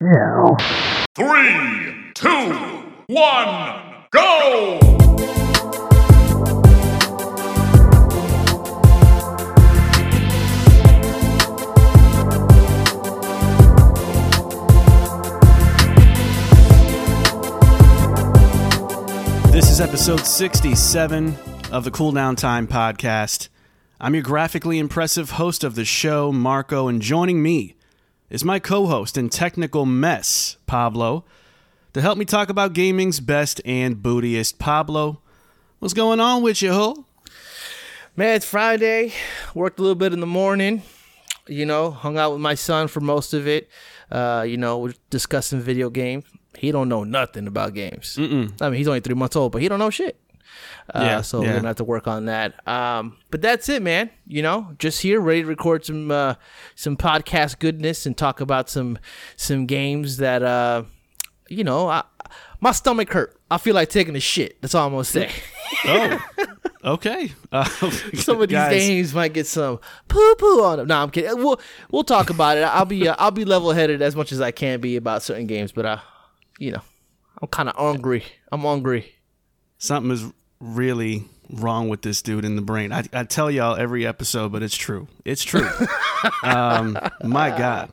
[0.00, 0.54] Yeah.
[1.16, 2.28] Three, two,
[3.08, 4.78] one, go!
[19.50, 21.34] This is episode 67
[21.72, 23.48] of the Cool Down Time podcast.
[24.00, 27.74] I'm your graphically impressive host of the show, Marco, and joining me
[28.30, 31.24] is my co host and technical mess, Pablo,
[31.94, 34.58] to help me talk about gaming's best and bootiest.
[34.58, 35.20] Pablo,
[35.78, 37.06] what's going on with you, ho?
[38.16, 39.12] Man, it's Friday.
[39.54, 40.82] Worked a little bit in the morning.
[41.46, 43.70] You know, hung out with my son for most of it.
[44.10, 46.24] Uh, you know, we're discussing video games.
[46.56, 48.16] He don't know nothing about games.
[48.16, 48.60] Mm-mm.
[48.60, 50.18] I mean, he's only three months old, but he don't know shit.
[50.94, 51.48] Uh, Yeah, so yeah.
[51.48, 52.66] we're gonna have to work on that.
[52.66, 54.10] Um, but that's it, man.
[54.26, 56.34] You know, just here, ready to record some uh,
[56.74, 58.98] some podcast goodness and talk about some
[59.36, 60.84] some games that uh,
[61.48, 62.04] you know, I,
[62.60, 63.38] my stomach hurt.
[63.50, 64.60] I feel like taking a shit.
[64.60, 65.30] That's all I'm gonna say.
[65.84, 66.18] Oh,
[66.82, 67.30] okay.
[67.52, 67.64] Uh,
[68.14, 70.88] some of these guys, games might get some poo poo on them.
[70.88, 71.36] No, I'm kidding.
[71.36, 71.60] We'll
[71.90, 72.62] we'll talk about it.
[72.62, 75.46] I'll be uh, I'll be level headed as much as I can be about certain
[75.46, 75.98] games, but uh,
[76.58, 76.80] you know,
[77.42, 78.24] I'm kind of hungry.
[78.50, 79.12] I'm hungry.
[79.76, 80.24] Something is
[80.60, 82.92] really wrong with this dude in the brain.
[82.92, 85.08] I, I tell y'all every episode, but it's true.
[85.24, 85.68] It's true.
[86.42, 87.90] um, my God.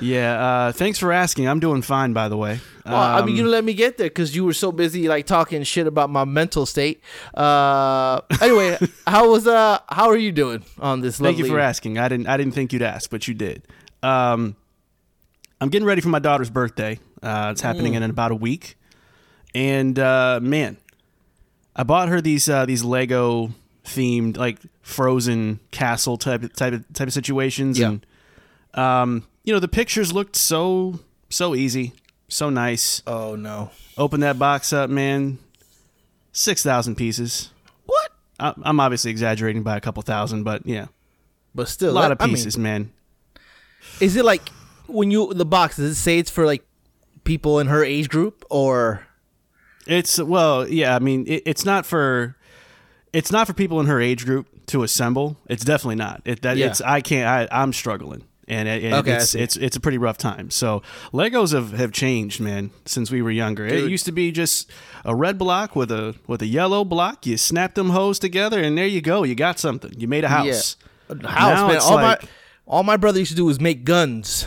[0.00, 0.40] Yeah.
[0.42, 1.48] Uh, thanks for asking.
[1.48, 2.60] I'm doing fine, by the way.
[2.84, 5.26] Well, I mean, you Um, let me get there because you were so busy like
[5.26, 7.02] talking shit about my mental state.
[7.34, 11.18] Uh, anyway, how was uh how are you doing on this?
[11.18, 11.48] Thank Lovely...
[11.48, 11.98] you for asking.
[11.98, 12.26] I didn't.
[12.28, 13.62] I didn't think you'd ask, but you did.
[14.02, 14.54] Um,
[15.60, 17.00] I'm getting ready for my daughter's birthday.
[17.22, 18.02] Uh, it's happening Mm.
[18.02, 18.76] in about a week,
[19.54, 20.76] and uh, man,
[21.76, 23.50] I bought her these uh, these Lego
[23.84, 27.88] themed like Frozen castle type type of, type of situations, Yeah.
[27.88, 28.06] and
[28.74, 31.92] um, you know the pictures looked so so easy,
[32.28, 33.02] so nice.
[33.06, 33.70] Oh no!
[33.98, 35.38] Open that box up, man.
[36.32, 37.50] Six thousand pieces.
[37.84, 38.10] What?
[38.40, 40.86] I, I'm obviously exaggerating by a couple thousand, but yeah,
[41.54, 42.92] But still a lot that- of I mean, pieces, man.
[44.00, 44.48] is it like
[44.86, 45.76] when you the box?
[45.76, 46.64] Does it say it's for like
[47.24, 49.05] people in her age group or?
[49.86, 50.94] It's well, yeah.
[50.94, 52.36] I mean, it, it's not for
[53.12, 55.36] it's not for people in her age group to assemble.
[55.48, 56.22] It's definitely not.
[56.24, 56.66] It that Yeah.
[56.66, 57.26] it's I can't.
[57.52, 60.50] I, I'm struggling, and it, Okay, it's it's it's a pretty rough time.
[60.50, 60.82] So
[61.12, 63.64] Legos have, have changed, man, since we were younger.
[63.64, 64.70] It used to be just
[65.04, 67.26] a red block with a with a yellow block.
[67.26, 69.22] You snap them hoes together, and there you go.
[69.22, 69.92] You got something.
[69.96, 70.76] You made a house.
[71.08, 71.28] Yeah.
[71.28, 71.78] House, Now man.
[71.80, 72.28] All like- my
[72.66, 74.46] all my brother used to do was make guns.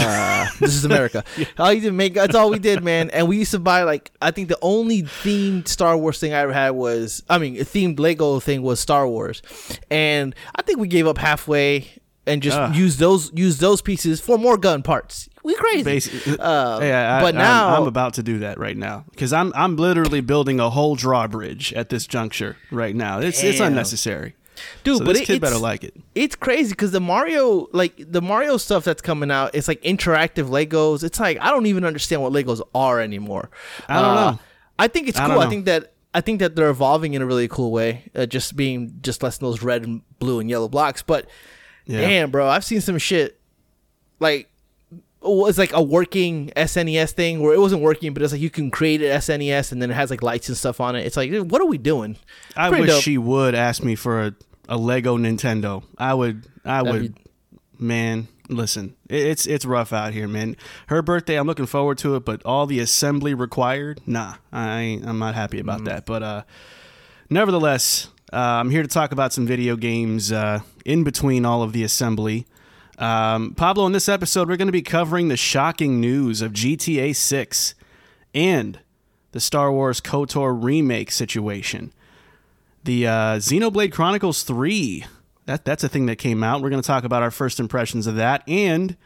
[0.00, 1.24] Uh, this is America.
[1.58, 3.10] All he did make that's all we did, man.
[3.10, 6.38] And we used to buy like I think the only themed Star Wars thing I
[6.40, 9.42] ever had was I mean a themed Lego thing was Star Wars,
[9.90, 11.88] and I think we gave up halfway
[12.26, 12.74] and just Ugh.
[12.74, 15.28] used those used those pieces for more gun parts.
[15.44, 15.82] We crazy.
[15.82, 19.32] Basically, Uh, yeah, I, but I'm- now I'm, about to do that right now because
[19.32, 23.18] I'm I'm literally building a whole drawbridge at this juncture right now.
[23.18, 24.36] It's it's unnecessary,
[24.84, 25.94] dude, So but this it, kid it's, better like it.
[26.14, 30.48] it's crazy because the Mario, like the Mario stuff that's coming out, it's like interactive
[30.48, 31.02] Legos.
[31.04, 33.50] It's like I don't even understand what Legos are anymore.
[33.88, 34.38] I don't Uh, know.
[34.78, 35.40] I think it's I cool.
[35.40, 38.54] I think that I think that they're evolving in a really cool way, uh, just
[38.56, 41.00] being just less than those red and blue and yellow blocks.
[41.02, 41.26] But
[41.86, 42.00] Yeah.
[42.00, 43.40] damn, bro, I've seen some shit
[44.20, 44.48] like.
[45.24, 48.50] It was like a working SNES thing where it wasn't working, but it's like you
[48.50, 51.06] can create an SNES and then it has like lights and stuff on it.
[51.06, 52.16] It's like, what are we doing?
[52.56, 53.02] I Pretty wish dope.
[53.02, 54.34] she would ask me for a,
[54.68, 55.84] a Lego Nintendo.
[55.96, 56.46] I would.
[56.64, 57.18] I That'd would.
[57.78, 60.56] Man, listen, it's it's rough out here, man.
[60.86, 65.18] Her birthday, I'm looking forward to it, but all the assembly required, nah, I I'm
[65.18, 65.84] not happy about Mm-hmm.
[65.86, 66.06] that.
[66.06, 66.42] But uh,
[67.30, 71.72] nevertheless, uh, I'm here to talk about some video games uh, in between all of
[71.72, 72.46] the assembly.
[73.02, 77.16] Um, Pablo, in this episode, we're going to be covering the shocking news of GTA
[77.16, 77.74] 6
[78.32, 78.78] and
[79.32, 81.92] the Star Wars KOTOR remake situation
[82.84, 85.04] the uh, Xenoblade Chronicles 3.
[85.46, 86.62] That, that's a thing that came out.
[86.62, 88.96] We're going to talk about our first impressions of that and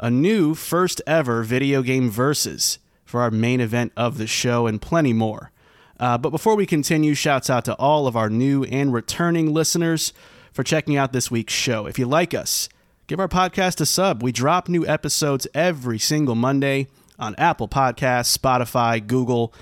[0.00, 4.80] a new first ever video game versus for our main event of the show and
[4.80, 5.52] plenty more.
[6.00, 10.14] Uh, but before we continue, shouts out to all of our new and returning listeners
[10.50, 11.86] for checking out this week's show.
[11.86, 12.68] If you like us,
[13.06, 14.22] give our podcast a sub.
[14.22, 19.54] We drop new episodes every single Monday on Apple Podcasts, Spotify, Google,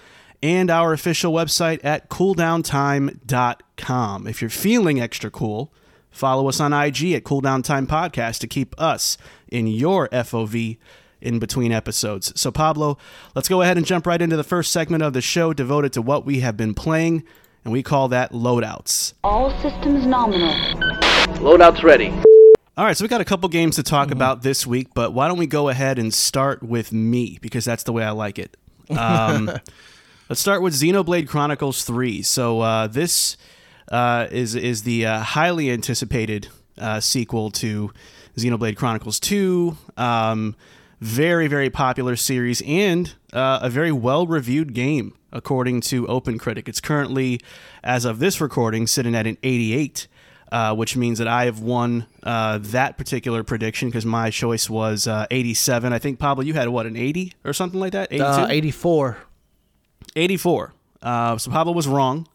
[0.42, 4.26] and our official website at cooldowntime.com.
[4.26, 5.72] If you're feeling extra cool,
[6.10, 9.18] follow us on IG at Cooldowntime Podcast to keep us
[9.48, 10.78] in your FOV
[11.20, 12.32] in between episodes.
[12.40, 12.98] So, Pablo,
[13.34, 16.02] let's go ahead and jump right into the first segment of the show devoted to
[16.02, 17.22] what we have been playing,
[17.64, 19.12] and we call that loadouts.
[19.22, 20.52] All systems nominal.
[21.38, 22.12] Loadout's ready.
[22.74, 25.28] All right, so we got a couple games to talk about this week, but why
[25.28, 28.56] don't we go ahead and start with me because that's the way I like it.
[28.88, 29.50] Um,
[30.30, 32.22] let's start with Xenoblade Chronicles Three.
[32.22, 33.36] So uh, this
[33.90, 36.48] uh, is is the uh, highly anticipated
[36.78, 37.92] uh, sequel to
[38.38, 39.76] Xenoblade Chronicles Two.
[39.98, 40.56] Um,
[40.98, 46.68] very very popular series and uh, a very well reviewed game according to OpenCritic.
[46.68, 47.38] It's currently,
[47.84, 50.08] as of this recording, sitting at an 88
[50.52, 55.08] uh, which means that I have won uh, that particular prediction because my choice was
[55.08, 55.94] uh, 87.
[55.94, 58.12] I think Pablo, you had what an 80 or something like that.
[58.12, 58.24] 82?
[58.24, 59.16] Uh, 84.
[60.14, 60.74] 84.
[61.02, 62.28] Uh, so Pablo was wrong.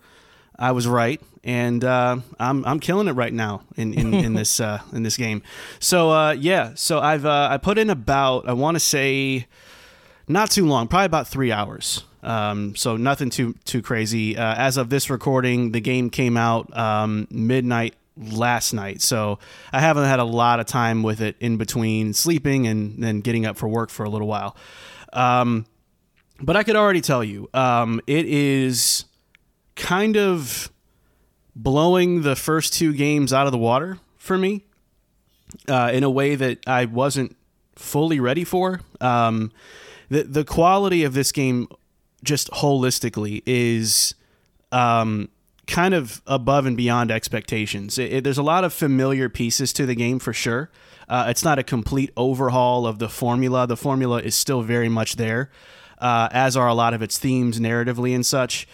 [0.59, 4.59] I was right, and uh, I'm I'm killing it right now in in, in this
[4.59, 5.43] uh, in this game.
[5.79, 9.45] So uh, yeah, so I've uh, I put in about I want to say
[10.27, 12.03] not too long, probably about three hours.
[12.23, 14.35] Um, so nothing too too crazy.
[14.35, 19.39] Uh, as of this recording, the game came out um, midnight last night, so
[19.71, 23.45] I haven't had a lot of time with it in between sleeping and then getting
[23.45, 24.55] up for work for a little while.
[25.13, 25.65] Um,
[26.41, 29.05] but I could already tell you, um, it is
[29.75, 30.71] kind of
[31.55, 34.65] blowing the first two games out of the water for me
[35.67, 37.35] uh, in a way that I wasn't
[37.75, 38.81] fully ready for.
[39.01, 39.51] Um,
[40.09, 41.67] the the quality of this game,
[42.23, 44.15] just holistically, is
[44.71, 45.29] um,
[45.67, 47.97] kind of above and beyond expectations.
[47.97, 50.69] It, it, there's a lot of familiar pieces to the game for sure.
[51.09, 53.67] Uh, it's not a complete overhaul of the formula.
[53.67, 55.49] The formula is still very much there,
[55.99, 58.67] uh, as are a lot of its themes narratively and such.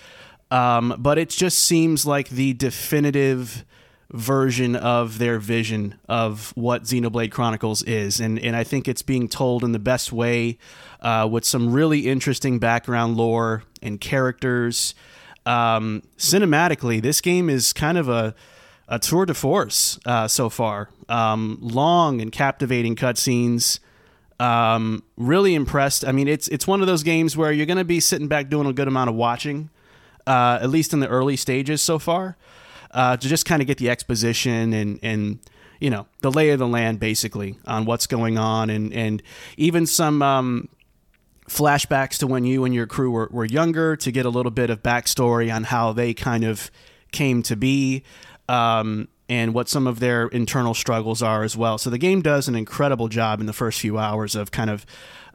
[0.50, 3.66] Um, but it just seems like the definitive
[4.12, 9.28] version of their vision of what Xenoblade Chronicles is, and and I think it's being
[9.28, 10.60] told in the best way,
[11.02, 14.94] uh, with some really interesting background lore and characters.
[15.46, 18.34] Um, cinematically, this game is kind of a
[18.88, 20.90] a tour de force uh, so far.
[21.10, 23.80] Um, long and captivating cutscenes.
[24.40, 26.06] Um, really impressed.
[26.06, 28.50] I mean, it's it's one of those games where you're going to be sitting back
[28.50, 29.70] doing a good amount of watching,
[30.28, 32.36] uh, at least in the early stages so far,
[32.92, 35.40] uh, to just kind of get the exposition and and
[35.80, 39.22] you know the lay of the land basically on what's going on and and
[39.56, 40.68] even some um,
[41.48, 44.70] flashbacks to when you and your crew were, were younger to get a little bit
[44.70, 46.72] of backstory on how they kind of
[47.12, 48.04] came to be
[48.50, 51.78] um, and what some of their internal struggles are as well.
[51.78, 54.86] So the game does an incredible job in the first few hours of kind of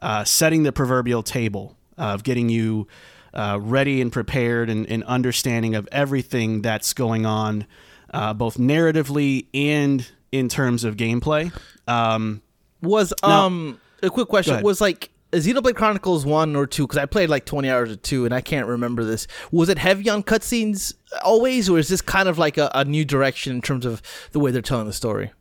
[0.01, 2.87] uh, setting the proverbial table of getting you
[3.35, 7.67] uh, ready and prepared and, and, understanding of everything that's going on,
[8.15, 11.53] uh, both narratively and in terms of gameplay.
[11.87, 12.43] Um,
[12.81, 17.07] Was Now- um a quick question was like Xenoblade Chronicles one or two because I
[17.07, 19.27] played like twenty hours of two and I can't remember this.
[19.53, 23.05] Was it heavy on cutscenes always, or is this kind of like a, a new
[23.05, 24.01] direction in terms of
[24.33, 25.33] the way they're telling the story?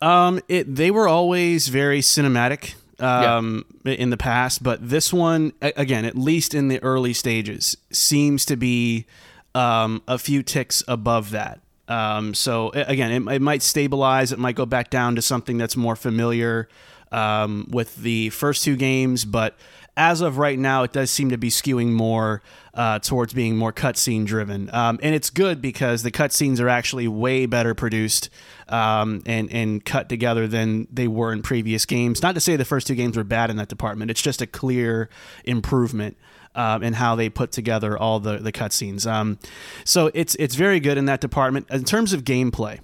[0.00, 6.04] Um, it they were always very cinematic um in the past, but this one again,
[6.04, 9.06] at least in the early stages, seems to be
[9.54, 11.60] um a few ticks above that.
[11.88, 14.32] Um, so again, it, it might stabilize.
[14.32, 16.68] It might go back down to something that's more familiar
[17.12, 19.56] um, with the first two games, but
[19.96, 22.42] as of right now, it does seem to be skewing more
[22.74, 27.06] uh, towards being more cutscene driven, um, and it's good because the cutscenes are actually
[27.06, 28.30] way better produced
[28.68, 32.22] um, and and cut together than they were in previous games.
[32.22, 34.46] Not to say the first two games were bad in that department; it's just a
[34.46, 35.10] clear
[35.44, 36.16] improvement.
[36.54, 39.38] Um, in how they put together all the the cutscenes, um,
[39.86, 41.66] so it's it's very good in that department.
[41.70, 42.80] In terms of gameplay,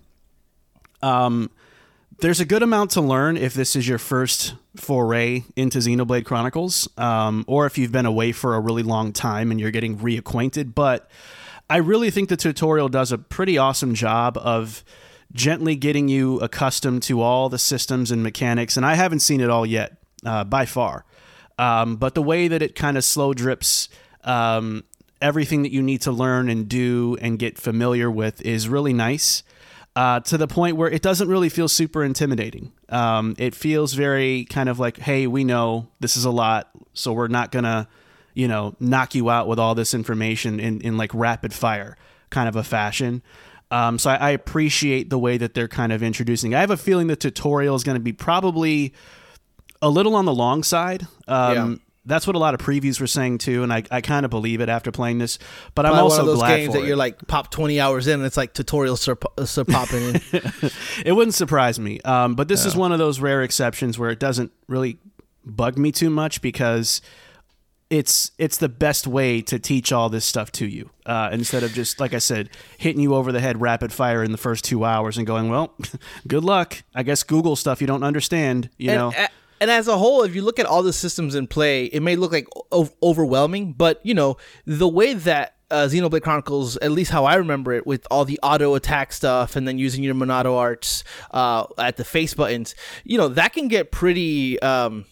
[1.03, 1.51] um,
[2.21, 6.89] there's a good amount to learn if this is your first foray into Xenoblade Chronicles,
[6.99, 10.75] um, or if you've been away for a really long time and you're getting reacquainted.
[10.75, 11.09] But
[11.71, 14.83] I really think the tutorial does a pretty awesome job of
[15.33, 18.77] gently getting you accustomed to all the systems and mechanics.
[18.77, 21.05] And I haven't seen it all yet, uh, by far.
[21.59, 23.89] Um, but the way that it kind of slow drips
[24.25, 24.85] um,
[25.21, 29.43] everything that you need to learn and do and get familiar with is really nice
[29.97, 32.73] uh, to the point where it doesn't really feel super intimidating.
[32.89, 37.13] Um, it feels very kind of like, hey, we know this is a lot, so
[37.13, 37.89] we're not gonna,
[38.35, 41.97] you know, knock you out with all this information in, in like rapid fire
[42.31, 43.23] kind of a fashion.
[43.71, 46.55] Um, so I, I appreciate the way that they're kind of introducing.
[46.55, 48.95] I have a feeling the tutorial is going to be probably
[49.83, 51.07] a little on the long side.
[51.27, 51.81] Um.
[52.09, 54.61] That's what a lot of previews were saying too, and I, I kind of believe
[54.61, 55.39] it after playing this.
[55.75, 56.87] But I'm Probably also one of those glad games that it.
[56.87, 59.19] you're like pop twenty hours in, and it's like tutorials are,
[59.61, 60.71] are popping in.
[61.07, 62.01] it wouldn't surprise me.
[62.01, 64.99] Um, but this is one of those rare exceptions where it doesn't really
[65.45, 67.01] bug me too much because
[67.91, 71.73] it's it's the best way to teach all this stuff to you uh, instead of
[71.73, 74.85] just like I said hitting you over the head rapid fire in the first two
[74.85, 75.75] hours and going well
[76.29, 79.27] good luck I guess Google stuff you don't understand you and, know
[79.61, 82.17] and as a whole, if you look at all the systems in play, it may
[82.17, 84.37] look like o- overwhelming, but you know
[84.67, 88.41] the way that uh, Xenoblade Chronicles, at least how I remember it, with all the
[88.43, 92.75] auto attack stuff and then using your Monado arts uh, at the face buttons,
[93.05, 94.61] you know that can get pretty.
[94.61, 95.05] Um,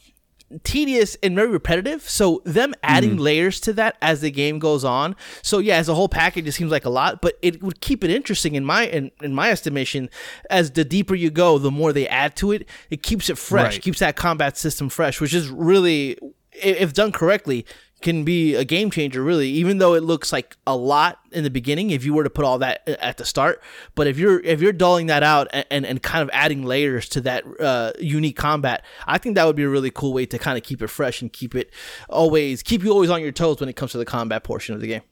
[0.63, 2.09] tedious and very repetitive.
[2.09, 3.21] So them adding Mm-hmm.
[3.21, 5.17] layers to that as the game goes on.
[5.43, 8.05] So yeah, as a whole package, it seems like a lot, but it would keep
[8.05, 10.09] it interesting in my in, in my estimation.
[10.51, 12.69] As the deeper you go, the more they add to it.
[12.91, 13.83] It keeps it fresh, Right.
[13.83, 16.19] keeps that combat system fresh, which is really,
[16.53, 17.67] if done correctly.
[18.03, 19.49] Can be a game changer, really.
[19.49, 22.45] Even though it looks like a lot in the beginning, if you were to put
[22.45, 23.63] all that at the start,
[23.95, 27.09] but if you're if you're dulling that out and, and, and kind of adding layers
[27.09, 30.39] to that uh, unique combat, I think that would be a really cool way to
[30.39, 31.73] kind of keep it fresh and keep it
[32.09, 34.83] always keep you always on your toes when it comes to the combat portion of
[34.83, 35.03] the game.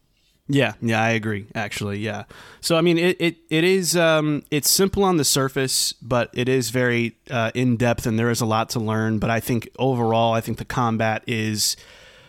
[0.47, 1.47] Yeah, yeah, I agree.
[1.55, 2.25] Actually, yeah.
[2.61, 6.50] So I mean, it it, it is um, it's simple on the surface, but it
[6.50, 9.19] is very uh, in depth, and there is a lot to learn.
[9.19, 11.79] But I think overall, I think the combat is,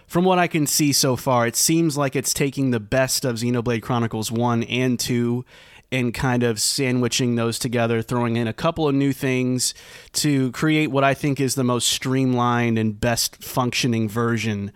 [0.07, 3.37] from what I can see so far, it seems like it's taking the best of
[3.37, 5.45] Xenoblade Chronicles one and two.
[5.91, 9.73] And kind of sandwiching those together, throwing in a couple of new things
[10.13, 14.71] to create what I think is the most streamlined and best functioning version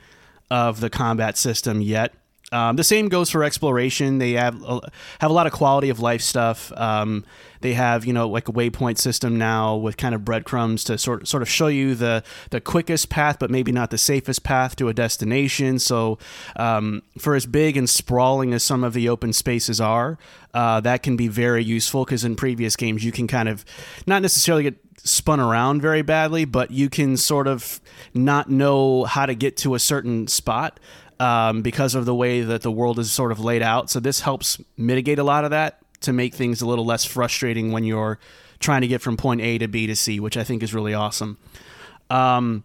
[0.50, 2.14] of the combat system yet.
[2.52, 4.18] Um, the same goes for exploration.
[4.18, 4.80] They have a,
[5.20, 6.72] have a lot of quality of life stuff.
[6.76, 7.26] Um,
[7.62, 11.28] they have you know like a waypoint system now with kind of breadcrumbs to sort
[11.28, 14.88] sort of show you the the quickest path, but maybe not the safest path to
[14.88, 15.80] a destination.
[15.80, 16.18] So
[16.56, 20.18] um, for as big and sprawling as some of the open spaces are,
[20.54, 23.66] uh, that can be very useful because in previous games you can kind of
[24.08, 27.80] not necessarily get spun around very badly, but you can sort of
[28.14, 30.80] not know how to get to a certain spot
[31.20, 33.90] um, because of the way that the world is sort of laid out.
[33.90, 37.72] So this helps mitigate a lot of that to make things a little less frustrating
[37.72, 38.20] when you're
[38.60, 40.94] trying to get from point A to B to C, which I think is really
[40.94, 41.38] awesome.
[42.10, 42.64] Um,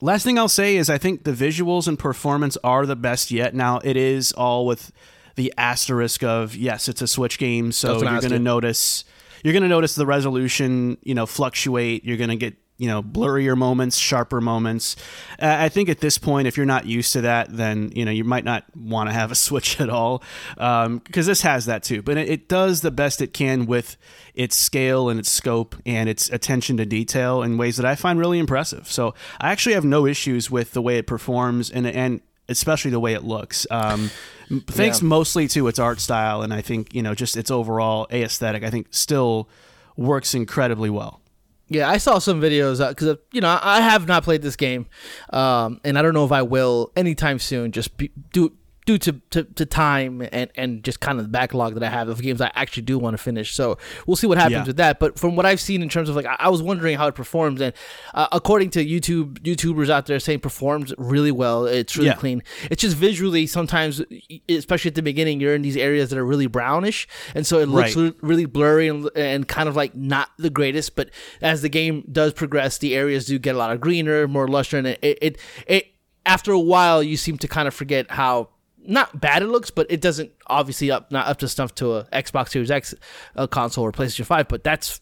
[0.00, 3.54] last thing I'll say is I think the visuals and performance are the best yet.
[3.54, 4.92] Now it is all with
[5.34, 8.38] the asterisk of yes, it's a Switch game, so That's what I you're going to
[8.38, 9.04] notice
[9.42, 12.04] you're going to notice the resolution, you know, fluctuate.
[12.04, 14.96] You're going to get you know blurrier moments, sharper moments.
[15.40, 18.10] Uh, I think at this point, if you're not used to that, then you know
[18.10, 20.20] you might not want to have a Switch at all
[20.56, 22.02] because this has that too.
[22.02, 23.96] But it, it does the best it can with
[24.34, 28.18] its scale and its scope and its attention to detail in ways that I find
[28.18, 28.90] really impressive.
[28.90, 32.98] So I actually have no issues with the way it performs and and especially the
[33.00, 33.64] way it looks.
[33.70, 34.10] Um,
[34.66, 35.06] thanks Yeah.
[35.08, 38.64] mostly to its art style and I think you know just its overall aesthetic.
[38.64, 39.48] I think still
[39.96, 41.20] works incredibly well.
[41.72, 44.86] Yeah, I saw some videos because you know I have not played this game,
[45.32, 47.72] um, and I don't know if I will anytime soon.
[47.72, 48.52] Just be, due
[48.84, 52.08] due to, to, to time and, and just kind of the backlog that I have
[52.08, 53.54] of games I actually do want to finish.
[53.54, 54.64] So we'll see what happens Yeah.
[54.64, 54.98] with that.
[54.98, 57.14] But from what I've seen in terms of like, I, I was wondering how it
[57.14, 57.72] performs, and
[58.12, 61.66] uh, according to YouTube YouTubers out there saying performs really well.
[61.66, 62.14] It's really Yeah.
[62.16, 62.42] clean.
[62.70, 64.02] It's just visually sometimes,
[64.48, 67.68] especially at the beginning, you're in these areas that are really brownish, and so it
[67.68, 68.06] looks Right.
[68.12, 70.96] re- really blurry and, and kind of like not the greatest.
[70.96, 71.10] But
[71.40, 74.76] as the game does progress, the areas do get a lot of greener, more luster,
[74.78, 75.86] and it, it, it
[76.26, 78.48] after a while you seem to kind of forget how
[78.86, 82.04] not bad it looks, but it doesn't obviously up not up to snuff to a
[82.04, 82.94] Xbox Series X
[83.36, 84.48] uh console or PlayStation Five.
[84.48, 85.00] But that's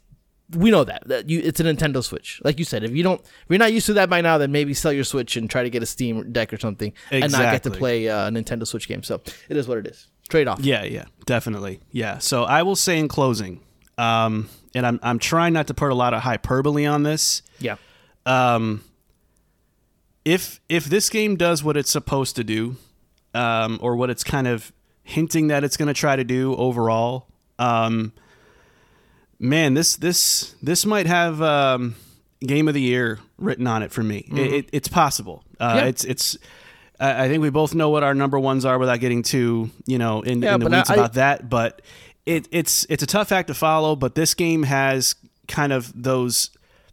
[0.56, 2.40] we know that that you it's a Nintendo Switch.
[2.44, 4.52] Like you said, if you don't if you're not used to that by now, then
[4.52, 7.52] maybe sell your Switch and try to get a Steam deck or something, and not
[7.52, 9.02] get to play uh, a Nintendo Switch game.
[9.02, 10.08] So it is what it is.
[10.28, 10.60] Trade off.
[10.60, 11.80] Yeah, yeah, definitely.
[11.90, 12.18] Yeah.
[12.18, 13.60] So I will say in closing,
[13.98, 17.42] um, and I'm I'm trying not to put a lot of hyperbole on this.
[17.58, 17.76] Yeah.
[18.26, 18.84] Um,
[20.24, 22.76] if if this game does what it's supposed to do,
[23.34, 24.72] um, or what it's kind of
[25.02, 27.26] hinting that it's going to try to do overall,
[27.58, 28.12] um,
[29.38, 31.94] man, this this this might have um,
[32.40, 34.28] game of the year written on it for me.
[34.32, 35.44] It, it, it's possible.
[35.58, 35.84] Uh, Yeah.
[35.86, 36.38] It's it's.
[36.98, 39.98] I I think we both know what our number ones are without getting too you
[39.98, 41.48] know in, Yeah, in the I- weeds I- about that.
[41.48, 41.82] But
[42.26, 43.96] it, it's it's a tough act to follow.
[43.96, 45.14] But this game has
[45.48, 46.50] kind of those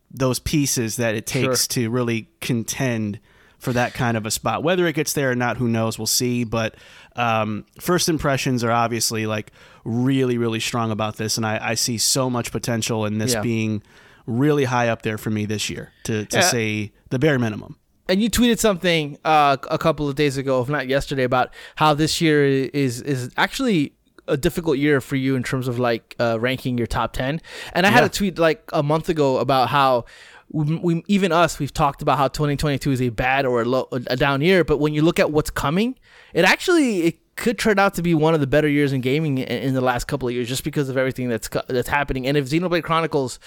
[0.09, 1.83] those pieces that it takes Sure.
[1.83, 3.19] to really contend
[3.59, 4.63] for that kind of a spot.
[4.63, 5.97] Whether it gets there or not, who knows?
[5.97, 6.43] We'll see.
[6.43, 6.75] But
[7.15, 9.51] um, first impressions are obviously like
[9.83, 13.41] really, really strong about this, and I, I see so much potential in this Yeah.
[13.41, 13.81] being
[14.25, 15.91] really high up there for me this year.
[16.03, 16.43] To to Yeah.
[16.43, 17.77] say the bare minimum.
[18.09, 21.93] and you tweeted something uh, a couple of days ago, if not yesterday, about how
[21.93, 23.93] this year is is actually
[24.29, 27.41] a difficult year for you in terms of like uh, ranking your top ten.
[27.73, 30.03] And I had a tweet like a month ago about how
[30.49, 33.87] we, we, even us, we've talked about how 2022 is a bad or a, low,
[33.91, 34.63] a down year.
[34.63, 35.95] But when you look at what's coming,
[36.33, 39.37] it actually it could turn out to be one of the better years in gaming
[39.37, 42.25] in, in the last couple of years, just because of everything that's that's happening.
[42.27, 43.39] And if Xenoblade Chronicles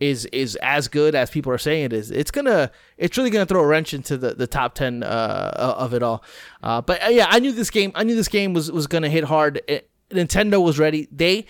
[0.00, 3.46] is is as good as people are saying it is, it's gonna it's really gonna
[3.46, 6.24] throw a wrench into the, the top ten uh, of it all.
[6.62, 7.92] Uh, but uh, yeah, I knew this game.
[7.94, 9.62] I knew this game was was gonna hit hard.
[9.68, 11.08] It, Nintendo was ready.
[11.12, 11.46] They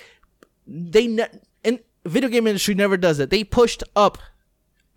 [0.67, 3.31] they ne- and video game industry never does it.
[3.31, 4.19] They pushed up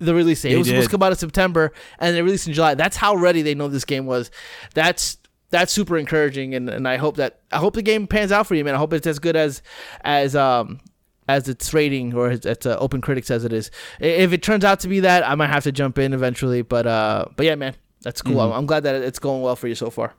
[0.01, 0.49] the release date.
[0.49, 2.75] They it was supposed to come out in September, and they released in July.
[2.75, 4.31] That's how ready they know this game was.
[4.73, 5.17] That's
[5.51, 8.55] that's super encouraging, and, and I hope that I hope the game pans out for
[8.55, 8.73] you, man.
[8.75, 9.61] I hope it's as good as
[10.03, 10.79] as um
[11.27, 13.71] as its rating or as, as uh, Open Critic says it is.
[13.99, 16.61] If it turns out to be that, I might have to jump in eventually.
[16.61, 18.39] But uh, but yeah, man, that's cool.
[18.39, 20.13] I'm, I'm glad that it's going well for you so far.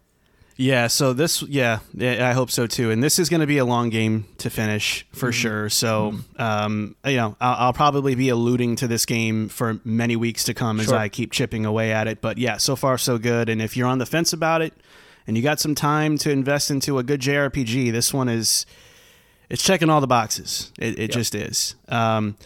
[0.62, 2.92] Yeah, so this, yeah, yeah, I hope so too.
[2.92, 5.68] And this is going to be a long game to finish for sure.
[5.68, 10.44] So, um, you know, I'll, I'll probably be alluding to this game for many weeks
[10.44, 12.20] to come as I keep chipping away at it.
[12.20, 13.48] But yeah, so far so good.
[13.48, 14.72] And if you're on the fence about it
[15.26, 18.64] and you got some time to invest into a good JRPG, this one is
[19.50, 20.70] it's checking all the boxes.
[20.78, 21.74] It, it just is.
[21.88, 22.36] Um,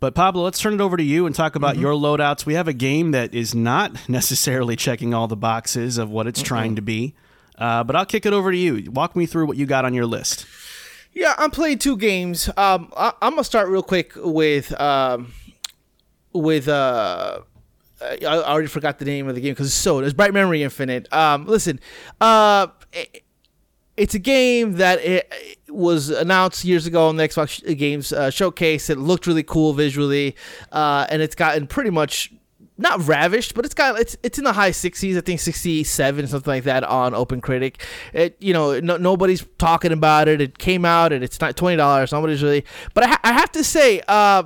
[0.00, 2.44] but Pablo, let's turn it over to you and talk about your loadouts.
[2.44, 6.42] We have a game that is not necessarily checking all the boxes of what it's
[6.42, 7.14] trying to be.
[7.60, 8.90] Uh, but I'll kick it over to you.
[8.90, 10.46] Walk me through what you got on your list.
[11.12, 12.48] Yeah, I'm playing two games.
[12.56, 15.32] Um, I, I'm gonna start real quick with um,
[16.32, 17.40] with uh.
[18.02, 20.62] I I already forgot the name of the game because it's so it's Bright Memory
[20.62, 21.12] Infinite.
[21.12, 21.80] Um, listen,
[22.20, 23.24] uh, it-
[23.96, 25.30] it's a game that it,
[25.66, 28.88] it was announced years ago on the Xbox Games uh, Showcase.
[28.88, 30.36] It looked really cool visually,
[30.72, 32.32] uh, and it's gotten pretty much
[32.80, 35.16] not ravished, but it's got it's it's in the high 60s.
[35.16, 37.84] I think 67 something like that on Open Critic.
[38.12, 40.40] It you know no, nobody's talking about it.
[40.40, 42.12] It came out and it's not twenty dollars.
[42.12, 42.64] Nobody's really.
[42.94, 44.44] But I, ha- I have to say, uh,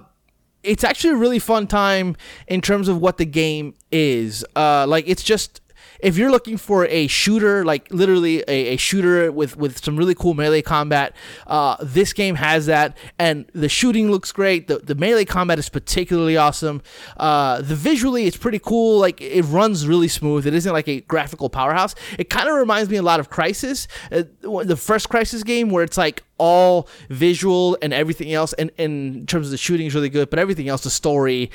[0.63, 2.17] it's actually a really fun time
[2.49, 4.45] in terms of what the game is.
[4.57, 5.61] Uh, like it's just
[6.05, 10.15] if you're looking for a shooter, like literally a, a shooter with with some really
[10.15, 14.69] cool melee combat, uh, this game has that, and the shooting looks great.
[14.69, 16.83] The the melee combat is particularly awesome.
[17.17, 19.01] Uh, the visually, it's pretty cool.
[19.01, 20.47] Like it runs really smooth.
[20.47, 21.95] It isn't like a graphical powerhouse.
[22.19, 24.25] It kind of reminds me a lot of Crysis, uh,
[24.63, 29.27] the first Crysis game, where it's like all visual and everything else and, and in
[29.27, 31.49] terms of the shooting is really good but everything else the story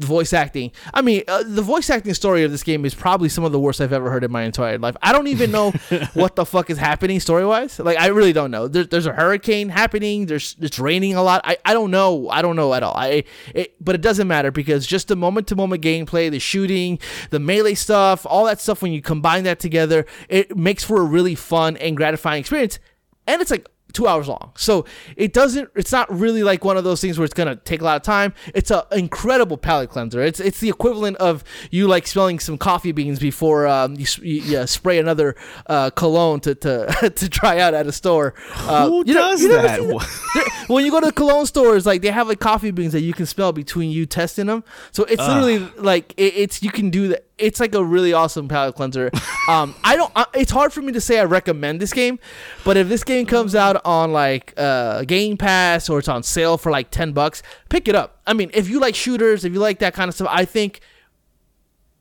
[0.00, 0.72] the voice acting.
[0.94, 3.60] I mean uh, the voice acting story of this game is probably some of the
[3.60, 4.96] worst i've ever heard in my entire life.
[5.02, 5.70] I don't even know
[6.14, 8.68] what the fuck is happening story wise like i really don't know.
[8.68, 10.26] There, there's a hurricane happening.
[10.26, 11.42] There's it's raining a lot.
[11.44, 12.28] I, I don't know.
[12.28, 12.96] I don't know at all.
[12.96, 16.98] I it, but it doesn't matter because just the moment to moment gameplay the shooting
[17.30, 21.04] the melee stuff all that stuff when you combine that together it makes for a
[21.04, 22.78] really fun and gratifying experience.
[23.26, 24.52] And it's like two hours long.
[24.56, 24.84] So
[25.16, 27.84] it doesn't it's not really like one of those things where it's gonna take a
[27.84, 28.34] lot of time.
[28.54, 30.22] It's an incredible palate cleanser.
[30.22, 34.42] It's it's the equivalent of you like smelling some coffee beans before um, you, you,
[34.42, 38.34] you spray another uh, cologne to, to to try out at a store.
[38.54, 40.64] Uh, Who you know- does never that?
[40.68, 43.12] when you go to the cologne stores like they have like coffee beans that you
[43.12, 44.64] can smell between you testing them.
[44.92, 48.48] So it's literally like it, it's you can do that it's like a really awesome
[48.48, 49.10] palate cleanser
[49.48, 52.18] um i don't I, it's hard for me to say i recommend this game
[52.64, 56.58] but if this game comes out on like uh game pass or it's on sale
[56.58, 59.58] for like 10 bucks pick it up i mean if you like shooters if you
[59.58, 60.80] like that kind of stuff i think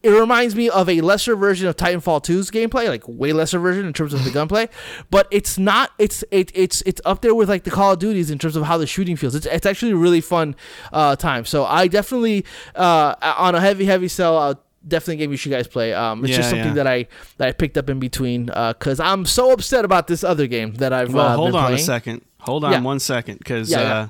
[0.01, 3.85] it reminds me of a lesser version of Titanfall 2's gameplay, like way lesser version
[3.85, 4.69] in terms of the gunplay.
[5.11, 5.91] But it's not.
[5.97, 8.63] It's it, it's it's up there with like the Call of Duties in terms of
[8.63, 9.33] how the shooting feels.
[9.33, 10.55] It's it's actually a really fun
[10.93, 11.45] uh, time.
[11.45, 14.37] So I definitely uh, on a heavy heavy sell.
[14.37, 15.93] I'll definitely a game you should guys play.
[15.93, 16.73] Um, it's Yeah, just something yeah.
[16.75, 20.47] that I that I picked up in between because I'm so upset about this other
[20.47, 21.75] game that I've Well, uh, hold on playing.
[21.79, 22.21] a second.
[22.39, 22.81] Hold on Yeah.
[22.81, 24.07] one second, because uh,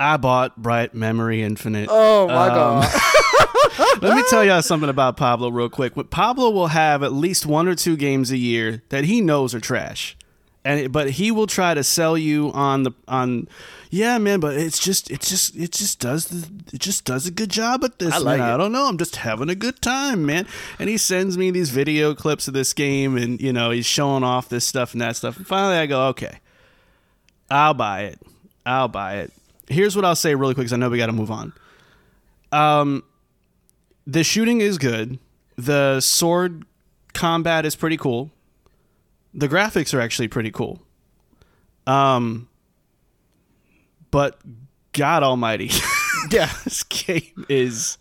[0.00, 1.88] I bought Bright Memory Infinite.
[1.90, 3.00] Oh my Um, god!
[4.02, 5.96] Let me tell y'all something about Pablo real quick.
[5.96, 9.54] What- Pablo will have at least one or two games a year that he knows
[9.54, 10.16] are trash,
[10.64, 13.48] and it, but he will try to sell you on the on.
[13.90, 17.30] Yeah, man, but it's just it's just it just does the it just does a
[17.30, 18.12] good job at this.
[18.12, 18.40] I like.
[18.40, 18.86] I don't know.
[18.86, 20.46] I'm just having a good time, man.
[20.78, 24.24] And he sends me these video clips of this game, and you know he's showing
[24.24, 25.36] off this stuff and that stuff.
[25.36, 26.40] And finally, I go, okay,
[27.50, 28.20] I'll buy it.
[28.66, 29.32] I'll buy it.
[29.68, 31.52] Here's what I'll say really quick, because I know we got to move on.
[32.52, 33.04] Um,
[34.06, 35.18] the shooting is good.
[35.56, 36.64] The sword
[37.14, 38.30] combat is pretty cool.
[39.38, 40.80] The graphics are actually pretty cool.
[41.86, 42.48] Um,
[44.10, 44.38] but
[44.92, 45.70] God Almighty,
[46.30, 47.98] yeah, this game is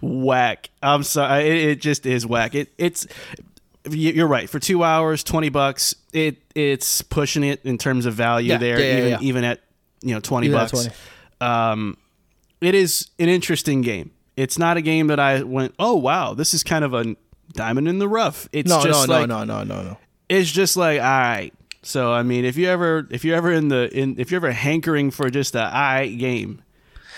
[0.00, 0.70] whack.
[0.82, 2.54] I'm sorry, it, it just is whack.
[2.54, 3.06] It it's
[3.88, 4.48] you're right.
[4.48, 8.80] For two hours, twenty bucks, it it's pushing it in terms of value Yeah, there.
[8.80, 9.18] yeah, even yeah.
[9.20, 9.60] even at
[10.02, 10.70] you know twenty Even bucks.
[10.72, 10.90] 20.
[11.40, 11.96] Um,
[12.60, 14.12] it is an interesting game.
[14.36, 17.16] it's not a game that I went, oh wow, this is kind of a
[17.52, 18.48] diamond in the rough.
[18.52, 19.98] It's No, no, just no, like no, no, no, no.
[20.32, 21.52] It's just like all right.
[21.82, 24.52] So I mean, if you ever if you're ever in the in if you're ever
[24.52, 26.62] hankering for just a all right game,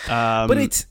[0.08, 0.86] um, But it's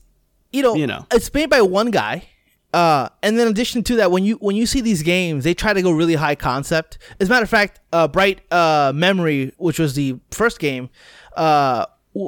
[0.52, 1.06] you know, you know.
[1.12, 2.28] it's made by one guy.
[2.72, 5.54] Uh, and then in addition to that, when you when you see these games, they
[5.54, 6.98] try to go really high concept.
[7.20, 10.90] As a matter of fact, uh, Bright uh, Memory, which was the first game,
[11.36, 11.86] uh,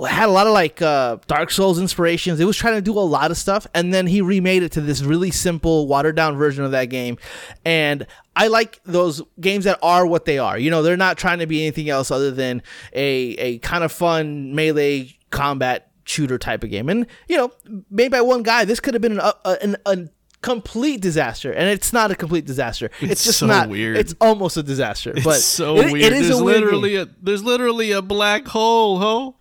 [0.08, 2.40] had a lot of like uh, Dark Souls inspirations.
[2.40, 4.80] It was trying to do a lot of stuff, and then he remade it to
[4.80, 7.18] this really simple, watered down version of that game.
[7.64, 10.58] And I like those games that are what they are.
[10.58, 13.92] You know, they're not trying to be anything else other than a a kind of
[13.92, 16.88] fun melee combat shooter type of game.
[16.88, 17.52] And you know,
[17.90, 20.08] made by one guy, this could have been an, a, an, a
[20.42, 22.90] complete disaster, and it's not a complete disaster.
[23.00, 23.68] It's, It's just so not.
[23.68, 23.96] weird.
[23.96, 25.12] It's almost a disaster.
[25.24, 26.04] but it's so it- weird.
[26.06, 27.02] It is there's a weird literally game.
[27.08, 29.36] a there's literally a black hole, ho.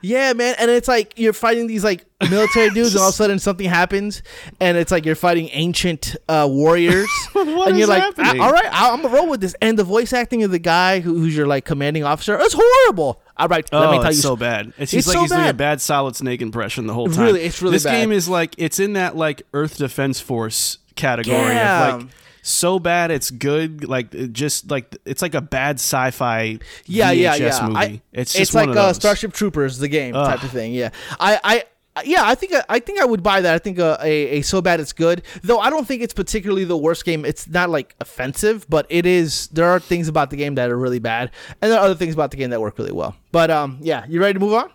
[0.00, 3.16] Yeah, man, and it's like you're fighting these like military dudes, and all of a
[3.16, 4.22] sudden something happens,
[4.60, 8.40] and it's like you're fighting ancient uh, warriors, What and is you're like, happening?
[8.40, 9.56] "Ah, all right, I- I'm gonna roll with this.
[9.60, 13.20] And the voice acting of the guy who, who's your like commanding officer is horrible.
[13.36, 14.72] All right, Oh, let me tell it's you, so bad.
[14.78, 15.56] It's, It's like so he's doing a bad.
[15.56, 17.24] bad Solid Snake impression the whole time.
[17.26, 17.92] Really, it's really this bad.
[18.00, 21.94] game is like it's in that like Earth Defense Force category Yeah.
[21.96, 22.10] of like
[22.48, 23.88] so bad it's good.
[23.88, 27.66] Like it just like it's like a bad sci-fi yeah, VHS yeah, yeah.
[27.68, 27.76] movie.
[27.76, 28.92] I- it's just like uh.
[28.92, 30.72] Starship Troopers, the game type of thing.
[30.72, 33.54] Yeah, I, I, yeah, I think I think I would buy that.
[33.54, 35.22] I think uh, a, a so bad it's good.
[35.42, 37.24] Though I don't think it's particularly the worst game.
[37.24, 39.48] It's not like offensive, but it is.
[39.48, 41.30] There are things about the game that are really bad,
[41.60, 43.16] and there are other things about the game that work really well.
[43.32, 44.70] But um, yeah, you ready to move on?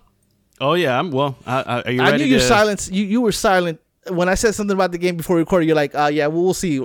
[0.62, 1.36] Oh yeah, I'm well.
[1.46, 2.46] I, I, are you I ready knew your to?
[2.46, 2.90] silence.
[2.90, 5.66] You you were silent when I said something about the game before we recorded.
[5.68, 6.80] You're like, uh, yeah, well, we'll see.
[6.80, 6.84] I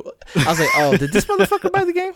[0.49, 2.13] was like, oh, did this motherfucker buy the game?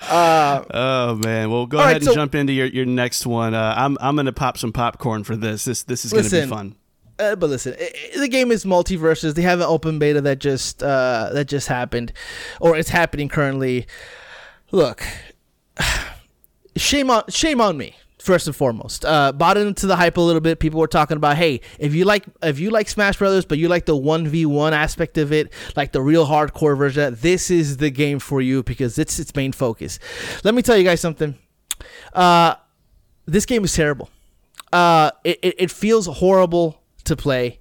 [0.00, 3.54] Oh man, well go All right, ahead and so- jump into your, your next one.
[3.54, 5.64] Uh, I'm I'm gonna pop some popcorn for this.
[5.64, 6.76] This this is gonna be fun.
[7.18, 9.34] Uh, but listen, i i- the game is MultiVersus.
[9.34, 12.12] They have an open beta that just uh, that just happened,
[12.60, 13.86] or it's happening currently.
[14.70, 15.02] Look,
[16.76, 17.96] shame on shame on me.
[18.26, 20.58] First and foremost, uh, bought into the hype a little bit.
[20.58, 23.68] People were talking about, hey, if you like if you like Smash Brothers, but you
[23.68, 27.76] like the one v one aspect of it, like the real hardcore version, this is
[27.76, 30.00] the game for you because it's its main focus.
[30.42, 31.38] Let me tell you guys something.
[32.12, 32.56] Uh,
[33.26, 34.10] this game is terrible.
[34.72, 37.60] Uh, it, it, it feels horrible to play.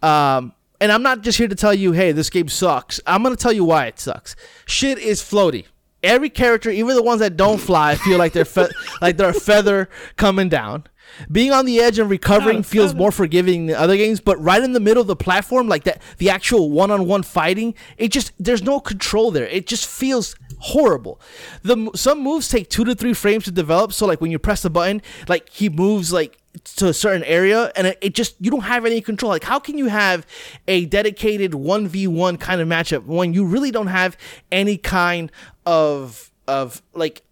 [0.00, 3.02] Um, and I'm not just here to tell you, hey, this game sucks.
[3.06, 4.34] I'm to tell you why it sucks.
[4.64, 5.66] Shit is floaty.
[6.02, 8.68] Every character, even the ones that don't fly, feel like they're fe-
[9.00, 10.84] like they're a feather coming down.
[11.30, 14.72] Being on the edge and recovering feels more forgiving than other games, but right in
[14.72, 18.80] the middle of the platform, like that, the actual one-on-one fighting, it just there's no
[18.80, 19.46] control there.
[19.46, 21.20] It just feels horrible.
[21.62, 24.62] The some moves take two to three frames to develop, so like when you press
[24.62, 26.38] the button, like he moves like
[26.76, 29.30] to a certain area, and it, it just you don't have any control.
[29.30, 30.26] Like how can you have
[30.66, 34.16] a dedicated one v one kind of matchup when you really don't have
[34.50, 35.30] any kind
[35.64, 37.22] of of like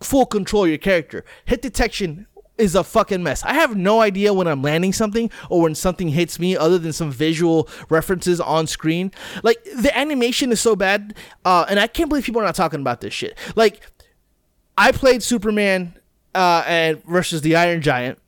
[0.00, 1.24] full control your character?
[1.44, 2.26] Hit detection
[2.60, 3.42] is a fucking mess.
[3.42, 6.92] I have no idea when I'm landing something or when something hits me other than
[6.92, 9.12] some visual references on screen.
[9.42, 12.80] Like the animation is so bad, uh, and I can't believe people are not talking
[12.80, 13.36] about this shit.
[13.56, 13.80] Like
[14.76, 15.98] I played Superman
[16.34, 18.18] uh, and versus the Iron Giant,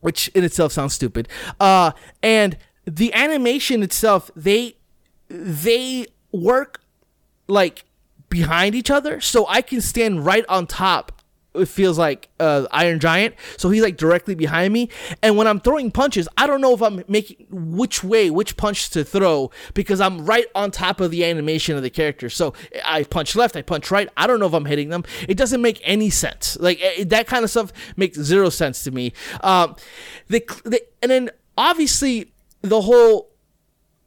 [0.00, 1.28] which in itself sounds stupid.
[1.58, 4.76] Uh, and the animation itself, they
[5.28, 6.80] they work
[7.48, 7.84] like
[8.28, 11.21] behind each other, so I can stand right on top.
[11.54, 14.88] It feels like uh, Iron Giant, so he's like directly behind me.
[15.22, 18.90] And when I'm throwing punches, I don't know if I'm making which way, which punch
[18.90, 22.30] to throw because I'm right on top of the animation of the character.
[22.30, 24.08] So I punch left, I punch right.
[24.16, 25.04] I don't know if I'm hitting them.
[25.28, 26.56] It doesn't make any sense.
[26.58, 29.12] Like eh, that kind of stuff makes zero sense to me.
[29.42, 29.76] Um,
[30.28, 33.28] the, the and then obviously the whole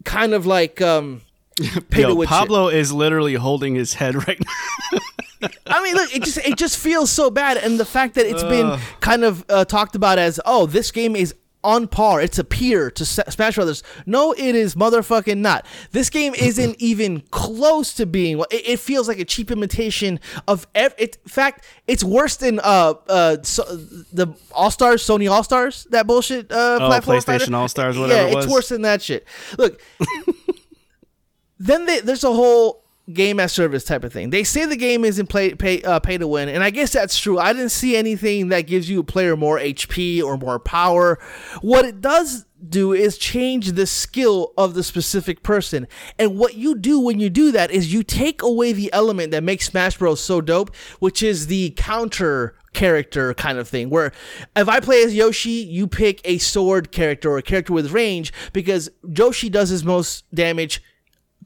[0.03, 1.21] kind of like um,
[1.95, 2.29] Yo, win shit.
[2.29, 4.99] Pablo is literally holding his head right now.
[5.67, 8.43] I mean, look, it just it just feels so bad, and the fact that it's
[8.43, 12.43] been kind of uh, talked about as, oh, this game is on par, it's a
[12.43, 13.81] peer to Smash Brothers.
[14.05, 15.65] No, it is motherfucking not.
[15.91, 18.37] This game isn't even close to being.
[18.51, 20.67] It, it feels like a cheap imitation of.
[20.75, 23.63] Ev- it, in fact, it's worse than uh uh so,
[24.13, 26.51] the All Stars, Sony All Stars, that bullshit.
[26.51, 27.55] Uh, Oh, PlayStation fighter.
[27.55, 29.25] All-Stars, whatever Yeah, it it's worse than that shit.
[29.57, 29.81] Look,
[31.59, 34.31] then they, there's a whole game as service type of thing.
[34.31, 37.17] They say the game isn't play pay uh, pay to win, and I guess that's
[37.17, 37.37] true.
[37.37, 41.19] I didn't see anything that gives you a player more HP or more power.
[41.61, 45.87] What it does do is change the skill of the specific person.
[46.17, 49.43] And what you do when you do that is you take away the element that
[49.43, 54.11] makes Smash Bros so dope, which is the counter character kind of thing where
[54.55, 58.33] if I play as Yoshi, you pick a sword character or a character with range
[58.51, 60.83] because Yoshi does his most damage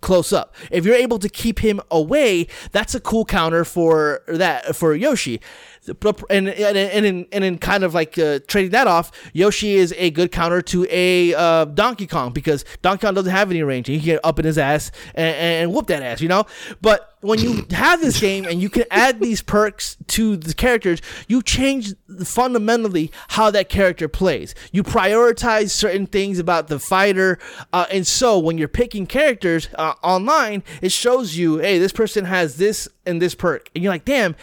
[0.02, 0.56] close up.
[0.72, 5.40] If you're able to keep him away, that's a cool counter for that for Yoshi.
[5.88, 9.94] And and and in, and in kind of like uh, trading that off, Yoshi is
[9.98, 13.88] a good counter to a uh, Donkey Kong because Donkey Kong doesn't have any range.
[13.88, 16.46] He can get up in his ass and, and whoop that ass, you know.
[16.82, 21.02] But when you have this game and you can add these perks to the characters,
[21.28, 24.56] you change fundamentally how that character plays.
[24.72, 27.40] You prioritize certain things about the fighter,
[27.74, 32.26] uh, and so when you're picking characters uh, online, it shows you, hey, this person
[32.26, 34.36] has this and this perk, and you're like, damn,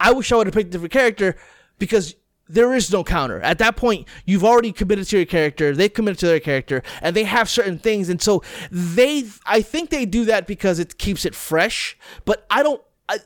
[0.00, 1.36] I wish I would have picked a different character
[1.78, 2.14] because
[2.48, 3.40] there is no counter.
[3.40, 5.74] At that point, you've already committed to your character.
[5.74, 8.08] They've committed to their character, and they have certain things.
[8.08, 11.96] And so they, I think they do that because it keeps it fresh.
[12.24, 12.82] But I don't.
[13.08, 13.18] I,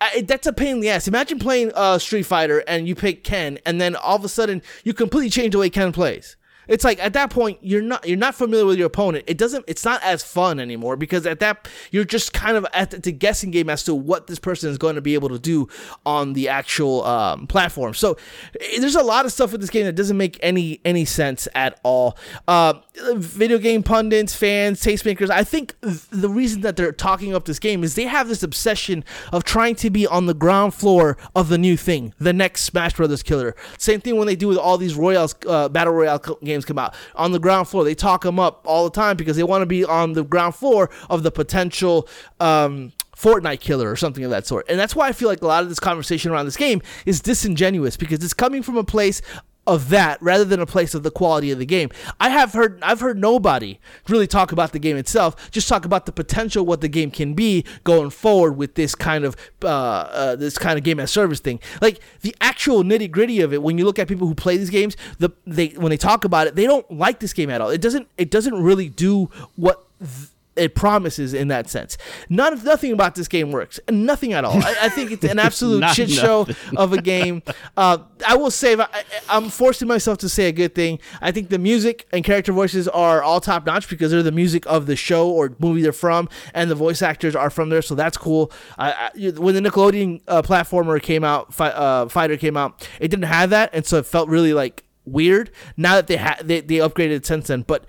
[0.00, 1.08] I, that's a pain in the ass.
[1.08, 4.62] Imagine playing uh, Street Fighter and you pick Ken, and then all of a sudden
[4.84, 6.36] you completely change the way Ken plays
[6.68, 9.24] it's like at that point you're not you're not familiar with your opponent.
[9.26, 12.90] It doesn't it's not as fun anymore because at that you're just kind of at
[13.02, 15.68] the, guessing game as to what this person is going to be able to do
[16.04, 17.94] on the actual um, platform.
[17.94, 18.16] So
[18.60, 21.48] eh, there's a lot of stuff with this game that doesn't make any any sense
[21.54, 22.16] at all.
[22.46, 22.74] Uh,
[23.14, 25.30] video game pundits, fans, tastemakers.
[25.30, 29.04] I think the reason that they're talking up this game is they have this obsession
[29.32, 32.94] of trying to be on the ground floor of the new thing, the next Smash
[32.94, 33.54] Brothers killer.
[33.78, 36.94] Same thing when they do with all these Royals uh, battle royale games come out
[37.14, 37.84] on the ground floor.
[37.84, 40.54] They talk them up all the time because they want to be on the ground
[40.54, 42.08] floor of the potential.
[42.40, 44.66] Um, Fortnite killer or something of that sort.
[44.68, 47.20] And that's why I feel like a lot of this conversation around this game is
[47.20, 49.22] disingenuous because it's coming from a place
[49.68, 51.90] of that rather than a place of the quality of the game.
[52.18, 53.78] I have heard I've heard nobody
[54.08, 57.34] really talk about the game itself, just talk about the potential what the game can
[57.34, 61.38] be going forward with this kind of uh, uh, this kind of game as service
[61.38, 61.60] thing.
[61.82, 63.62] Like the actual nitty gritty of it.
[63.62, 66.46] When you look at people who play these games, the they when they talk about
[66.46, 67.68] it, they don't like this game at all.
[67.68, 69.84] It doesn't it doesn't really do what.
[70.00, 71.96] Th- it promises in that sense.
[72.28, 73.80] None, nothing about this game works.
[73.88, 74.62] Nothing at all.
[74.62, 77.42] I, I think it's an absolute shit show of a game.
[77.76, 80.98] Uh, I will say, I, am forcing myself to say a good thing.
[81.20, 84.66] I think the music and character voices are all top notch because they're the music
[84.66, 87.94] of the show or movie they're from, and the voice actors are from there, so
[87.94, 88.52] that's cool.
[88.76, 93.24] I, when the Nickelodeon uh, platformer came out, fi- uh, Fighter came out, it didn't
[93.24, 95.50] have that, and so it felt really like weird.
[95.76, 97.84] Now that they ha- they, they upgraded since then, but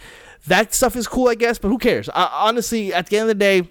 [0.48, 2.10] that stuff is cool, I guess, but who cares?
[2.10, 3.70] I, honestly, at the end of the day,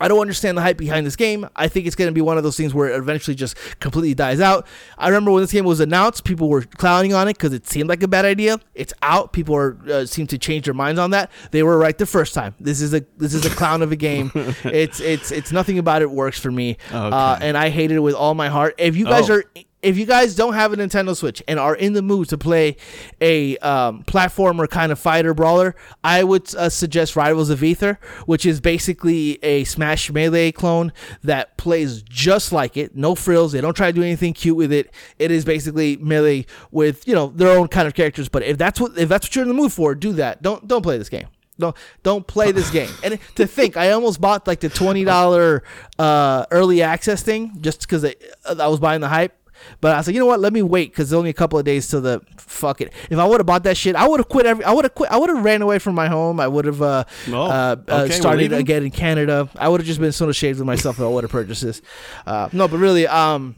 [0.00, 1.46] I don't understand the hype behind this game.
[1.54, 4.14] I think it's going to be one of those things where it eventually just completely
[4.14, 4.66] dies out.
[4.96, 7.90] I remember when this game was announced, people were clowning on it because it seemed
[7.90, 8.58] like a bad idea.
[8.74, 9.34] It's out.
[9.34, 11.30] People are uh, seem to change their minds on that.
[11.50, 12.54] They were right the first time.
[12.58, 14.32] This is a this is a clown of a game.
[14.34, 16.96] it's it's it's nothing about it works for me, okay.
[16.96, 18.76] uh, and I hate it with all my heart.
[18.78, 19.34] If you guys oh.
[19.34, 19.44] are
[19.82, 22.76] if you guys don't have a Nintendo Switch and are in the mood to play
[23.20, 28.44] a um, platformer kind of fighter brawler, I would uh, suggest Rivals of Aether, which
[28.44, 32.94] is basically a Smash Melee clone that plays just like it.
[32.94, 33.52] No frills.
[33.52, 34.92] They don't try to do anything cute with it.
[35.18, 38.28] It is basically Melee with you know their own kind of characters.
[38.28, 40.42] But if that's what if that's what you're in the mood for, do that.
[40.42, 41.28] Don't don't play this game.
[41.58, 42.90] Don't don't play this game.
[43.04, 45.62] And to think, I almost bought like the twenty dollar
[45.98, 49.36] uh, early access thing just because I was buying the hype
[49.80, 50.40] but I was like, you know what?
[50.40, 52.92] Let me wait because only a couple of days till the fuck it.
[53.10, 54.46] If I would have bought that shit, I would have quit.
[54.46, 55.10] Every I would have quit.
[55.10, 56.40] I would have ran away from my home.
[56.40, 59.48] I would have uh, oh, uh, uh, started again in Canada.
[59.56, 61.82] I would have just been so ashamed of myself if I would have purchased this.
[62.26, 63.54] Uh, no, but really, um,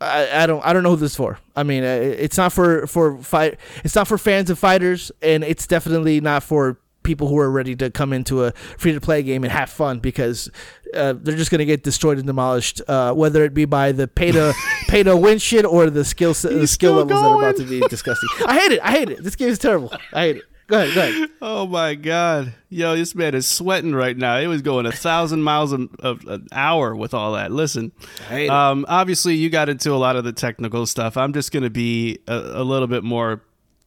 [0.00, 1.38] I, I don't I don't know who this is for.
[1.54, 3.58] I mean, uh, it's not for for fight.
[3.84, 7.74] It's not for fans of fighters, and it's definitely not for people who are ready
[7.76, 10.50] to come into a free to play game and have fun because
[10.94, 14.08] uh, they're just going to get destroyed and demolished, uh, whether it be by the
[14.08, 14.54] pay to
[14.88, 17.22] pay to win shit or the skill the skill levels going.
[17.22, 18.28] that are about to be disgusting.
[18.46, 18.80] I hate it.
[18.82, 19.22] I hate it.
[19.22, 19.92] This game is terrible.
[20.12, 20.44] I hate it.
[20.68, 20.94] Go ahead.
[20.94, 21.28] Go ahead.
[21.42, 24.38] Oh my god, yo, this man is sweating right now.
[24.38, 27.50] It was going a thousand miles an, an hour with all that.
[27.50, 27.92] Listen,
[28.30, 31.16] um, obviously you got into a lot of the technical stuff.
[31.16, 33.42] I'm just going to be a, a little bit more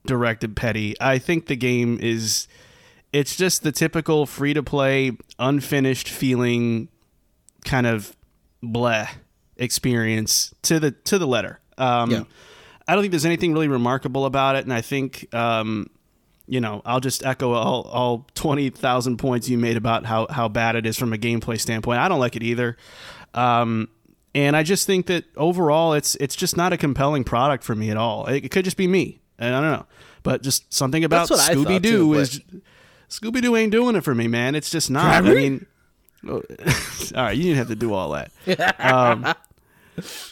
[0.05, 0.95] direct and petty.
[1.01, 2.47] I think the game is
[3.15, 6.89] it's just the typical free to play, unfinished feeling
[7.63, 8.15] kind of
[8.61, 9.07] bleh
[9.55, 11.61] experience to the to the letter.
[11.77, 12.23] Um, yeah.
[12.87, 15.89] I don't think there's anything really remarkable about it, and I think um,
[16.45, 20.75] you know, I'll just echo all, all 20,000 points you made about how, how bad
[20.75, 21.99] it is from a gameplay standpoint.
[21.99, 22.77] I don't like it either.
[23.33, 23.89] Um,
[24.35, 27.89] and I just think that overall, it's it's just not a compelling product for me
[27.89, 28.25] at all.
[28.25, 29.85] It, it could just be me, and I don't know,
[30.23, 32.41] but just something about That's what I thought, Scooby Doo is
[33.09, 34.55] Scooby Doo ain't doing it for me, man.
[34.55, 35.23] It's just not.
[35.25, 35.65] I mean,
[36.27, 36.41] all
[37.15, 38.31] right, you didn't have to do all that.
[38.79, 39.33] Um,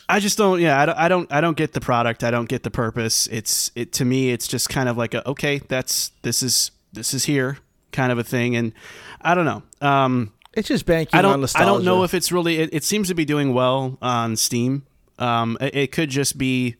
[0.09, 0.59] I just don't.
[0.59, 1.31] Yeah, I don't, I don't.
[1.31, 2.23] I don't get the product.
[2.23, 3.27] I don't get the purpose.
[3.27, 4.31] It's it to me.
[4.31, 5.59] It's just kind of like a okay.
[5.69, 7.57] That's this is this is here
[7.93, 8.73] kind of a thing, and
[9.21, 9.63] I don't know.
[9.87, 11.33] Um, It's just banking I on don't.
[11.33, 11.65] I nostalgia.
[11.65, 12.57] don't know if it's really.
[12.59, 14.83] It, it seems to be doing well on Steam.
[15.17, 16.75] Um, it, it could just be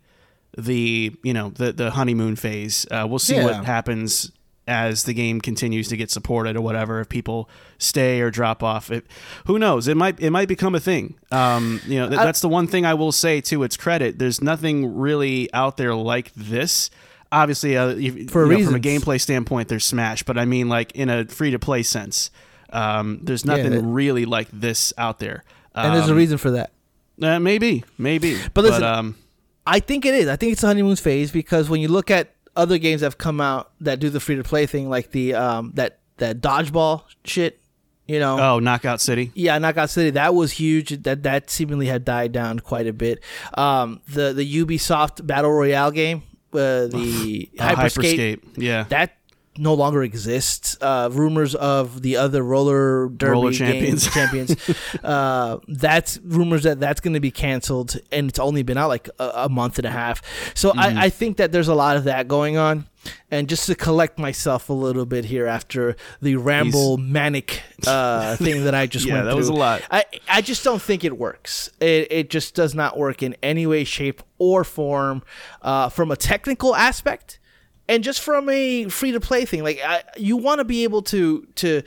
[0.58, 2.86] the you know the the honeymoon phase.
[2.92, 3.46] Uh, we'll see Yeah.
[3.46, 4.30] what happens
[4.68, 7.00] as the game continues to get supported or whatever.
[7.02, 9.06] If people stay or drop off, it,
[9.46, 9.88] who knows?
[9.88, 11.16] It might it might become a thing.
[11.32, 14.20] Um, you know, th- that's the one thing I will say to its credit.
[14.20, 16.90] There's nothing really out there like this.
[17.32, 20.70] Obviously, uh, you- For you know, from a gameplay standpoint, there's Smash, but I mean
[20.70, 22.30] like in a free to play sense.
[22.72, 25.44] Um, there's nothing that- really like this out there.
[25.76, 26.72] and there's a Um, reason for that.
[27.22, 28.38] uh, maybe, maybe.
[28.54, 29.16] But listen, um,
[29.66, 30.28] I think it is.
[30.28, 33.18] I think it's a honeymoon phase because when you look at other games that have
[33.18, 37.04] come out that do the free to play thing, like the um that that dodgeball
[37.26, 37.60] shit,
[38.08, 38.40] you know.
[38.40, 39.32] oh, Knockout City.
[39.34, 41.04] Yeah, Knockout City that was huge.
[41.04, 43.24] That that seemingly had died down quite a bit.
[43.56, 48.40] Um, the the Ubisoft battle royale game, uh, the Hyperscape, Hyperscape.
[48.58, 48.84] Yeah.
[48.90, 49.18] that
[49.58, 50.78] no longer exists.
[50.82, 54.08] Uh, rumors of the other roller derby Roller champions.
[54.14, 54.56] champions.
[55.04, 59.10] uh, that's rumors that that's going to be canceled, and it's only been out like
[59.20, 60.22] a, a month and a half.
[60.56, 60.98] So Mm-hmm.
[60.98, 62.86] I, I think that there's a lot of that going on.
[63.30, 68.64] And just to collect myself a little bit here after the ramble manic uh, thing
[68.64, 69.82] that I just Yeah, went that through, was a lot.
[69.92, 71.70] I, I just don't think it works.
[71.82, 75.22] It, it just does not work in any way, shape, or form
[75.62, 77.40] uh, from a technical aspect
[77.88, 79.64] and just from a free to play thing.
[79.64, 81.84] Like I, you want to be able to to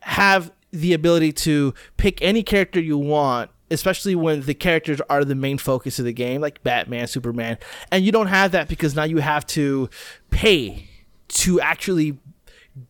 [0.00, 3.50] have the ability to pick any character you want.
[3.72, 7.56] Especially when the characters are the main focus of the game, like Batman, Superman,
[7.92, 9.88] and you don't have that because now you have to
[10.30, 10.88] pay
[11.28, 12.18] to actually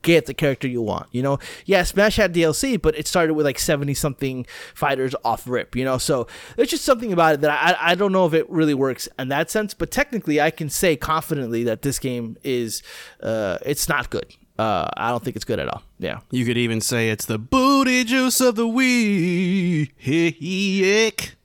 [0.03, 1.09] get the character you want.
[1.13, 5.49] You know, yeah, Smash had DLC, but it started with like seventy something fighters off
[5.49, 5.77] rip.
[5.77, 6.27] You know, so
[6.57, 7.51] there's just something about it that
[7.81, 9.75] I I don't know if it really works in that sense.
[9.75, 12.83] But technically, I can say confidently that this game is
[13.23, 14.37] uh it's not good.
[14.59, 15.83] Uh, I don't think it's good at all.
[15.99, 16.21] Yeah.
[16.31, 19.97] You could even say it's the booty juice of the week.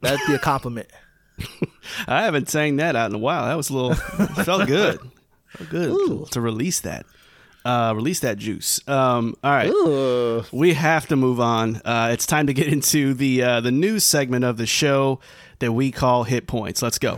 [0.00, 0.88] That'd be a compliment.
[2.06, 3.46] I haven't sang that out in a while.
[3.46, 3.94] That was a little
[4.44, 5.00] felt good.
[5.48, 7.04] Felt good to release that.
[7.66, 8.80] Uh, release that juice.
[8.88, 10.44] Um, all right, Ooh.
[10.52, 11.82] we have to move on.
[11.84, 15.18] Uh, it's time to get into the uh, the news segment of the show
[15.58, 16.80] that we call hit points.
[16.80, 17.16] Let's go.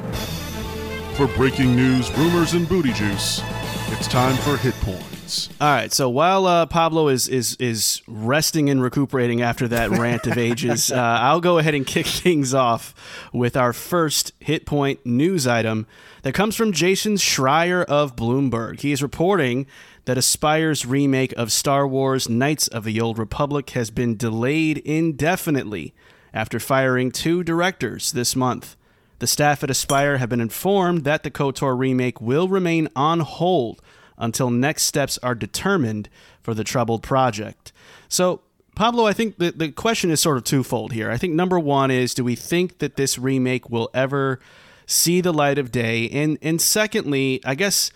[1.14, 3.42] For breaking news, rumors, and booty juice,
[3.88, 5.50] it's time for hit points.
[5.61, 5.92] All right.
[5.92, 10.90] So while uh, Pablo is is is resting and recuperating after that rant of ages,
[10.90, 12.94] uh, I'll go ahead and kick things off
[13.32, 15.87] with our first hit point news item
[16.22, 18.80] that comes from Jason Schreier of Bloomberg.
[18.80, 19.66] He is reporting
[20.08, 25.92] that Aspyr's remake of Star Wars: Knights of the Old Republic has been delayed indefinitely
[26.32, 28.74] after firing two directors this month.
[29.18, 33.82] The staff at Aspyr have been informed that the KOTOR remake will remain on hold
[34.16, 36.08] until next steps are determined
[36.40, 37.70] for the troubled project.
[38.08, 38.40] So,
[38.74, 41.10] Pablo, I think the, the question is sort of twofold here.
[41.10, 44.40] I think number one is do we think that this remake will ever
[44.86, 46.08] see the light of day?
[46.08, 47.90] And, and secondly, I guess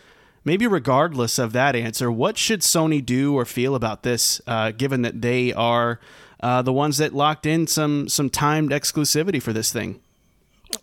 [0.45, 5.03] maybe regardless of that answer, what should Sony do or feel about this, uh, given
[5.03, 6.01] that they are
[6.41, 10.01] uh, the ones that locked in some, some timed exclusivity for this thing?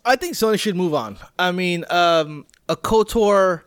[0.04, 1.18] I think Sony should move on.
[1.38, 3.62] I mean, um, a KOTOR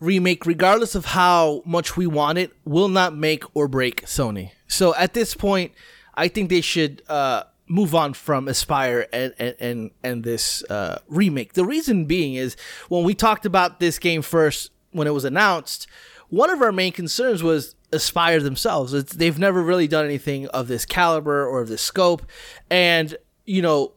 [0.00, 4.52] remake, regardless of how much we want it, will not make or break Sony.
[4.68, 5.72] So at this point,
[6.14, 11.54] I think they should uh, move on from Aspyr and and and, this uh, remake.
[11.54, 12.56] The reason being is
[12.88, 15.86] when we talked about this game first when it was announced,
[16.28, 18.92] one of our main concerns was Aspyr themselves.
[18.92, 22.26] It's, they've never really done anything of this caliber or of this scope,
[22.70, 23.92] and you know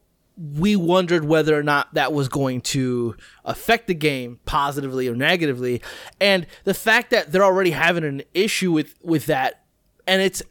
[0.56, 5.82] we wondered whether or not that was going to affect the game positively or negatively.
[6.22, 9.64] And the fact that they're already having an issue with with that
[10.10, 10.42] and it's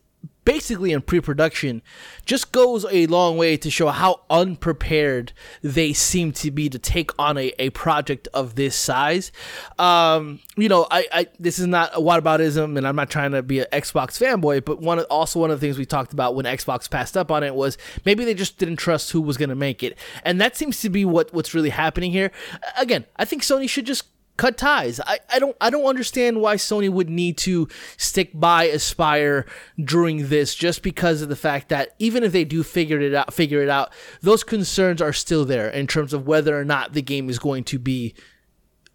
[0.49, 1.83] basically in pre-production
[2.25, 5.31] just goes a long way to show how unprepared
[5.63, 9.31] they seem to be to take on a, a project of this size.
[9.79, 13.43] Um, you know I, I this is not a whataboutism and i'm not trying to
[13.43, 16.47] be an xbox fanboy but one also one of the things we talked about when
[16.47, 19.55] xbox passed up on it was maybe they just didn't trust who was going to
[19.55, 19.99] make it.
[20.25, 22.33] And that seems to be what what's really happening here.
[22.79, 24.05] Again i think sony should just
[24.39, 25.01] cut ties.
[25.01, 27.69] I, I don't I don't understand why Sony would need to
[27.99, 29.47] stick by Aspyr
[29.79, 33.35] during this just because of the fact that even if they do figure it out
[33.35, 37.03] figure it out, those concerns are still there in terms of whether or not the
[37.03, 38.15] game is going to be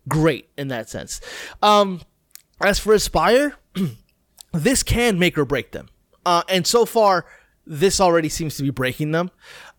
[0.07, 1.21] great in that sense.
[1.61, 2.01] Um
[2.59, 3.53] as for Aspyr,
[4.53, 5.89] this can make or break them.
[6.25, 7.25] Uh, and so far,
[7.65, 9.31] this already seems to be breaking them.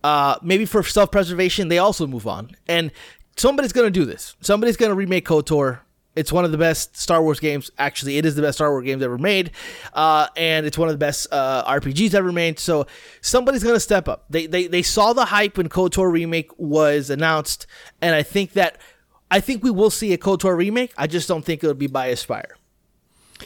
[0.02, 2.50] Uh, maybe for self preservation, they also move on.
[2.66, 2.92] And
[3.36, 4.36] somebody's to do this.
[4.40, 5.80] Somebody's to remake KOTOR.
[6.16, 7.70] It's one of the best Star Wars games.
[7.76, 9.50] Actually, it is the best Star Wars games ever made,
[9.94, 12.60] uh, and it's one of the best uh, RPGs ever made.
[12.60, 12.86] So
[13.20, 14.24] somebody's gonna step up.
[14.30, 17.66] They, they they saw the hype when KOTOR remake was announced,
[18.00, 18.78] and I think that
[19.28, 20.92] I think we will see a KOTOR remake.
[20.96, 22.44] I just don't think it'll be by Aspyr.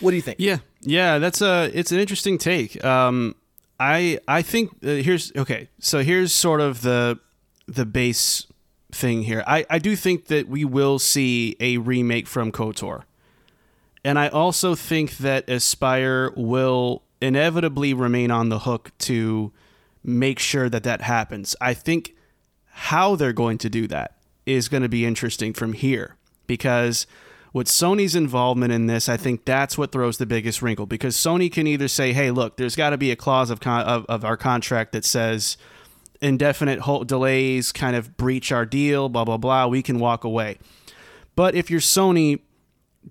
[0.01, 0.39] What do you think?
[0.39, 2.85] Yeah, yeah, that's a it's an interesting take.
[2.85, 3.35] Um,
[3.81, 5.71] I I think uh, here's okay.
[5.81, 7.19] So here's sort of the
[7.67, 8.47] the base
[8.93, 9.45] thing here.
[9.47, 13.03] I, I do think that we will see a remake from KOTOR.
[14.05, 19.53] And I also think that Aspyr will inevitably remain on the hook to
[20.05, 21.55] make sure that that happens.
[21.61, 22.15] I think
[22.67, 24.17] how they're going to do that
[24.47, 26.17] is going to be interesting from here
[26.47, 27.07] because
[27.53, 31.51] with Sony's involvement in this, I think that's what throws the biggest wrinkle because Sony
[31.51, 34.25] can either say, "Hey, look, there's got to be a clause of, con- of of
[34.25, 35.57] our contract that says
[36.21, 40.59] indefinite delays kind of breach our deal, blah, blah, blah, we can walk away.
[41.37, 42.41] But if you're Sony,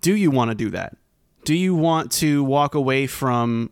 [0.01, 0.97] do you want to do that?
[1.45, 3.71] Do you want to walk away from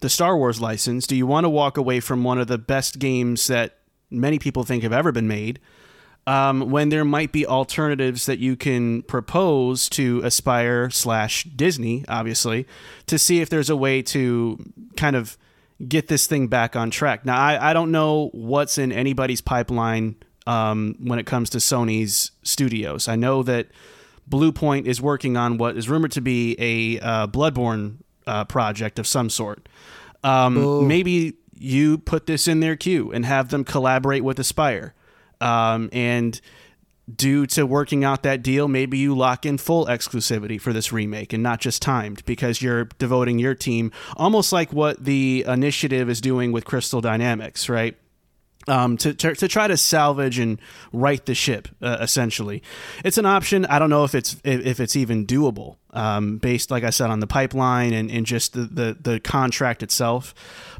[0.00, 1.06] the Star Wars license?
[1.06, 3.78] Do you want to walk away from one of the best games that
[4.10, 5.60] many people think have ever been made?
[6.26, 12.66] Um, when there might be alternatives that you can propose to Aspyr slash Disney, obviously,
[13.06, 14.58] to see if there's a way to
[14.96, 15.36] kind of
[15.86, 17.24] get this thing back on track.
[17.24, 20.16] Now, I, I don't know what's in anybody's pipeline
[20.46, 23.08] um, when it comes to Sony's studios.
[23.08, 23.68] I know that
[24.28, 29.06] Bluepoint is working on what is rumored to be a uh, Bloodborne uh, project of
[29.06, 29.68] some sort.
[30.22, 34.92] Um, maybe you put this in their queue and have them collaborate with Aspyr.
[35.40, 36.40] Um, and
[37.16, 41.32] due to working out that deal, maybe you lock in full exclusivity for this remake
[41.32, 46.20] and not just timed because you're devoting your team almost like what the initiative is
[46.20, 47.96] doing with Crystal Dynamics, right?
[48.68, 50.60] Um, to, to, to, try to salvage and
[50.92, 52.62] right the ship, uh, essentially,
[53.02, 53.64] it's an option.
[53.64, 57.20] I don't know if it's if it's even doable, um, based like I said on
[57.20, 60.34] the pipeline and, and just the, the, the contract itself.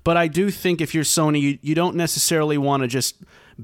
[0.04, 3.16] But I do think if you're Sony, you, you don't necessarily want to just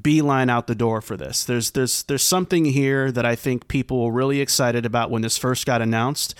[0.03, 1.45] beeline out the door for this.
[1.45, 5.39] There's there's there's something here that I think people were really excited about when this
[5.39, 6.35] first got announced.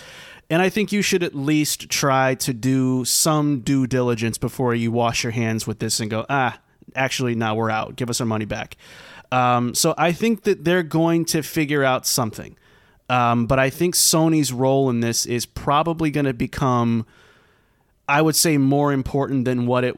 [0.49, 4.91] And I think you should at least try to do some due diligence before you
[4.91, 6.57] wash your hands with this and go, ah,
[6.95, 7.97] actually, now we're out.
[7.97, 8.77] Give us our money back.
[9.29, 12.57] Um, so I think that they're going to figure out something.
[13.09, 17.05] Um, but I think Sony's role in this is probably going to become,
[18.07, 19.95] I would say, more important than what it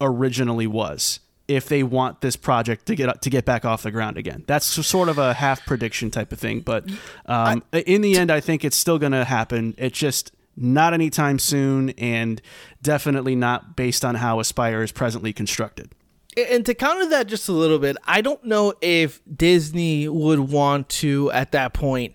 [0.00, 1.20] originally was
[1.50, 4.44] if they want this project to get to get back off the ground again.
[4.46, 6.88] That's sort of a half prediction type of thing, but
[7.26, 9.74] um, I, in the end, I think it's still going to happen.
[9.76, 12.40] It's just not anytime soon, and
[12.82, 15.90] definitely not based on how Aspyr is presently constructed.
[16.36, 20.88] And to counter that just a little bit, I don't know if Disney would want
[21.00, 22.14] to at that point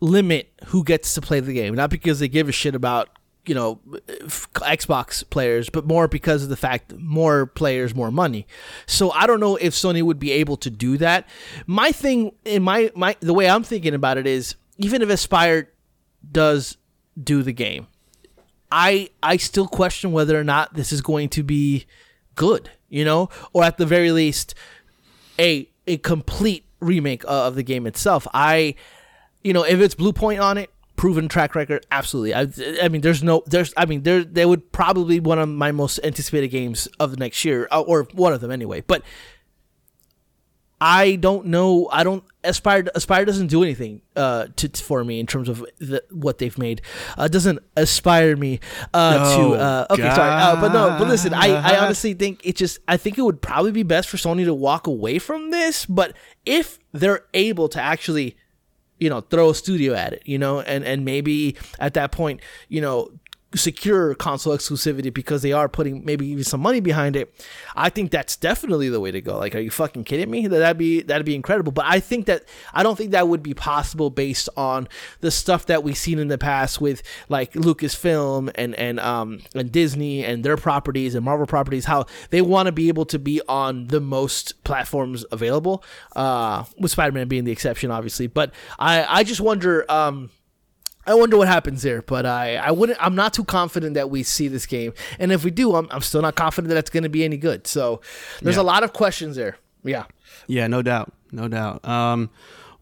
[0.00, 1.74] limit who gets to play the game.
[1.74, 3.10] Not because they give a shit about
[3.46, 8.46] you know Xbox players, but more because of the fact more players, more money.
[8.86, 11.26] So I don't know if Sony would be able to do that.
[11.66, 15.66] My thing in my my the way I'm thinking about it is even if Aspyr
[16.30, 16.76] does
[17.22, 17.88] do the game,
[18.70, 21.86] I I still question whether or not this is going to be
[22.34, 24.54] good, you know, or at the very least
[25.38, 28.26] a a complete remake of the game itself.
[28.32, 28.76] I
[29.42, 30.70] you know, if it's Bluepoint on it,
[31.02, 32.46] proven track record absolutely I,
[32.80, 35.72] I mean there's no there's i mean there they would probably be one of my
[35.72, 39.02] most anticipated games of the next year uh, or one of them anyway but
[40.80, 42.84] i don't know i don't aspire.
[42.84, 46.82] Aspyr doesn't do anything uh to for me in terms of the, what they've made
[47.18, 48.60] uh doesn't aspire me
[48.94, 50.14] uh to uh okay God.
[50.14, 53.22] sorry uh, but no but listen i i honestly think it just i think it
[53.22, 56.14] would probably be best for sony to walk away from this but
[56.46, 58.36] if they're able to actually
[59.02, 62.40] you know, throw a studio at it, you know, and, and maybe at that point,
[62.68, 63.10] you know,
[63.54, 67.34] secure console exclusivity because they are putting maybe even some money behind it.
[67.76, 69.38] I think that's definitely the way to go.
[69.38, 70.46] Like, are you fucking kidding me?
[70.46, 71.72] That'd be that'd be incredible.
[71.72, 74.88] But I think that I don't think that would be possible based on
[75.20, 79.70] the stuff that we've seen in the past with like Lucasfilm and and um and
[79.70, 81.84] Disney and their properties and Marvel properties.
[81.84, 85.84] How they want to be able to be on the most platforms available.
[86.16, 88.26] Uh, with Spider Man being the exception, obviously.
[88.26, 90.30] But I I just wonder um
[91.06, 92.96] I wonder what happens there, but I, I wouldn't.
[93.04, 96.00] I'm not too confident that we see this game, and if we do, I'm, I'm
[96.02, 97.66] still not confident that it's going to be any good.
[97.66, 98.00] So
[98.40, 98.62] there's Yeah.
[98.62, 99.56] a lot of questions there.
[99.84, 100.04] Yeah,
[100.46, 101.84] Yeah, no doubt, no doubt.
[101.84, 102.30] Um,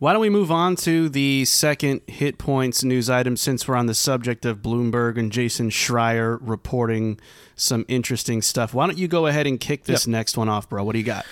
[0.01, 3.87] why don't we move on to the second hit points news item since we're on
[3.87, 7.19] the subject of Bloomberg and Jason Schreier reporting
[7.57, 8.73] some interesting stuff.
[8.75, 10.85] Why don't you go ahead and kick this next one off, bro?
[10.85, 11.25] What do you got?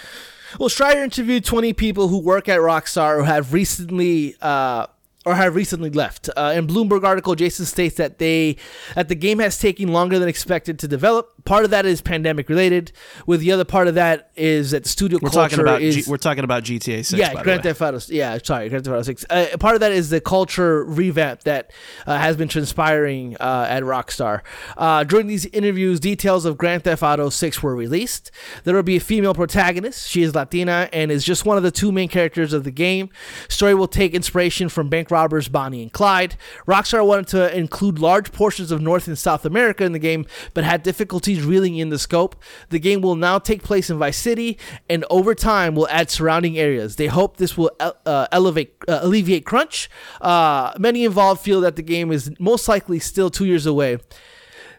[0.58, 4.86] Well, Schreier interviewed 20 people who work at Rockstar who have recently uh,
[5.28, 6.30] or have recently left.
[6.38, 8.56] Uh, in Bloomberg article, Jason states that they
[8.94, 11.34] that the game has taken longer than expected to develop.
[11.48, 12.92] Part of that is pandemic related.
[13.26, 16.10] With the other part of that is that studio We're culture talking about is G-
[16.10, 17.12] we're talking about GTA Six.
[17.12, 17.62] yeah, Grand.
[17.62, 17.98] Theft Auto.
[18.08, 19.24] Yeah, sorry, Grand Theft Auto Six.
[19.30, 21.70] Uh, part of that is the culture revamp that
[22.06, 24.42] uh, has been transpiring uh, at Rockstar.
[24.76, 28.30] Uh, during these interviews, details of Grand Theft Auto Six were released.
[28.64, 30.06] There will be a female protagonist.
[30.06, 33.08] She is Latina and is just one of the two main characters of the game.
[33.48, 36.36] Story will take inspiration from bank robbers Bonnie and Clyde.
[36.66, 40.64] Rockstar wanted to include large portions of North and South America in the game, but
[40.64, 42.36] had difficulties reeling in the scope.
[42.70, 44.58] The game will now take place in Vice City,
[44.88, 46.96] and over time will add surrounding areas.
[46.96, 49.88] They hope this will uh, elevate, uh, alleviate crunch.
[50.20, 53.98] Uh, many involved feel that the game is most likely still two years away.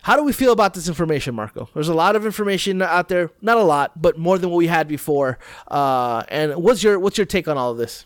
[0.02, 1.70] How do we feel about this information, Marco?
[1.74, 4.68] There's a lot of information out there, not a lot, but more than what we
[4.68, 5.40] had before.
[5.68, 8.06] Uh, and what's your what's your take on all of this?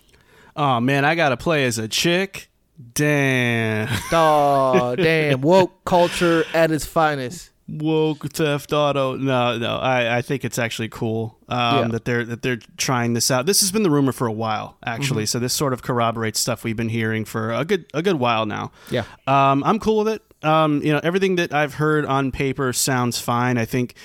[0.55, 2.49] Oh man, I gotta play as a chick.
[2.93, 3.87] Damn.
[4.11, 5.41] Oh, damn.
[5.41, 7.51] Woke culture at its finest.
[7.67, 11.87] Woke theft auto no no i i think it's actually cool um Yeah.
[11.93, 14.77] that they're that they're trying this out this has been the rumor for a while
[14.85, 15.27] actually Mm-hmm.
[15.27, 18.45] so this sort of corroborates stuff we've been hearing for a good a good while
[18.45, 19.05] now Yeah.
[19.27, 23.17] um i'm cool with it um you know everything that i've heard on paper sounds
[23.19, 23.95] fine i think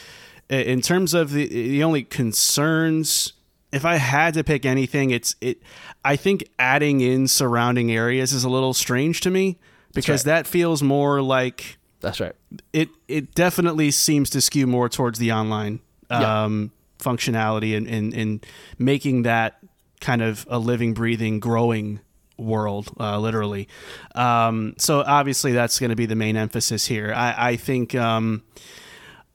[0.49, 3.33] in terms of the the only concerns
[3.73, 5.61] if i had to pick anything it's it
[6.05, 9.59] i think adding in surrounding areas is a little strange to me
[9.95, 10.33] because right.
[10.35, 12.35] that feels more like That's right.
[12.73, 15.81] it it definitely seems to skew more towards the online
[16.11, 16.45] Yeah.
[16.45, 16.71] um,
[17.01, 18.47] functionality and, and and
[18.79, 19.59] making that
[20.01, 21.99] kind of a living, breathing, growing
[22.37, 23.67] world, uh, literally.
[24.15, 27.13] Um, so obviously that's going to be the main emphasis here.
[27.15, 27.95] I, I think.
[27.95, 28.43] Um,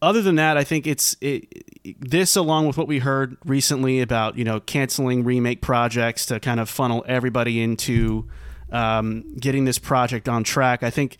[0.02, 4.38] other than that, I think it's it, this, along with what we heard recently about
[4.38, 8.28] you know canceling remake projects to kind of funnel everybody into
[8.72, 10.84] um, getting this project on track.
[10.84, 11.16] I think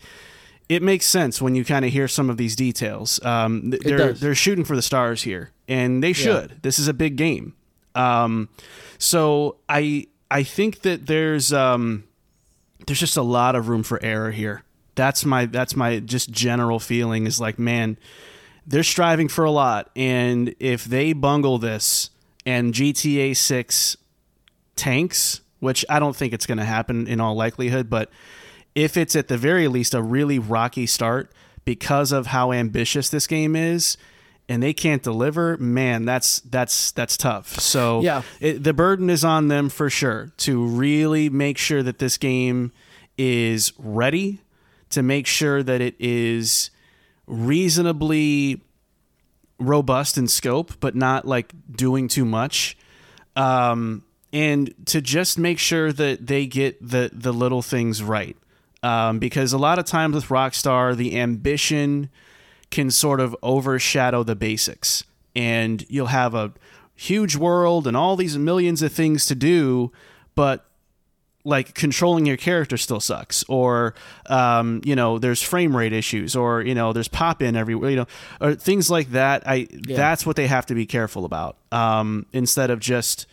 [0.68, 3.22] it makes sense when you kind of hear some of these details.
[3.24, 6.62] Um, th- they're they're shooting for the stars here, and they should.
[6.62, 7.54] This is a big game.
[7.94, 8.48] Um,
[8.98, 12.04] so I I think that there's um,
[12.86, 14.62] there's just a lot of room for error here.
[14.94, 17.98] That's my that's my just general feeling is like man,
[18.66, 22.10] they're striving for a lot, and if they bungle this
[22.46, 23.96] and GTA Six
[24.76, 28.10] tanks, which I don't think it's going to happen in all likelihood, but
[28.74, 31.30] if it's at the very least a really rocky start
[31.64, 33.96] because of how ambitious this game is
[34.48, 37.58] and they can't deliver man that's that's that's tough.
[37.60, 38.22] So Yeah.
[38.40, 42.72] it, the burden is on them for sure to really make sure that this game
[43.16, 44.40] is ready
[44.90, 46.70] to make sure that it is
[47.26, 48.60] reasonably
[49.58, 52.76] robust in scope but not like doing too much.
[53.36, 54.02] Um,
[54.32, 58.36] and to just make sure that they get the the little things right
[58.84, 62.10] um, because a lot of times with rockstar the ambition
[62.70, 65.04] can sort of overshadow the basics.
[65.34, 66.52] And you'll have a
[66.94, 69.90] huge world and all these millions of things to do
[70.34, 70.64] but
[71.44, 73.44] like controlling your character still sucks.
[73.48, 73.94] Or
[74.26, 77.96] um, you know there's frame rate issues or you know there's pop in everywhere you
[77.96, 78.06] know
[78.40, 79.42] or things like that.
[79.46, 81.56] I that's what they have to be careful about.
[81.70, 83.26] Um, instead of just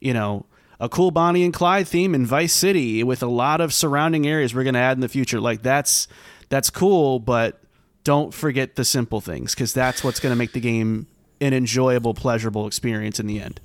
[0.00, 0.46] you know
[0.80, 4.54] a cool bonnie and clyde theme in vice city with a lot of surrounding areas
[4.54, 5.40] we're going to add in the future.
[5.40, 6.08] Like that's
[6.48, 7.60] that's cool but
[8.04, 11.06] don't forget the simple things because that's what's going to make the game
[11.40, 13.60] an enjoyable pleasurable experience in the end.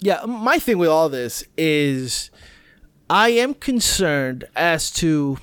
[0.00, 2.30] Yeah, my thing with all this is
[3.10, 5.38] I am concerned as to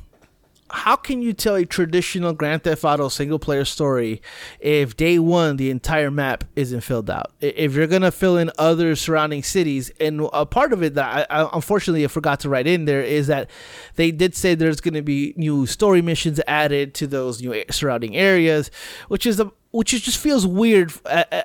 [0.69, 4.21] how can you tell a traditional Grand Theft Auto single player story
[4.59, 7.31] if day one the entire map isn't filled out?
[7.39, 11.43] If you're gonna fill in other surrounding cities, and a part of it that I,
[11.43, 13.49] I unfortunately I forgot to write in there is that
[13.95, 18.69] they did say there's gonna be new story missions added to those new surrounding areas,
[19.07, 20.91] which is a which is just feels weird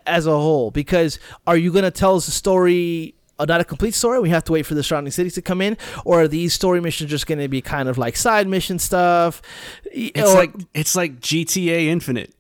[0.07, 3.15] as a whole because are you gonna tell us a story?
[3.43, 4.21] Uh, not a complete story.
[4.21, 6.81] We have to wait for the surrounding cities to come in, or are these story
[6.81, 9.43] missions just going to be kind of like side mission stuff?
[9.85, 12.35] It's or- like it's like gta infinite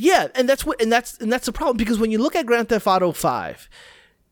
[0.00, 2.46] yeah, and that's what, and that's and that's the problem because when you look at
[2.46, 3.68] Grand Theft Auto Five,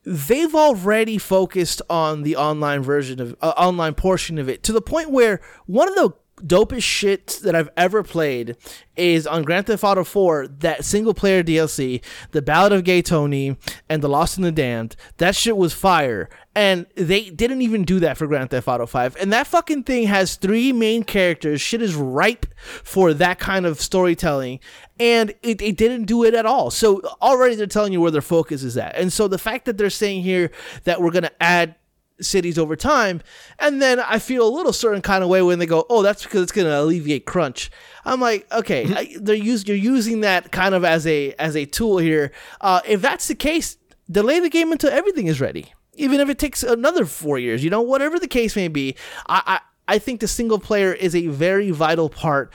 [0.03, 4.81] they've already focused on the online version of uh, online portion of it to the
[4.81, 8.57] point where one of the dopest shit that I've ever played
[8.97, 13.57] is on Grand Theft Auto 4, that single player DLC, The Ballad of Gay Tony
[13.89, 14.97] and The Lost and the Damned.
[15.19, 16.29] That shit was fire.
[16.55, 19.17] And they didn't even do that for Grand Theft Auto 5.
[19.21, 21.61] And that fucking thing has three main characters.
[21.61, 24.59] Shit is ripe for that kind of storytelling.
[24.99, 26.71] And it, it didn't do it at all.
[26.71, 28.97] So already they're telling you where their focus is at.
[28.97, 30.51] And so the fact that they're saying here
[30.83, 31.77] that we're going to add
[32.21, 33.21] cities over time.
[33.59, 36.23] And then I feel a little certain kind of way when they go, "Oh, that's
[36.23, 37.71] because it's going to alleviate crunch."
[38.05, 41.65] I'm like, okay, I, they're use you're using that kind of as a as a
[41.65, 42.33] tool here.
[42.61, 43.77] Uh, if that's the case,
[44.11, 47.65] delay the game until everything is ready, even if it takes another four years.
[47.65, 48.97] You know, whatever the case may be.
[49.27, 52.53] I I, I think the single player is a very vital part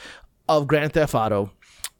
[0.47, 1.51] of Grand Theft Auto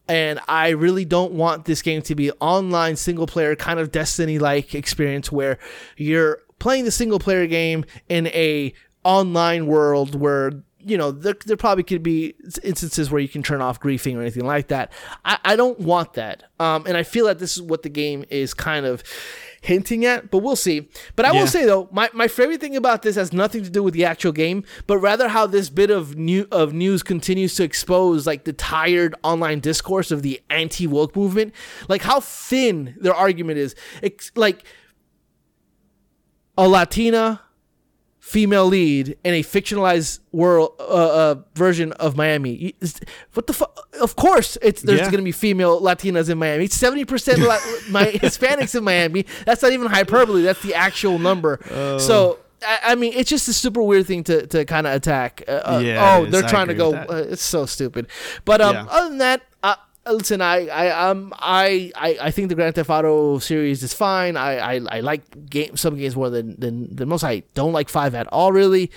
[0.08, 4.38] and I really don't want this game to be online single player kind of Destiny
[4.38, 5.58] like experience where
[5.98, 11.58] you're playing the single player game in a online world where you know there, there
[11.58, 14.90] probably could be instances where you can turn off griefing or anything like that.
[15.26, 16.44] I, I don't want that.
[16.62, 19.04] Um, and i feel that this is what the game is kind of
[19.62, 20.88] hinting at but we'll see.
[21.18, 21.42] But i yeah.
[21.42, 24.06] will say though my, my favorite thing about this has nothing to do with the
[24.06, 28.46] actual game but rather how this bit of new of news continues to expose like
[28.46, 31.54] the tired online discourse of the anti-woke movement.
[31.90, 33.76] Like how thin their argument is.
[34.02, 34.64] It's like
[36.58, 37.42] a Latina
[38.24, 42.74] female lead in a fictionalized world uh, uh, version of Miami.
[43.34, 43.78] What the fuck?
[44.00, 45.06] Of course, it's there's yeah.
[45.12, 46.66] going to be female Latinas in Miami.
[46.66, 47.40] It's Seventy percent
[47.90, 49.26] my Hispanics in Miami.
[49.46, 50.42] That's not even hyperbole.
[50.42, 51.60] That's the actual number.
[51.70, 51.98] Oh.
[51.98, 52.40] So.
[52.66, 55.44] I, mean, it's just a super weird thing to, to kind of attack.
[55.50, 56.94] Uh, uh yeah, oh, they're trying to go.
[56.94, 58.08] Uh, it's so stupid.
[58.46, 58.86] But um, yeah.
[58.90, 59.42] other than that,
[60.06, 64.38] listen, I I um I, I I think the Grand Theft Auto series is fine.
[64.38, 67.24] I I, I like game some games more than, than than most.
[67.24, 68.92] I don't like five at all, really.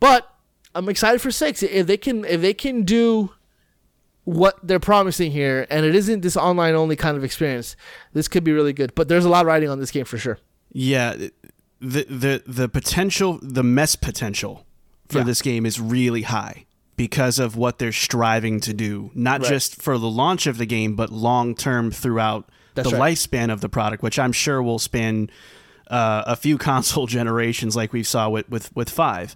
[0.00, 0.30] But
[0.74, 1.62] I'm excited for six.
[1.62, 3.30] If they can if they can do
[4.24, 7.76] what they're promising here, and it isn't this online only kind of experience,
[8.12, 8.94] this could be really good.
[8.94, 10.38] But there's a lot riding on this game for sure.
[10.70, 11.14] Yeah,
[11.80, 14.66] the the the potential, the mess potential
[15.08, 15.24] for yeah.
[15.24, 16.66] this game is really high
[16.98, 19.48] because of what they're striving to do, not right.
[19.48, 23.14] just for the launch of the game, but long term throughout That's the right.
[23.14, 25.30] lifespan of the product, which I'm sure will span
[25.86, 29.34] uh, a few console generations, like we saw with with, with five.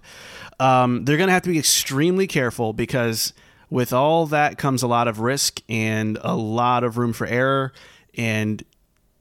[0.59, 3.33] Um, they're going to have to be extremely careful because
[3.69, 7.73] with all that comes a lot of risk and a lot of room for error.
[8.15, 8.61] And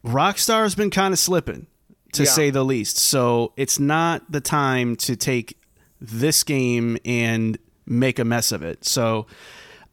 [0.04, 1.68] Rockstar has been kind of slipping,
[2.14, 2.30] to yeah.
[2.30, 2.98] say the least.
[2.98, 5.56] So it's not the time to take
[6.00, 7.56] this game and
[7.86, 8.84] make a mess of it.
[8.84, 9.26] So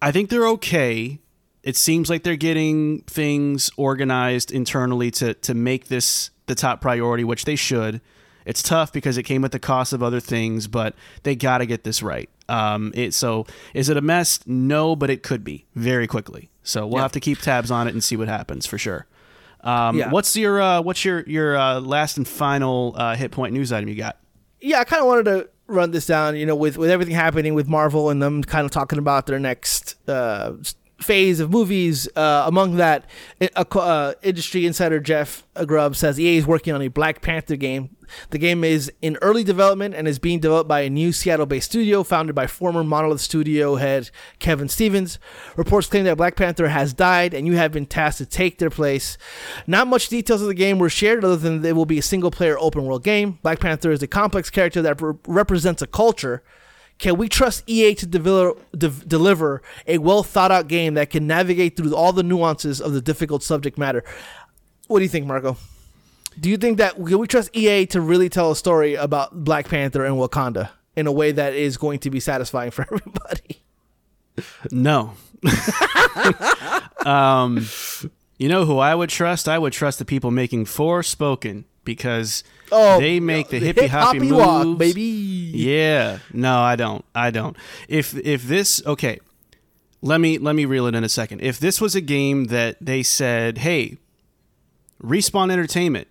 [0.01, 1.19] I think they're okay.
[1.63, 7.23] It seems like they're getting things organized internally to to make this the top priority,
[7.23, 8.01] which they should.
[8.45, 11.65] It's tough because it came at the cost of other things, but they got to
[11.65, 12.29] get this right.
[12.47, 14.39] Um, it, so is it a mess?
[14.47, 16.49] No, but it could be very quickly.
[16.63, 17.03] So we'll yeah.
[17.03, 19.05] have to keep tabs on it and see what happens for sure.
[19.61, 20.09] Um, yeah.
[20.09, 23.89] What's your uh, what's your your uh, last and final uh, hit point news item
[23.89, 24.17] you got?
[24.61, 26.35] Yeah, I kind of wanted to run this down.
[26.35, 29.39] You know, with with everything happening with Marvel and them kind of talking about their
[29.39, 30.53] next uh,
[31.01, 32.07] phase of movies.
[32.15, 33.05] Uh, among that,
[33.55, 37.95] uh, industry insider Jeff Grubb says EA is working on a Black Panther game.
[38.31, 42.03] The game is in early development and is being developed by a new Seattle-based studio
[42.03, 45.19] founded by former Monolith Studio head Kevin Stevens.
[45.55, 48.69] Reports claim that Black Panther has died and you have been tasked to take their
[48.69, 49.17] place.
[49.67, 52.57] Not much details of the game were shared other than it will be a single-player
[52.59, 53.39] open-world game.
[53.43, 56.43] Black Panther is a complex character that re- represents a culture
[56.99, 61.25] can we trust EA to deliver, de- deliver a well thought out game that can
[61.25, 64.03] navigate through all the nuances of the difficult subject matter?
[64.87, 65.57] What do you think, Marco?
[66.39, 69.67] Do you think that can we trust EA to really tell a story about Black
[69.67, 73.61] Panther and Wakanda in a way that is going to be satisfying for everybody?
[74.71, 75.13] No.
[77.05, 77.65] um,
[78.37, 79.47] you know who I would trust?
[79.47, 84.31] I would trust the people making Forspoken because oh, they make the hippy hoppy moves,
[84.31, 85.01] walk, baby.
[85.01, 87.03] Yeah, no, I don't.
[87.13, 87.55] I don't.
[87.87, 89.19] If if this okay,
[90.01, 91.41] let me let me reel it in a second.
[91.41, 93.97] If this was a game that they said, "Hey,
[95.03, 96.07] Respawn Entertainment,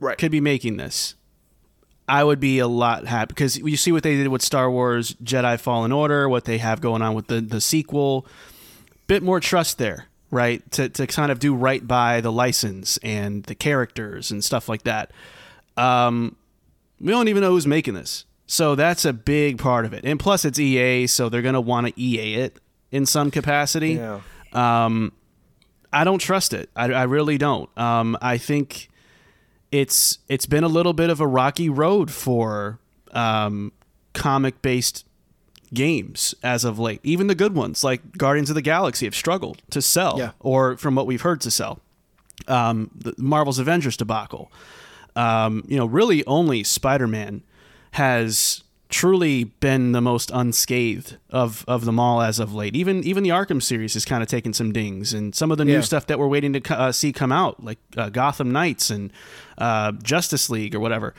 [0.00, 1.14] right, could be making this,"
[2.08, 5.14] I would be a lot happy because you see what they did with Star Wars
[5.22, 8.26] Jedi Fallen Order, what they have going on with the the sequel.
[9.08, 10.68] Bit more trust there right?
[10.72, 14.82] To, to kind of do right by the license and the characters and stuff like
[14.82, 15.12] that.
[15.76, 16.36] Um,
[17.00, 18.24] we don't even know who's making this.
[18.46, 20.04] So that's a big part of it.
[20.04, 22.58] And plus, it's EA, so they're going to want to EA it
[22.90, 23.94] in some capacity.
[23.94, 24.20] Yeah.
[24.52, 25.12] Um,
[25.92, 26.68] I don't trust it.
[26.76, 27.70] I, I really don't.
[27.78, 28.88] Um, I think
[29.70, 32.78] it's it's been a little bit of a rocky road for
[33.12, 33.72] um,
[34.12, 35.06] comic based
[35.72, 37.00] games as of late.
[37.02, 40.32] Even the good ones, like Guardians of the Galaxy, have struggled to sell, Yeah.
[40.40, 41.80] or from what we've heard, to sell.
[42.48, 44.50] Um, the Marvel's Avengers debacle.
[45.16, 47.42] Um, you know, really only Spider Man
[47.92, 52.76] has truly been the most unscathed of, of them all as of late.
[52.76, 55.64] Even even the Arkham series has kind of taken some dings, and some of the
[55.64, 55.80] new Yeah.
[55.80, 59.12] stuff that we're waiting to uh, see come out, like uh, Gotham Knights and
[59.58, 61.14] uh, Justice League or whatever.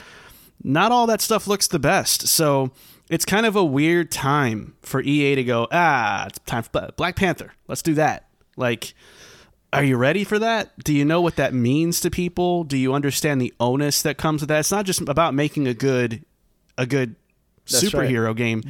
[0.63, 2.71] Not all that stuff looks the best, so
[3.09, 5.67] it's kind of a weird time for EA to go.
[5.71, 7.53] Ah, it's time for Black Panther.
[7.67, 8.27] Let's do that.
[8.55, 8.93] Like,
[9.73, 10.77] are you ready for that?
[10.83, 12.63] Do you know what that means to people?
[12.63, 14.59] Do you understand the onus that comes with that?
[14.59, 16.23] It's not just about making a good
[16.77, 17.15] a good
[17.69, 18.09] That's right.
[18.09, 18.63] superhero game.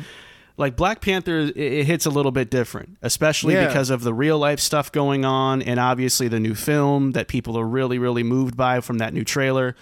[0.56, 3.68] Like Black Panther, it, it hits a little bit different, especially Yeah.
[3.68, 7.58] because of the real life stuff going on, and obviously the new film that people
[7.58, 9.76] are really, really moved by from that new trailer.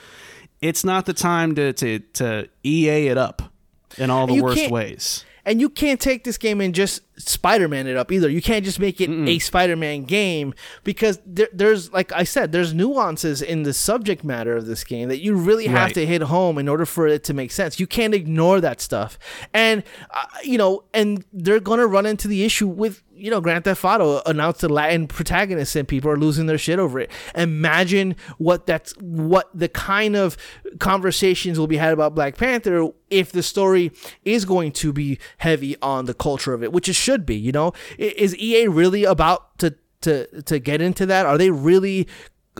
[0.61, 3.41] It's not the time to to, to EA it up
[3.97, 5.25] in all the worst ways.
[5.43, 8.29] And you can't take this game and just Spider-Man it up either.
[8.29, 10.53] You can't just make it a Spider-Man game
[10.83, 15.09] because there, there's, like I said, there's nuances in the subject matter of this game
[15.09, 15.93] that you really have Right.
[15.95, 17.79] to hit home in order for it to make sense.
[17.79, 19.17] You can't ignore that stuff,
[19.53, 23.65] and uh, you know, and they're gonna run into the issue with you know, Grand
[23.65, 27.11] Theft Auto announced a Latin protagonist and people are losing their shit over it.
[27.35, 30.35] Imagine what that's what the kind of
[30.79, 33.91] conversations will be had about Black Panther if the story
[34.23, 37.35] is going to be heavy on the culture of it, which it should be.
[37.35, 41.25] You know, is EA really about to to to get into that?
[41.25, 42.07] Are they really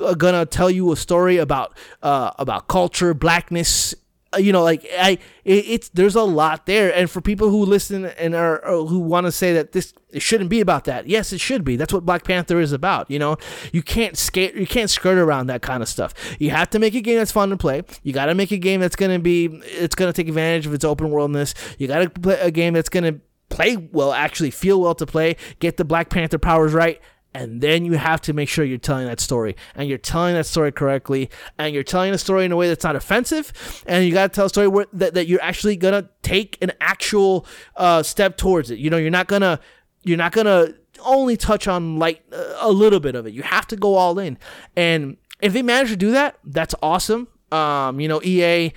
[0.01, 3.93] uh, gonna tell you a story about uh, about culture, blackness?
[4.33, 7.65] Uh, You know, like I, it, it's there's a lot there, and for people who
[7.65, 11.07] listen and are or who want to say that this it shouldn't be about that,
[11.07, 11.75] yes, it should be.
[11.77, 13.09] That's what Black Panther is about.
[13.09, 13.37] You know,
[13.73, 16.13] you can't skate, you can't skirt around that kind of stuff.
[16.39, 17.83] You have to make a game that's fun to play.
[18.03, 20.85] You got to make a game that's gonna be, it's gonna take advantage of its
[20.85, 21.53] open worldness.
[21.77, 23.19] You got to play a game that's gonna
[23.51, 26.99] play well, actually feel well to play, get the Black Panther powers right,
[27.33, 29.55] and then you have to make sure you're telling that story.
[29.75, 32.83] And you're telling that story correctly and you're telling the story in a way that's
[32.83, 36.09] not offensive and you got to tell a story where, that, that you're actually gonna
[36.23, 37.45] take an actual
[37.77, 38.79] uh, step towards it.
[38.79, 39.59] You know you're not gonna
[40.03, 40.73] you're not gonna
[41.05, 43.33] only touch on light uh, a little bit of it.
[43.33, 44.37] You have to go all in.
[44.75, 47.27] And if they manage to do that that's awesome.
[47.51, 48.73] Um, you know ea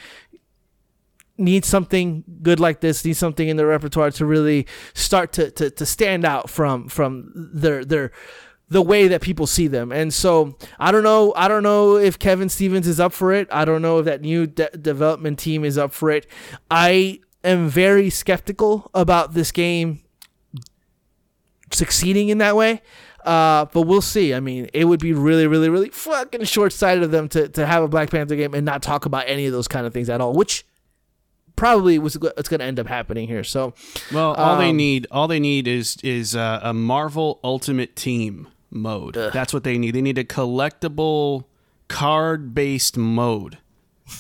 [1.37, 5.71] needs something good like this needs something in their repertoire to really start to, to,
[5.71, 8.13] to stand out from from their their
[8.69, 9.93] the way that people see them.
[9.93, 13.49] And so i don't know i don't know if kevin stevens is up for it.
[13.51, 16.27] I don't know if that new de- development team is up for it.
[16.71, 20.01] I am very skeptical about this game
[21.71, 22.83] succeeding in that way
[23.25, 24.35] uh, but we'll see.
[24.35, 27.67] I mean, it would be really, really, really fucking short sighted of them to, to
[27.67, 30.11] have a Black Panther game and not talk about any of those kind of things
[30.11, 30.67] at all, which
[31.57, 33.45] probably was it's going to end up happening here.
[33.45, 33.75] So,
[34.13, 38.49] Well, all they Um, need, all they need is is uh, a Marvel Ultimate Team
[38.71, 39.15] mode.
[39.15, 39.95] That's what they need.
[39.95, 41.45] They need a collectible
[41.89, 43.59] card-based mode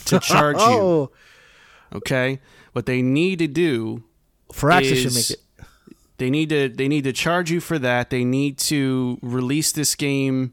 [0.07, 0.62] to charge you.
[0.68, 1.11] oh,
[1.95, 2.41] Okay,
[2.72, 4.03] what they need to do
[4.53, 5.41] Firaxis should make it.
[6.18, 8.11] They need to they need to charge you for that.
[8.11, 10.53] They need to release this game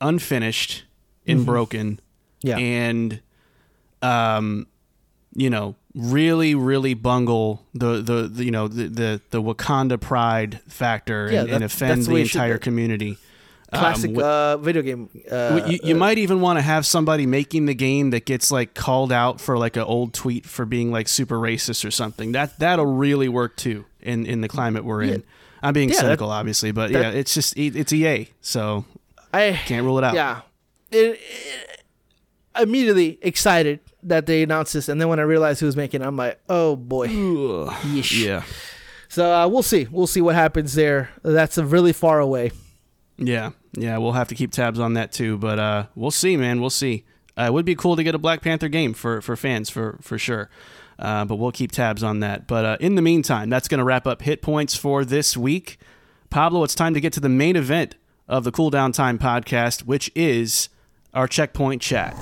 [0.00, 0.84] unfinished
[1.26, 2.00] and broken
[2.44, 2.48] Mm-hmm.
[2.48, 2.58] Yeah.
[2.58, 3.20] and
[4.02, 4.66] um
[5.34, 10.60] you know really really bungle the the, the you know the, the the Wakanda pride
[10.68, 13.18] factor Yeah, and, that- and offend the the should entire community.
[13.72, 15.08] Um, Classic wh- uh, video game.
[15.28, 18.74] Uh, you, you might even want to have somebody making the game that gets like
[18.74, 22.30] called out for like an old tweet for being like super racist or something.
[22.30, 25.24] That that'll really work too in in the climate we're in.
[25.64, 28.84] I'm being Yeah, that- cynical, obviously, but yeah, it's just it- it's EA, so
[29.34, 30.14] I can't rule it out.
[30.14, 30.42] yeah.
[30.92, 31.82] It, it-
[32.58, 36.06] immediately excited that they announced this, and then when I realized who was making, it,
[36.06, 37.06] I'm like, oh boy.
[38.10, 38.42] Yeah,
[39.08, 39.86] So uh, we'll see.
[39.90, 41.10] We'll see what happens there.
[41.22, 42.52] That's really far away.
[43.18, 43.98] yeah, yeah.
[43.98, 46.60] We'll have to keep tabs on that too, but uh, we'll see, man.
[46.60, 47.04] We'll see.
[47.38, 49.98] Uh, it would be cool to get a Black Panther game for for fans for
[50.00, 50.48] for sure.
[50.98, 52.46] Uh, but we'll keep tabs on that.
[52.46, 55.78] But uh, in the meantime, that's going to wrap up hit points for this week.
[56.30, 57.96] Pablo, it's time to get to the main event
[58.28, 60.70] of the Cool Down Time podcast, which is
[61.16, 62.14] our checkpoint chat.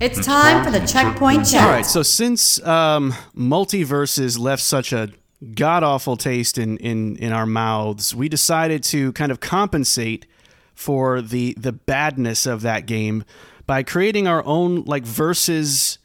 [0.00, 1.64] It's time for the checkpoint chat.
[1.64, 5.10] All right, so since um, MultiVersus left such a
[5.56, 10.26] god awful taste in, in, in our mouths, we decided to kind of compensate
[10.74, 13.24] for the the badness of that game
[13.66, 15.98] by creating our own like versus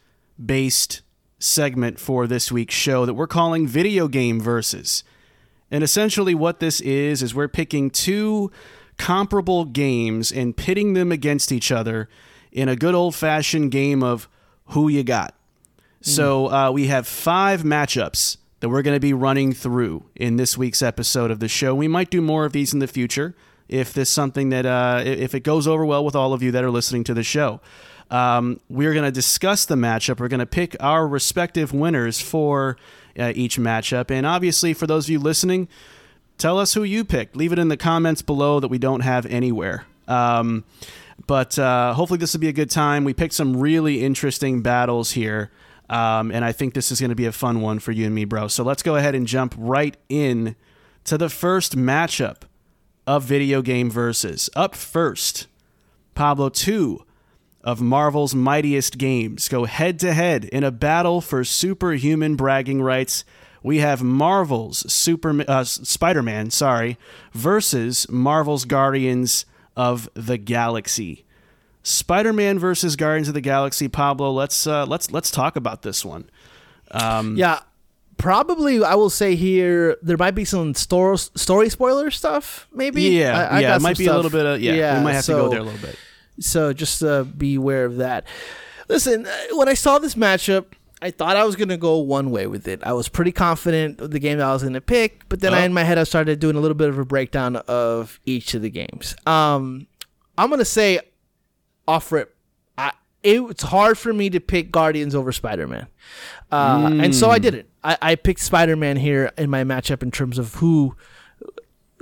[0.43, 1.03] based
[1.37, 5.03] segment for this week's show that we're calling video game versus.
[5.69, 8.51] And essentially, what this is, is we're picking two
[9.03, 12.07] comparable games and pitting them against each other
[12.53, 14.29] in a good old fashioned game of
[14.67, 15.35] who you got.
[15.99, 20.57] So uh, we have five matchups that we're going to be running through in this
[20.57, 21.75] week's episode of the show.
[21.75, 23.35] We might do more of these in the future
[23.67, 26.63] if this something that uh, if it goes over well with all of you that
[26.63, 27.59] are listening to the show.
[28.09, 30.21] Um, we're going to discuss the matchup.
[30.21, 32.77] We're going to pick our respective winners for
[33.19, 35.67] uh, each matchup, and obviously for those of you listening,
[36.37, 37.35] tell us who you picked.
[37.35, 39.85] Leave it in the comments below that we don't have anywhere.
[40.07, 40.63] Um,
[41.27, 43.03] but uh, hopefully this will be a good time.
[43.03, 45.51] We picked some really interesting battles here.
[45.89, 48.15] Um, and I think this is going to be a fun one for you and
[48.15, 48.47] me, bro.
[48.47, 50.55] So let's go ahead and jump right in
[51.05, 52.43] to the first matchup
[53.05, 54.49] of video game versus.
[54.55, 55.47] Up first,
[56.15, 57.05] Pablo 2
[57.63, 63.23] of Marvel's mightiest games go head to head in a battle for superhuman bragging rights.
[63.63, 66.97] We have Marvel's Super uh, Spider-Man, sorry,
[67.33, 69.45] versus Marvel's Guardians
[69.75, 71.25] of the Galaxy.
[71.81, 73.87] Spider-Man versus Guardians of the Galaxy.
[73.87, 76.29] Pablo, let's uh, let's let's talk about this one.
[76.91, 77.61] Um, Yeah,
[78.17, 82.67] probably I will say here there might be some story story spoiler stuff.
[82.71, 84.97] Maybe yeah, I, I yeah, it might be a little bit of yeah.
[84.97, 85.97] we might have to go there a little bit.
[86.39, 88.25] So just uh, be aware of that.
[88.89, 90.65] Listen, uh, when I saw this matchup,
[91.03, 92.81] I thought I was gonna go one way with it.
[92.83, 95.61] I was pretty confident of the game that I was gonna pick, but then I,
[95.61, 95.65] Oh.
[95.65, 98.61] in my head I started doing a little bit of a breakdown of each of
[98.61, 99.15] the games.
[99.25, 99.87] Um,
[100.37, 100.99] I'm gonna say
[101.87, 102.35] off rip,
[102.77, 105.87] I, it, it's hard for me to pick Guardians over Spider Man,
[106.51, 107.69] uh, and so I did it.
[107.83, 110.95] I, I picked Spider Man here in my matchup in terms of who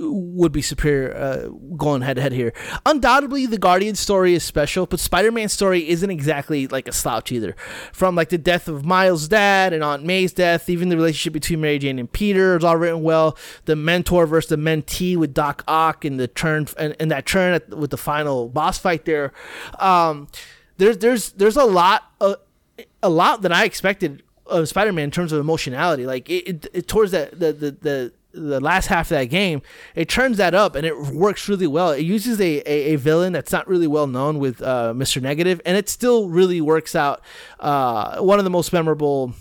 [0.02, 2.52] would be superior uh, going head to head here.
[2.84, 7.54] Undoubtedly, the Guardian story is special, but Spider-Man's story isn't exactly like a slouch either.
[7.92, 11.60] From like the death of Miles' dad and Aunt May's death, even the relationship between
[11.60, 13.36] Mary Jane and Peter is all written well.
[13.64, 17.54] The mentor versus the mentee with Doc Ock and the turn and, and that turn
[17.54, 19.32] at, with the final boss fight there.
[19.78, 20.28] Um,
[20.78, 22.36] there's there's there's a lot of
[23.02, 26.06] a lot that I expected of Spider-Man in terms of emotionality.
[26.06, 29.62] Like it, it, it towards that the, the the the last half of that game,
[29.94, 31.90] it turns that up and it works really well.
[31.90, 35.20] It uses a, a, a villain that's not really well known with uh, Mr.
[35.20, 37.20] Negative, and it still really works out.
[37.60, 39.34] Uh, one of the most memorable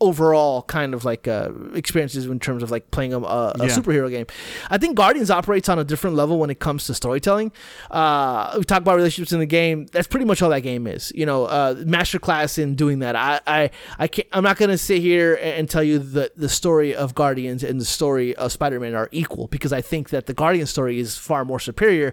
[0.00, 3.64] overall kind of like uh, experiences in terms of like playing a, a, Yeah.
[3.66, 4.26] superhero game.
[4.68, 7.50] I think Guardians operates on a different level when it comes to storytelling.
[7.90, 9.86] Uh, we talk about relationships in the game.
[9.92, 11.12] That's pretty much all that game is.
[11.14, 13.16] You know, uh, masterclass in doing that.
[13.16, 16.94] I I, I can't, I'm not gonna sit here and tell you that the story
[16.94, 20.66] of Guardians and the story of Spider-Man are equal because I think that the Guardian
[20.66, 22.12] story is far more superior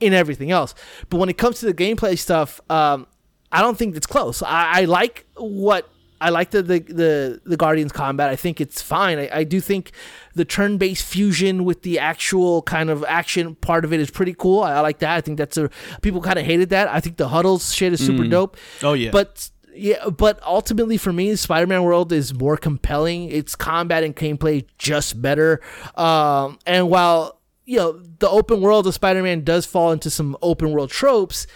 [0.00, 0.74] in everything else.
[1.10, 3.06] But when it comes to the gameplay stuff, um,
[3.52, 4.42] I don't think it's close.
[4.42, 5.88] I, I like what
[6.26, 8.30] I like the, the the the Guardians combat.
[8.30, 9.18] I think it's fine.
[9.18, 9.90] I, I do think
[10.34, 14.62] the turn-based fusion with the actual kind of action part of it is pretty cool.
[14.62, 15.16] I, I like that.
[15.16, 15.68] I think that's a
[16.00, 16.88] people kind of hated that.
[16.88, 18.56] I think the huddles shit is super dope.
[18.82, 19.10] Oh, yeah.
[19.10, 23.30] But yeah, but ultimately for me, Spider-Man World is more compelling.
[23.30, 25.60] Its combat and gameplay just better.
[25.96, 30.72] Um, and while you know the open world of Spider-Man does fall into some open
[30.72, 31.46] world tropes,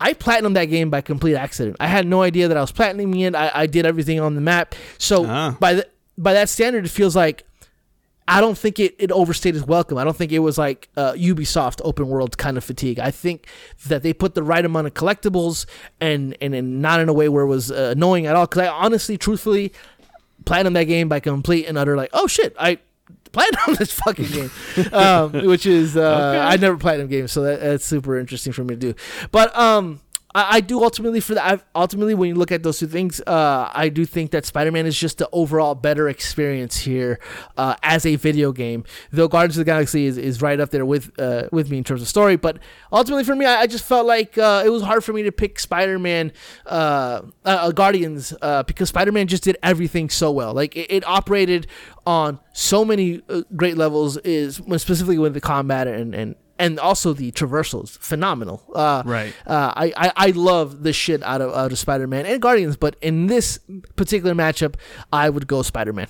[0.00, 1.76] I platinumed that game by complete accident.
[1.80, 3.34] I had no idea that I was platinuming it.
[3.34, 4.74] I, I did everything on the map.
[4.98, 5.56] So Ah.
[5.58, 7.44] by the, by that standard, it feels like
[8.30, 9.96] I don't think it, it overstayed its welcome.
[9.96, 12.98] I don't think it was like uh, Ubisoft open world kind of fatigue.
[13.00, 13.46] I think
[13.86, 15.64] that they put the right amount of collectibles
[16.00, 18.46] and and, and not in a way where it was uh, annoying at all.
[18.46, 19.72] Because I honestly, truthfully,
[20.44, 22.78] platinum that game by complete and utter like, oh shit, I
[23.32, 24.50] platinum this fucking game,
[24.92, 28.74] um, which is uh, I never platinum games, so that, that's super interesting for me
[28.74, 28.94] to do.
[29.30, 30.00] But um,
[30.34, 31.66] I, I do ultimately for that.
[31.74, 34.86] Ultimately, when you look at those two things, uh, I do think that Spider Man
[34.86, 37.18] is just the overall better experience here
[37.56, 38.84] uh, as a video game.
[39.10, 41.84] Though Guardians of the Galaxy is, is right up there with uh, with me in
[41.84, 42.58] terms of story, but
[42.92, 45.32] ultimately for me, I, I just felt like uh, it was hard for me to
[45.32, 46.32] pick Spider Man,
[46.66, 48.34] uh, uh, Guardians,
[48.66, 50.52] because Spider Man just did everything so well.
[50.52, 51.66] Like it, it operated
[52.06, 53.22] on so many
[53.56, 58.62] great levels, is specifically with the combat and and and also the traversals, phenomenal.
[58.74, 59.34] Uh, Right.
[59.46, 62.76] Uh, I, I I love the shit out of out of Spider Man and Guardians,
[62.76, 63.58] but in this
[63.96, 64.74] particular matchup,
[65.12, 66.08] I would go Spider Man.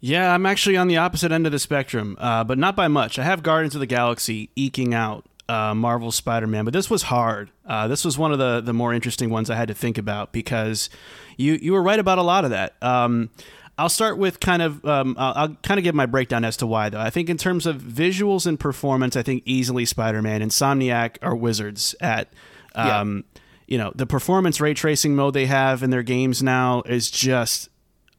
[0.00, 3.18] Yeah, I'm actually on the opposite end of the spectrum, uh, but not by much.
[3.18, 7.50] I have Guardians of the Galaxy eking out uh, Marvel Spider-Man, but this was hard.
[7.64, 10.32] Uh, this was one of the the more interesting ones I had to think about
[10.32, 10.90] because
[11.36, 12.74] you you were right about a lot of that.
[12.82, 13.30] Um,
[13.78, 16.66] I'll start with kind of um, I'll, I'll kind of give my breakdown as to
[16.66, 17.00] why though.
[17.00, 21.94] I think in terms of visuals and performance, I think easily Spider-Man, Insomniac are wizards
[22.00, 22.32] at.
[22.74, 23.24] Um,
[23.68, 27.68] You know the performance ray tracing mode they have in their games now is just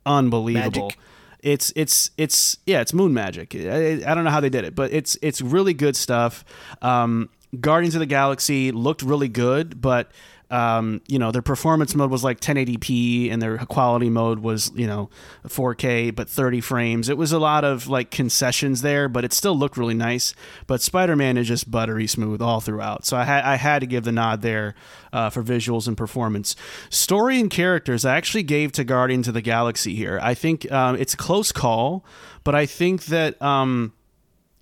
[0.06, 0.88] unbelievable.
[0.90, 1.00] Magic.
[1.42, 3.56] It's it's it's yeah, it's moon magic.
[3.56, 6.44] I, I don't know how they did it, but it's it's really good stuff.
[6.82, 7.30] Um,
[7.62, 10.12] Guardians of the Galaxy looked really good, but
[10.50, 14.88] um, you know, their performance mode was like 1080p and their quality mode was, you
[14.88, 15.10] know,
[15.46, 17.10] 4K but 30 frames.
[17.10, 20.34] It was a lot of like concessions there, but it still looked really nice.
[20.66, 23.06] But Spider-Man is just buttery smooth all throughout.
[23.06, 24.74] So I had I had to give the nod there
[25.12, 26.56] uh, for visuals and performance.
[26.90, 30.20] Story and characters, I actually gave to Guardians of the Galaxy here.
[30.22, 32.06] I think um, it's a close call,
[32.44, 33.94] but I think that um,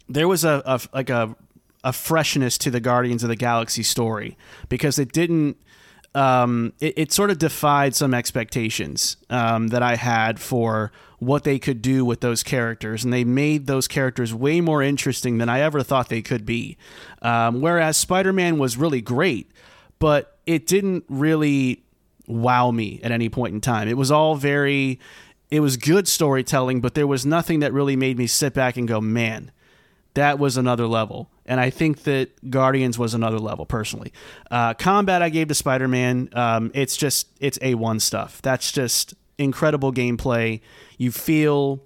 [0.09, 1.35] there was a, a like a
[1.83, 4.35] a freshness to the Guardians of the Galaxy story
[4.67, 5.57] because it didn't.
[6.15, 11.59] Um, it, it sort of defied some expectations um, that I had for what they
[11.59, 15.59] could do with those characters, and they made those characters way more interesting than I
[15.59, 16.77] ever thought they could be.
[17.21, 19.51] Um, whereas Spider Man was really great,
[19.99, 21.83] but it didn't really
[22.27, 23.87] wow me at any point in time.
[23.87, 24.99] It was all very,
[25.51, 28.87] it was good storytelling, but there was nothing that really made me sit back and
[28.87, 29.51] go, man,
[30.13, 31.29] that was another level.
[31.45, 34.11] And I think that Guardians was another level personally.
[34.49, 36.29] Uh, combat I gave to Spider Man.
[36.33, 38.41] Um, it's just it's a one stuff.
[38.41, 40.61] That's just incredible gameplay.
[40.97, 41.81] You feel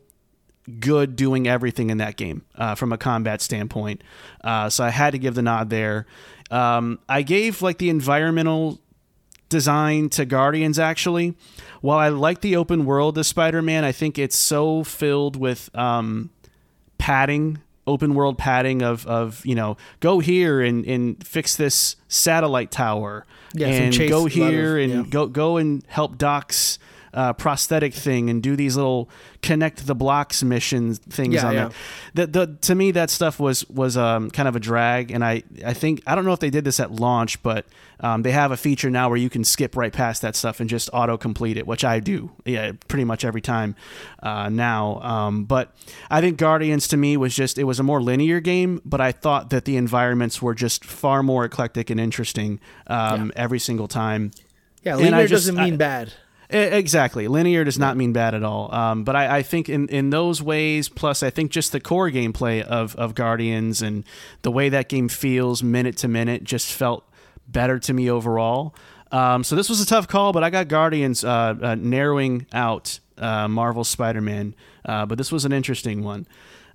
[0.79, 4.03] good doing everything in that game uh, from a combat standpoint.
[4.43, 6.05] Uh, so I had to give the nod there.
[6.51, 8.79] Um, I gave like the environmental
[9.49, 11.35] design to Guardians actually.
[11.81, 15.73] While I like the open world of Spider Man, I think it's so filled with
[15.75, 16.29] um,
[16.97, 17.59] padding
[17.89, 23.25] open world padding of of you know go here and and fix this satellite tower
[23.53, 25.09] Yeah, and go here of- and yeah.
[25.09, 26.79] go go and help Doc's
[27.13, 29.09] uh, prosthetic thing and do these little
[29.41, 31.69] connect the blocks missions things Yeah, on yeah.
[32.13, 32.25] there.
[32.27, 35.43] The, the to me that stuff was was um, kind of a drag, and I
[35.65, 37.65] I think I don't know if they did this at launch, but
[38.01, 40.69] um, they have a feature now where you can skip right past that stuff and
[40.69, 43.75] just auto complete it, which I do, yeah, pretty much every time
[44.23, 45.01] uh, now.
[45.01, 45.73] Um, but
[46.09, 49.11] I think Guardians to me was just it was a more linear game, but I
[49.11, 54.31] thought that the environments were just far more eclectic and interesting um, every single time.
[54.83, 56.13] Yeah, linear just- doesn't mean I- bad.
[56.49, 57.27] Exactly.
[57.27, 58.73] Linear does not mean bad at all.
[58.73, 62.09] Um, but I, I think in, in those ways, plus I think just the core
[62.09, 64.03] gameplay of, of Guardians and
[64.41, 67.07] the way that game feels minute to minute just felt
[67.47, 68.73] better to me overall.
[69.11, 72.99] Um, so this was a tough call, but I got Guardians uh, uh, narrowing out
[73.19, 74.55] uh, Marvel Spider Man.
[74.83, 76.27] Uh, but this was an interesting one.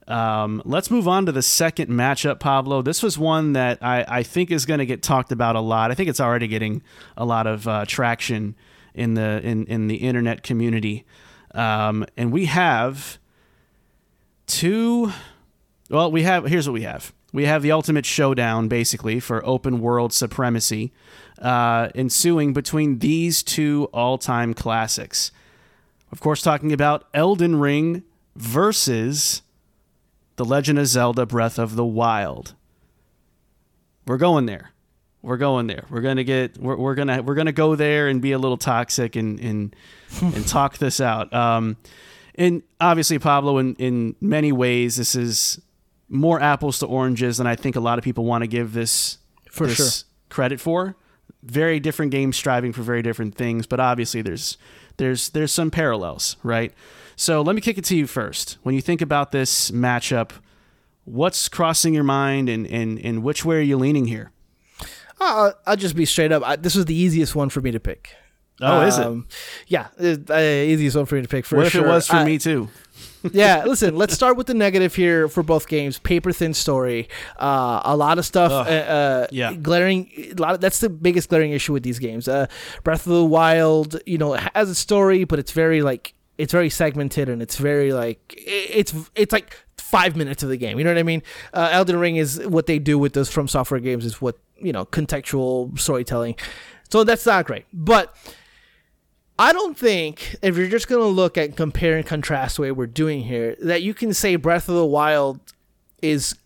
[0.07, 2.83] Um, let's move on to the second matchup, Pablo.
[2.83, 5.91] This was one that I, I think is going to get talked about a lot.
[5.91, 6.83] I think it's already getting
[7.17, 8.55] a lot of uh, traction
[8.95, 11.05] in the in, in the internet community.
[11.55, 13.19] Um, and we have
[14.47, 15.13] two
[15.91, 17.13] well, we have here's what we have.
[17.33, 20.93] We have the ultimate showdown basically for open world supremacy
[21.41, 25.33] uh, ensuing between these two all-time classics.
[26.13, 28.05] Of course, talking about Elden Ring
[28.37, 29.43] versus
[30.37, 32.55] The Legend of Zelda Breath of the Wild.
[34.07, 34.74] We're going there.
[35.25, 35.87] We're going there.
[35.89, 36.59] We're gonna get.
[36.59, 37.23] We're, we're gonna.
[37.23, 39.75] We're gonna go there and be a little toxic and and
[40.23, 41.33] and talk this out.
[41.33, 41.79] Um,
[42.35, 45.61] and obviously, Pablo, in in many ways, this is
[46.11, 49.17] more apples to oranges than I think a lot of people want to give this
[49.51, 50.09] For this sure.
[50.29, 50.95] credit for.
[51.43, 54.59] Very different games striving for very different things, but obviously there's
[54.99, 56.73] there's there's some parallels, right?
[57.17, 58.59] So let me kick it to you first.
[58.63, 60.33] When you think about this matchup,
[61.05, 64.31] what's crossing your mind and and, and which way are you leaning here?
[65.25, 66.43] Uh, I'll just be straight up.
[66.45, 68.11] I, this was the easiest one for me to pick.
[68.61, 69.05] Oh, is it?
[69.07, 69.27] Um,
[69.67, 71.85] Yeah, it- uh, easiest one for me to pick for What if sure.
[71.85, 72.69] it was for I- me too?
[73.33, 75.99] yeah, listen, let's start with the negative here for both games.
[75.99, 77.09] Paper thin story.
[77.37, 78.53] Uh, a lot of stuff.
[78.53, 79.55] Uh, uh, yeah.
[79.55, 80.09] Glaring.
[80.17, 82.29] A lot of, that's the biggest glaring issue with these games.
[82.29, 82.47] Uh,
[82.85, 86.71] Breath of the Wild, you know, has a story, but it's very like it's very
[86.71, 90.79] segmented and it's very like it's it's like five minutes of the game.
[90.79, 91.23] You know what I mean?
[91.53, 94.85] Uh, Elden Ring is what they do with those FromSoftware games is what you know
[94.85, 96.37] contextual storytelling.
[96.91, 98.15] So that's not great, but.
[99.37, 102.87] I don't think if you're just gonna look at compare and contrast the way we're
[102.87, 105.41] doing here, that you can say Breath of the Wild
[106.01, 106.37] is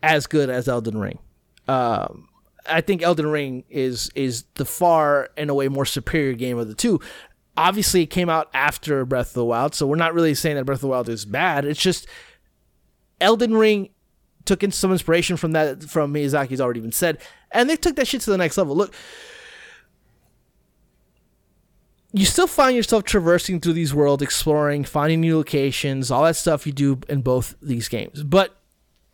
[0.00, 1.18] as good as Elden Ring.
[1.66, 2.28] Um,
[2.66, 6.74] I think Elden Ring is is the far and away more superior game of the
[6.74, 7.00] two.
[7.56, 10.64] Obviously, it came out after Breath of the Wild, so we're not really saying that
[10.64, 11.64] Breath of the Wild is bad.
[11.64, 12.06] It's just
[13.24, 13.88] Elden Ring
[14.44, 17.18] took in some inspiration from that from Miyazaki's already been said,
[17.50, 18.76] and they took that shit to the next level.
[18.76, 18.94] Look,
[22.12, 26.66] you still find yourself traversing through these worlds, exploring, finding new locations, all that stuff
[26.66, 28.22] you do in both these games.
[28.22, 28.54] But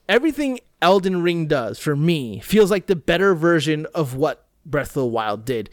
[0.08, 4.94] everything Elden Ring does for me feels like the better version of what Breath of
[4.94, 5.70] the Wild did.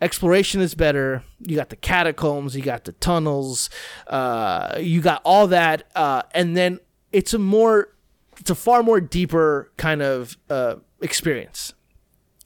[0.00, 1.22] Exploration is better.
[1.38, 3.68] You got the catacombs, you got the tunnels,
[4.06, 6.80] uh, you got all that, uh, and then
[7.14, 7.94] it's a more,
[8.38, 11.72] it's a far more deeper kind of uh, experience.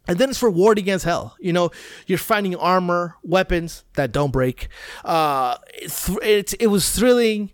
[0.07, 1.37] and then it's rewarding as hell.
[1.39, 1.71] You know,
[2.07, 4.69] you're finding armor, weapons that don't break.
[5.05, 7.51] Uh, it's, it's it was thrilling.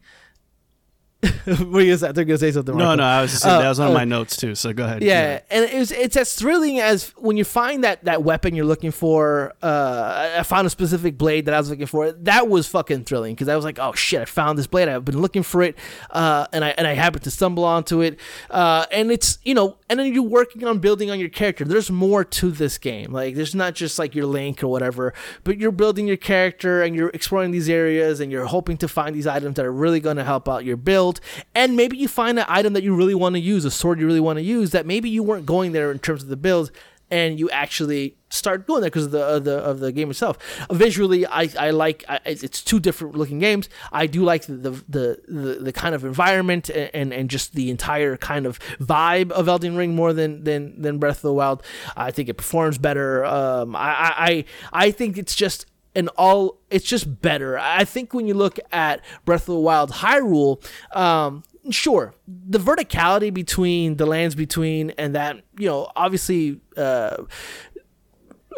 [1.45, 2.13] what are you gonna say?
[2.13, 2.77] They're gonna say something.
[2.77, 2.97] No, Marco.
[3.03, 4.55] no, I was just saying, Uh, that was one of uh, my notes too.
[4.55, 5.03] So go ahead.
[5.03, 8.91] yeah, and it's it's as thrilling as when you find that that weapon you're looking
[8.91, 9.53] for.
[9.63, 12.13] Uh, I found a specific blade that I was looking for.
[12.13, 14.89] That was fucking thrilling because I was like, oh shit, I found this blade.
[14.89, 15.77] I've been looking for it,
[16.11, 18.19] uh, and I and I happened to stumble onto it.
[18.51, 21.65] Uh, and it's you know, and then you're working on building on your character.
[21.65, 23.13] There's more to this game.
[23.13, 25.15] Like there's not just like your link or whatever,
[25.45, 29.15] but you're building your character and you're exploring these areas and you're hoping to find
[29.15, 31.14] these items that are really going to help out your build.
[31.55, 34.07] And maybe you find an item that you really want to use, a sword you
[34.07, 36.71] really want to use that maybe you weren't going there in terms of the build,
[37.11, 40.39] and you actually start going there because of the of the of the game itself.
[40.71, 43.69] Visually, I I like I, it's two different looking games.
[43.93, 44.55] I do like the
[44.89, 49.31] the the, the, kind of environment and, and and just the entire kind of vibe
[49.31, 51.63] of Elden Ring more than than than Breath of the Wild.
[51.97, 53.25] I think it performs better.
[53.25, 57.59] Um, I I I think it's just an all it's just better.
[57.59, 60.65] I think when you look at Breath of the Wild Hyrule,
[60.95, 67.17] um, sure, the verticality between the lands between and that, you know, obviously uh,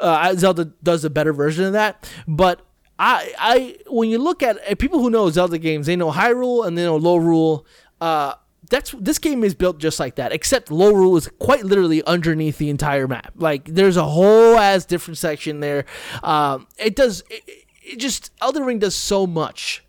[0.01, 2.63] uh, Zelda does a better version of that, but
[2.99, 6.79] I, I, when you look at people who know Zelda games, they know Hyrule and
[6.79, 7.65] they know Lorule.
[8.01, 8.35] Uh,
[8.69, 12.71] that's this game is built just like that, except Lorule is quite literally underneath the
[12.71, 13.33] entire map.
[13.37, 15.85] Like there's a whole ass different section there.
[16.23, 19.85] Um, it does, it, it just Elden Ring does so much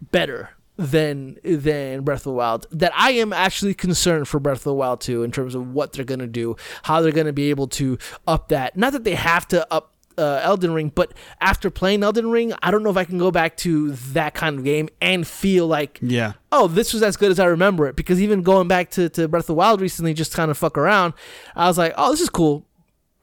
[0.00, 4.64] better than than Breath of the Wild that I am actually concerned for Breath of
[4.64, 7.32] the Wild 2 in terms of what they're going to do, how they're going to
[7.32, 8.76] be able to up that.
[8.76, 12.70] Not that they have to up uh, Elden Ring, but after playing Elden Ring, I
[12.70, 15.98] don't know if I can go back to that kind of game and feel like
[16.02, 16.32] Yeah.
[16.52, 17.96] oh, this was as good as I remember it.
[17.96, 20.78] Because even going back to, to Breath of the Wild recently, just kind of fuck
[20.78, 21.14] around,
[21.54, 22.64] I was like, oh, this is cool.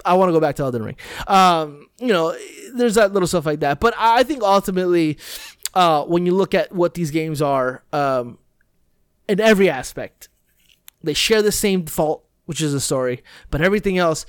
[0.05, 0.95] I want to go back to Elden Ring.
[1.27, 2.35] Um, you know,
[2.75, 3.79] there's that little stuff like that.
[3.79, 5.17] But I think ultimately,
[5.73, 8.37] uh, when you look at what these games are, um,
[9.29, 10.27] in every aspect,
[11.01, 13.23] they share the same fault, which is the story.
[13.49, 14.25] But everything else,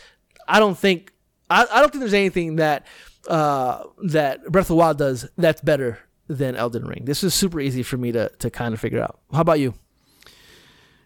[0.47, 1.11] I don't think,
[1.55, 2.87] I, I don't think there's anything that
[3.29, 7.05] uh, that Breath of the Wild does that's better than Elden Ring.
[7.05, 9.21] This is super easy for me to to kind of figure out.
[9.33, 9.75] How about you?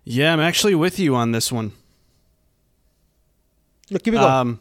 [0.05, 1.73] Yeah, I'm actually with you on this one.
[3.91, 4.31] Look, keep it going.
[4.31, 4.61] Um,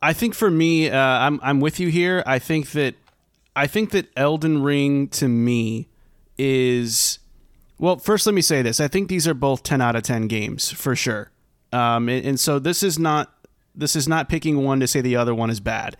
[0.00, 2.22] I think for me, uh, I'm I'm with you here.
[2.26, 2.94] I think that
[3.54, 5.88] I think that Elden Ring to me
[6.38, 7.18] is
[7.78, 7.96] well.
[7.98, 8.80] First, let me say this.
[8.80, 11.30] I think these are both 10 out of 10 games for sure.
[11.72, 13.32] Um, and, and so this is not
[13.74, 15.96] this is not picking one to say the other one is bad.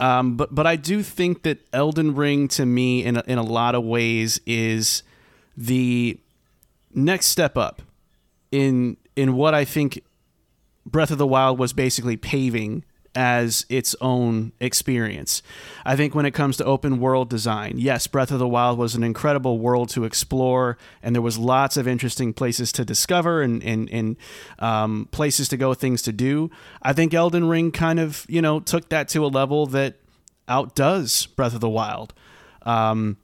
[0.00, 3.42] Um, but but I do think that Elden Ring to me in a, in a
[3.42, 5.02] lot of ways is
[5.56, 6.18] the
[6.94, 7.82] next step up
[8.52, 10.02] in in what I think
[10.86, 12.84] Breath of the Wild was basically paving
[13.14, 15.42] as its own experience.
[15.84, 18.94] I think when it comes to open world design, yes, Breath of the Wild was
[18.94, 23.62] an incredible world to explore, and there was lots of interesting places to discover and
[23.62, 24.16] and, and
[24.58, 26.50] um, places to go, things to do.
[26.82, 29.96] I think Elden Ring kind of you know took that to a level that
[30.48, 32.14] outdoes Breath of the Wild.
[32.62, 33.16] Um,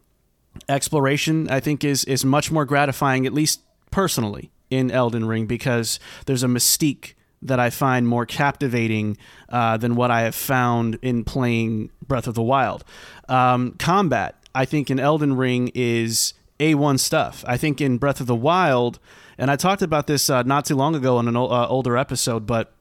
[0.68, 3.60] exploration, I think, is is much more gratifying, at least
[3.90, 7.14] personally, in Elden Ring because there's a mystique
[7.44, 9.16] that I find more captivating
[9.50, 12.84] uh, than what I have found in playing Breath of the Wild.
[13.28, 17.44] Um, combat, I think, in Elden Ring is A1 stuff.
[17.46, 18.98] I think in Breath of the Wild,
[19.36, 22.46] and I talked about this uh, not too long ago in an uh, older episode,
[22.46, 22.72] but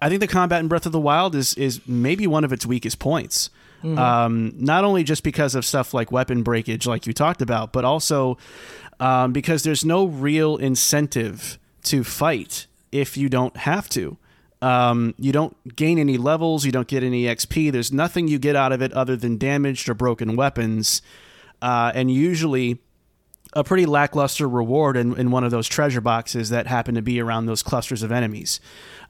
[0.00, 2.64] I think the combat in Breath of the Wild is is maybe one of its
[2.64, 3.50] weakest points.
[3.98, 7.84] Um, not only just because of stuff like weapon breakage, like you talked about, but
[7.84, 8.36] also
[9.00, 14.16] um, because there's no real incentive to fight if you don't have to.
[14.60, 17.70] Um, you don't gain any levels, you don't get any XP.
[17.70, 21.00] There's nothing you get out of it other than damaged or broken weapons,
[21.62, 22.80] uh, and usually
[23.54, 27.20] a pretty lackluster reward in, in one of those treasure boxes that happen to be
[27.20, 28.60] around those clusters of enemies.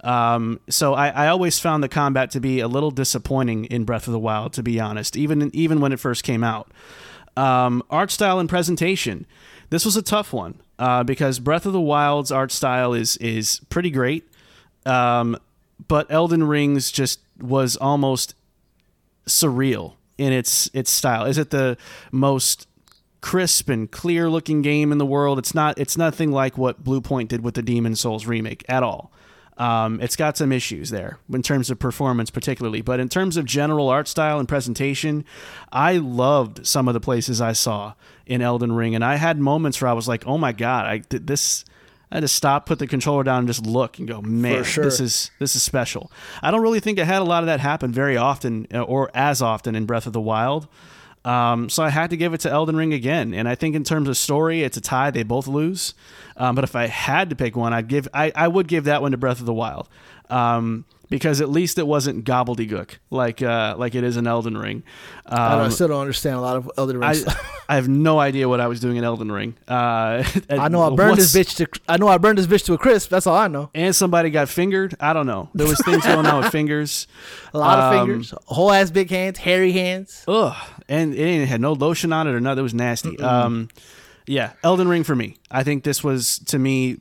[0.04, 4.06] Um, so I, I always found the combat to be a little disappointing in Breath
[4.06, 6.70] of the Wild, to be honest, even even when it first came out.
[7.36, 9.26] Um, art style and presentation.
[9.70, 13.60] This was a tough one uh, because Breath of the Wild's art style is is
[13.68, 14.28] pretty great,
[14.86, 15.36] um,
[15.86, 18.34] but Elden Ring's just was almost
[19.26, 21.24] surreal in its its style.
[21.24, 21.76] Is it the
[22.12, 22.66] most
[23.20, 25.38] crisp and clear looking game in the world?
[25.38, 25.78] It's not.
[25.78, 29.12] It's nothing like what Bluepoint did with the Demon Souls remake at all.
[29.58, 33.44] Um, it's got some issues there in terms of performance, particularly, but in terms of
[33.44, 35.24] general art style and presentation,
[35.72, 37.94] I loved some of the places I saw
[38.24, 40.98] in Elden Ring, and I had moments where I was like, "Oh my god, I
[40.98, 41.64] did this."
[42.10, 44.82] I had to stop, put the controller down, and just look and go, man, sure.
[44.82, 46.10] this is this is special.
[46.40, 49.10] I don't really think I had a lot of that happen very often uh, or
[49.12, 50.68] as often in Breath of the Wild.
[51.28, 53.84] Um, so I had to give it to Elden Ring again, and I think in
[53.84, 55.10] terms of story, it's a tie.
[55.10, 55.92] They both lose.
[56.38, 59.02] Um, but if I had to pick one, I'd give I, I would give that
[59.02, 59.90] one to Breath of the Wild.
[60.30, 64.82] Um, because at least it wasn't gobbledygook like uh, like it is in Elden Ring.
[65.26, 67.36] I, don't, I Um, still don't understand a lot of Elden Ring I.
[67.70, 69.54] I have no idea what I was doing in Elden Ring.
[69.66, 71.80] Uh, I know I burned this bitch to.
[71.88, 73.10] I know I burned this bitch to a crisp.
[73.10, 73.70] That's all I know.
[73.74, 74.94] and somebody got fingered.
[75.00, 75.48] I don't know.
[75.54, 77.06] There was things going on with fingers.
[77.52, 80.24] A lot of Um, fingers, whole ass big hands, hairy hands.
[80.28, 80.54] Ugh,
[80.88, 82.60] and it ain't- had no lotion on it or nothing.
[82.60, 83.18] It was nasty.
[83.20, 83.68] Um,
[84.26, 85.36] yeah, Elden Ring for me.
[85.50, 86.96] I think this was to me.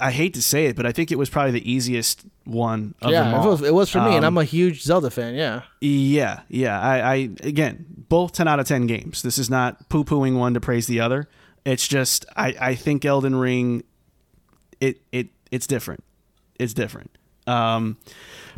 [0.00, 3.12] I hate to say it, but I think it was probably the easiest one of
[3.12, 5.34] them yeah, it was, it was for me, and Um, I'm a huge Zelda fan.
[5.34, 6.80] Yeah, Yeah, yeah.
[6.80, 9.22] I, I again, both ten out of ten games.
[9.22, 11.28] This is not poo pooing one to praise the other.
[11.64, 13.84] It's just I, I think Elden Ring,
[14.80, 16.02] it it it's different.
[16.58, 17.16] It's different.
[17.46, 17.98] Um,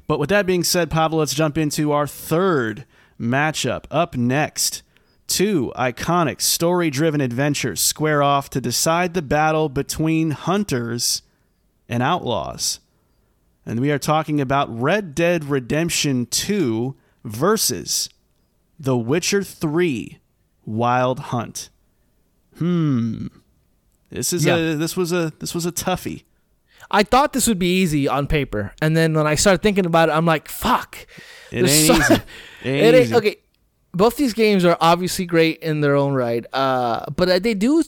[0.07, 2.87] but with that being said, Pablo, let's jump into our third
[3.21, 3.85] matchup.
[3.91, 4.83] Up next,
[5.27, 11.23] two iconic story-driven adventures square off to decide the battle between hunters
[11.89, 12.81] and outlaws.
[13.65, 16.95] And we are talking about Red Dead Redemption 2
[17.25, 18.09] versus
[18.79, 20.19] The Witcher 3
[20.65, 21.71] Wild Hunt.
[22.59, 23.27] Hmm.
[24.11, 24.57] This is Yeah.
[24.57, 26.23] a this was a this was a toughie.
[26.91, 30.09] I thought this would be easy on paper, and then when I started thinking about
[30.09, 31.07] it, I'm like, "Fuck,
[31.51, 32.15] It ain't so- easy.
[32.63, 33.15] It ain't It ain't, easy.
[33.17, 33.37] okay,
[33.93, 37.83] both these games are obviously great in their own right, uh, but they do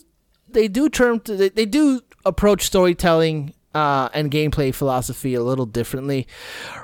[0.49, 5.67] they do term to, they, they do approach storytelling uh, and gameplay philosophy a little
[5.67, 6.27] differently.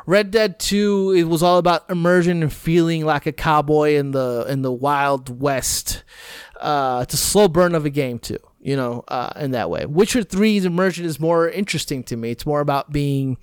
[0.07, 4.47] Red Dead Two it was all about immersion and feeling like a cowboy in the
[4.49, 6.05] in the wild west.
[6.61, 9.85] Uh, it's a slow burn of a game too, you know, uh, in that way.
[9.87, 12.31] Witcher 3's immersion is more interesting to me.
[12.31, 13.39] It's more about being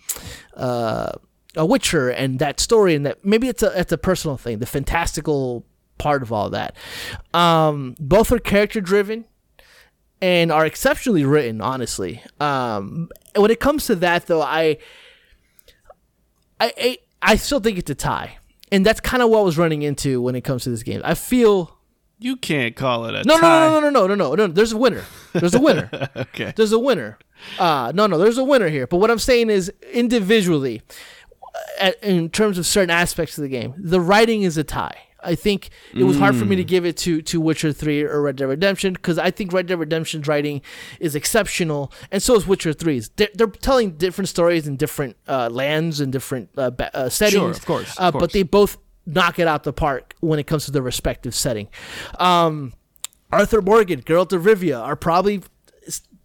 [0.56, 1.11] uh,
[1.57, 4.65] a Witcher and that story, and that maybe it's a it's a personal thing, the
[4.65, 5.65] fantastical
[5.98, 6.78] part of all that.
[7.34, 9.26] Um, both are character driven
[10.22, 12.22] and are exceptionally written, honestly.
[12.39, 14.77] Um, when it comes to that, though, I
[16.60, 18.38] I I, I still think it's a tie,
[18.72, 21.02] and that's kind of what I was running into when it comes to this game.
[21.03, 21.77] I feel.
[22.23, 23.60] You can't call it a No, no, tie.
[23.68, 24.48] no, no, no, no, no, no, no.
[24.53, 25.03] There's a winner.
[25.34, 25.89] There's a winner.
[26.15, 26.53] Okay.
[26.56, 27.18] There's a winner.
[27.57, 28.85] Uh, no, no, there's a winner here.
[28.85, 30.84] But what I'm saying is, individually,
[31.80, 34.98] at, in terms of certain aspects of the game, the writing is a tie.
[35.23, 38.22] I think it was hard for me to give it to to Witcher Three or
[38.22, 40.61] Red Dead Redemption because I think Red Dead Redemption's writing
[40.99, 43.10] is exceptional, and so is Witcher 3's.
[43.15, 47.57] They're, they're telling different stories in different uh, lands and different uh, uh, settings.
[47.57, 48.22] of course, of uh, course.
[48.22, 51.68] But they both knock it out the park when it comes to their respective setting.
[52.19, 52.73] Um,
[53.31, 55.41] Arthur Morgan, Geralt of Rivia are probably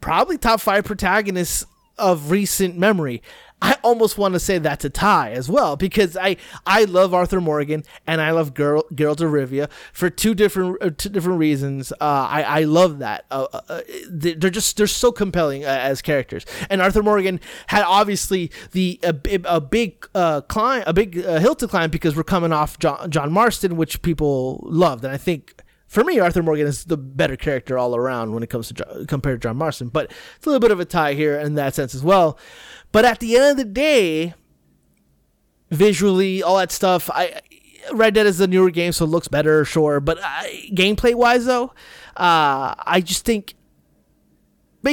[0.00, 1.66] probably top five protagonists
[1.98, 3.22] of recent memory.
[3.62, 6.36] I almost want to say that's a tie as well because I
[6.66, 10.90] I love Arthur Morgan and I love Geralt, Geralt of Rivia for two different uh,
[10.96, 11.90] two different reasons.
[11.92, 13.24] Uh, I I love that.
[13.30, 16.44] Uh, uh, uh, they're just they're so compelling uh, as characters.
[16.68, 19.14] And Arthur Morgan had obviously the a,
[19.44, 20.06] a big
[20.48, 24.60] climb a big hill to climb because we're coming off John, John Marston, which people
[24.64, 28.42] loved, and I think for me, Arthur Morgan is the better character all around when
[28.42, 29.88] it comes to compared to John Marston.
[29.88, 32.38] But it's a little bit of a tie here in that sense as well.
[32.92, 34.34] But at the end of the day,
[35.70, 37.40] visually, all that stuff, I
[37.92, 40.00] Red Dead is a newer game, so it looks better, sure.
[40.00, 41.72] But I, gameplay wise, though,
[42.16, 43.54] uh, I just think.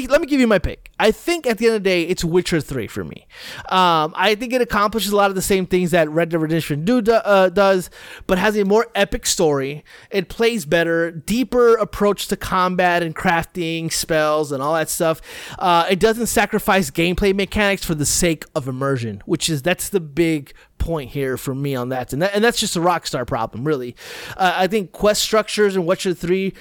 [0.01, 0.91] Let me give you my pick.
[0.99, 3.27] I think at the end of the day, it's Witcher 3 for me.
[3.69, 6.83] Um, I think it accomplishes a lot of the same things that Red Dead Redemption
[6.83, 7.89] do, uh, does,
[8.25, 9.83] but has a more epic story.
[10.09, 15.21] It plays better, deeper approach to combat and crafting spells and all that stuff.
[15.59, 19.99] Uh, it doesn't sacrifice gameplay mechanics for the sake of immersion, which is that's the
[19.99, 23.65] big point here for me on that, and that, and that's just a Rockstar problem,
[23.65, 23.95] really.
[24.35, 26.53] Uh, I think quest structures in Witcher 3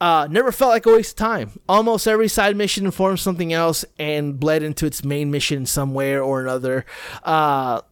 [0.00, 1.60] uh, never felt like a waste of time.
[1.68, 6.40] Almost every side mission informed something else and bled into its main mission somewhere or
[6.40, 6.86] another.
[7.22, 7.82] Uh,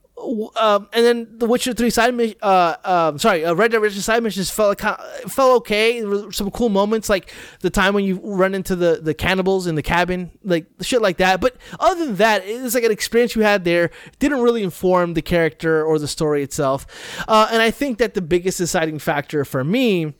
[0.56, 4.02] um, and then the Witcher Three side mission, uh, um, sorry, uh, Red Dead Redemption
[4.02, 6.00] side missions felt like, felt okay.
[6.00, 9.66] There were some cool moments, like the time when you run into the the cannibals
[9.66, 11.40] in the cabin, like shit like that.
[11.40, 13.90] But other than that, it was like an experience you had there.
[14.18, 16.86] Didn't really inform the character or the story itself.
[17.28, 20.14] Uh, and I think that the biggest deciding factor for me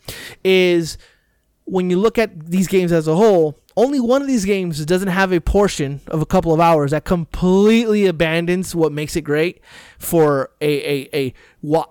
[0.44, 0.96] is
[1.68, 5.08] when you look at these games as a whole, only one of these games doesn't
[5.08, 9.60] have a portion of a couple of hours that completely abandons what makes it great
[10.00, 11.34] for a a a,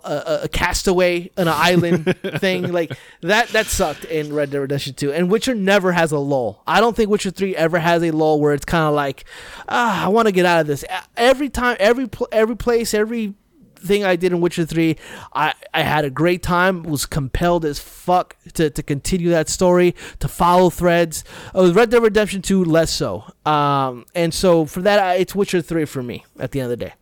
[0.04, 2.92] a, a castaway on an island thing like
[3.22, 3.48] that.
[3.50, 5.14] That sucked in Red Dead Redemption 2.
[5.14, 6.62] And Witcher never has a lull.
[6.68, 9.24] I don't think Witcher 3 ever has a lull where it's kind of like,
[9.70, 10.84] ah, I want to get out of this.
[11.16, 13.36] Every time, every every place, every
[13.80, 14.96] thing I did in Witcher 3,
[15.34, 19.96] I, I had a great time, was compelled as fuck to, to continue that story,
[20.20, 21.24] to follow threads.
[21.54, 23.24] With Red Dead Redemption 2, less so.
[23.46, 26.80] Um, and so for that, I, it's Witcher 3 for me at the end of
[26.80, 26.94] the day.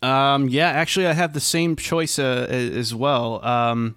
[0.00, 3.44] Um, yeah, actually, I have the same choice uh, as well.
[3.44, 3.96] Um,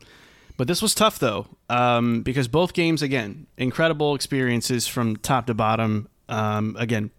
[0.57, 5.53] but this was tough, though, um, because both games, again, incredible experiences from top to
[5.53, 6.07] bottom.
[6.29, 7.11] Um, again,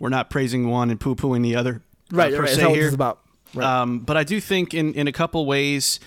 [0.00, 1.82] we're not praising one and poo pooing the other.
[2.12, 2.50] Uh, right, uh, right.
[2.50, 3.20] That's what this is about.
[3.54, 3.66] Right.
[3.66, 6.00] Um, but I do think in, in a couple ways,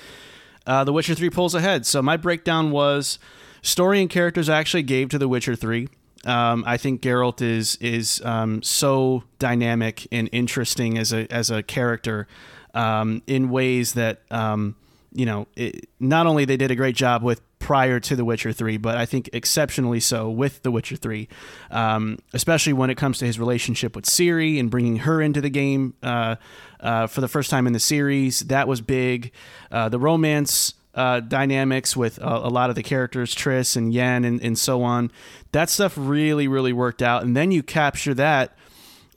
[0.65, 1.85] uh, The Witcher 3 pulls ahead.
[1.85, 3.19] So my breakdown was
[3.61, 5.87] story and characters I actually gave to The Witcher 3.
[6.25, 11.61] Um, I think Geralt is is um, so dynamic and interesting as a as a
[11.61, 12.27] character
[12.73, 14.75] um, in ways that um,
[15.13, 18.51] you know it, not only they did a great job with prior to The Witcher
[18.51, 21.27] 3, but I think exceptionally so with The Witcher 3,
[21.71, 25.49] um, especially when it comes to his relationship with Ciri and bringing her into the
[25.49, 26.35] game uh,
[26.79, 28.41] uh, for the first time in the series.
[28.41, 29.31] That was big.
[29.71, 34.23] Uh, the romance uh, dynamics with a, a, lot of the characters, Triss and Yen
[34.23, 35.11] and, and so on.
[35.51, 37.23] That stuff really, really worked out.
[37.23, 38.57] And then you capture that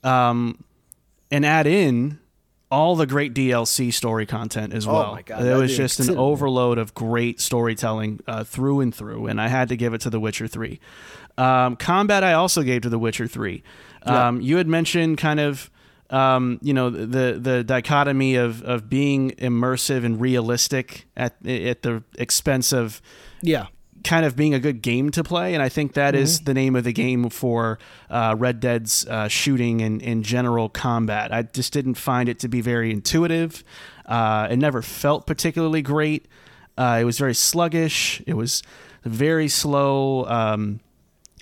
[0.02, 0.64] um,
[1.30, 2.18] and add in
[2.70, 5.06] all the great DLC story content as oh well.
[5.10, 9.26] Oh my God, it was just an overload of great storytelling uh, through and through,
[9.26, 10.80] and I had to give it to The Witcher Three.
[11.36, 13.62] Um, combat, I also gave to The Witcher Three.
[14.02, 14.46] Um, yeah.
[14.46, 15.70] You had mentioned kind of.
[16.10, 22.02] Um, you know the the dichotomy of, of being immersive and realistic at at the
[22.16, 23.02] expense of
[23.42, 23.66] yeah
[24.08, 25.52] kind of being a good game to play.
[25.52, 26.22] And I think that mm-hmm.
[26.22, 27.78] is the name of the game for
[28.08, 31.30] uh, Red Dead's uh, shooting and in general combat.
[31.30, 33.62] I just didn't find it to be very intuitive.
[34.06, 36.24] Uh, it never felt particularly great.
[36.78, 38.22] Uh, it was very sluggish.
[38.26, 38.62] It was
[39.04, 40.24] very slow.
[40.24, 40.80] Um,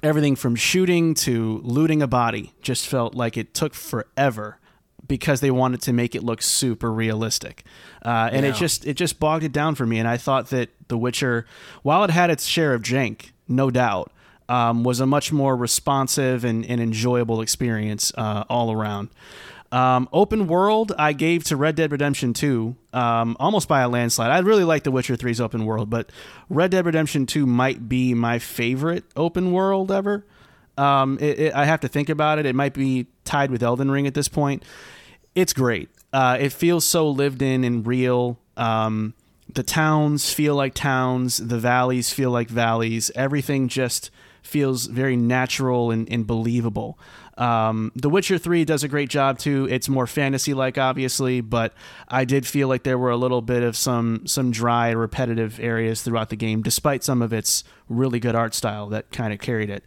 [0.03, 4.59] everything from shooting to looting a body just felt like it took forever
[5.07, 7.65] because they wanted to make it look super realistic,
[8.05, 8.53] uh, and yeah.
[8.53, 9.99] it just it just bogged it down for me.
[9.99, 11.47] And I thought that The Witcher,
[11.83, 14.13] while it had its share of jank, no doubt,
[14.49, 19.11] um, was a much more responsive and, and enjoyable experience uh, all around.
[19.73, 24.31] Um, open world, I gave to Red Dead Redemption 2 um, almost by a landslide.
[24.31, 26.11] I really like The Witcher 3's open world, but
[26.49, 30.25] Red Dead Redemption 2 might be my favorite open world ever.
[30.79, 32.47] Um, it, it, I have to think about it.
[32.47, 34.63] It might be tied with Elden Ring at this point
[35.37, 35.91] it's great.
[36.13, 38.41] Uh, it feels so lived in and real.
[38.57, 39.15] Um,
[39.53, 41.37] the towns feel like towns.
[41.37, 43.13] The valleys feel like valleys.
[43.15, 44.11] Everything just
[44.43, 46.99] feels very natural and, and believable.
[47.37, 49.69] Um, the Witcher 3 does a great job too.
[49.71, 51.75] It's more fantasy like, obviously, but
[52.09, 56.01] I did feel like there were a little bit of some some dry, repetitive areas
[56.01, 59.69] throughout the game, despite some of its really good art style that kind of carried
[59.69, 59.85] it.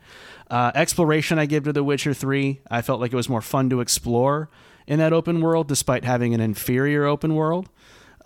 [0.51, 2.61] Uh, exploration, I give to The Witcher 3.
[2.69, 4.49] I felt like it was more fun to explore
[4.89, 7.69] in that open world, despite having an inferior open world.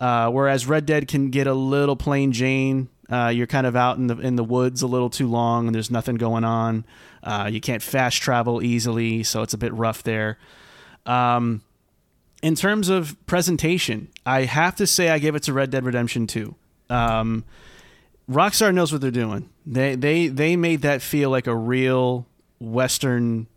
[0.00, 2.88] Uh, whereas Red Dead can get a little plain Jane.
[3.08, 5.74] Uh, you're kind of out in the in the woods a little too long, and
[5.74, 6.84] there's nothing going on.
[7.22, 10.38] Uh, you can't fast travel easily, so it's a bit rough there.
[11.06, 11.62] Um,
[12.42, 16.26] in terms of presentation, I have to say I gave it to Red Dead Redemption
[16.26, 16.54] 2.
[16.90, 17.44] Um,
[18.28, 19.50] Rockstar knows what they're doing.
[19.66, 22.26] They they they made that feel like a real
[22.58, 23.48] Western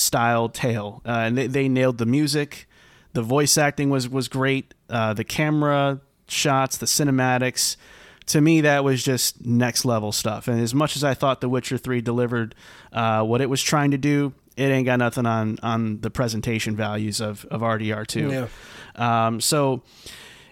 [0.00, 2.68] style tale, uh, and they, they nailed the music.
[3.12, 4.74] The voice acting was was great.
[4.88, 7.76] Uh, the camera shots, the cinematics.
[8.26, 10.46] To me, that was just next level stuff.
[10.46, 12.54] And as much as I thought The Witcher Three delivered
[12.92, 16.76] uh, what it was trying to do, it ain't got nothing on on the presentation
[16.76, 18.30] values of of RDR two.
[18.30, 18.46] Yeah.
[19.26, 19.82] Um, so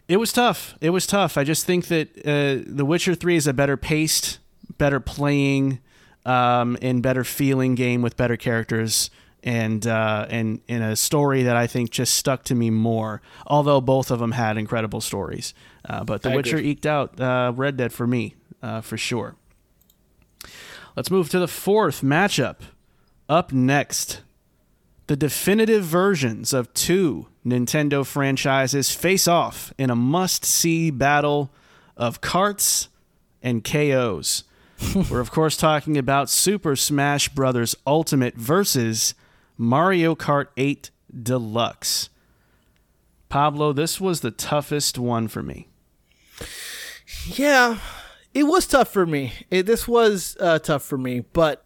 [0.08, 0.74] it was tough.
[0.80, 1.36] It was tough.
[1.36, 4.38] I just think that uh, The Witcher Three is a better paced,
[4.78, 5.80] better playing,
[6.24, 9.10] um, and better feeling game with better characters
[9.44, 13.22] and uh, and in a story that I think just stuck to me more.
[13.46, 15.54] Although both of them had incredible stories,
[15.88, 16.70] uh, but The I Witcher agree.
[16.70, 19.36] eked out uh, Red Dead for me uh, for sure.
[20.96, 22.56] Let's move to the fourth matchup.
[23.28, 24.22] Up next,
[25.06, 31.50] the definitive versions of two Nintendo franchises face off in a must-see battle
[31.96, 32.88] of carts
[33.42, 34.44] and KOs.
[35.10, 37.76] We're of course talking about Super Smash Bros.
[37.86, 39.14] Ultimate versus
[39.58, 40.90] Mario Kart 8
[41.22, 42.08] Deluxe.
[43.28, 45.68] Pablo, this was the toughest one for me.
[47.26, 47.78] Yeah,
[48.32, 49.32] it was tough for me.
[49.50, 51.64] It, this was uh, tough for me, but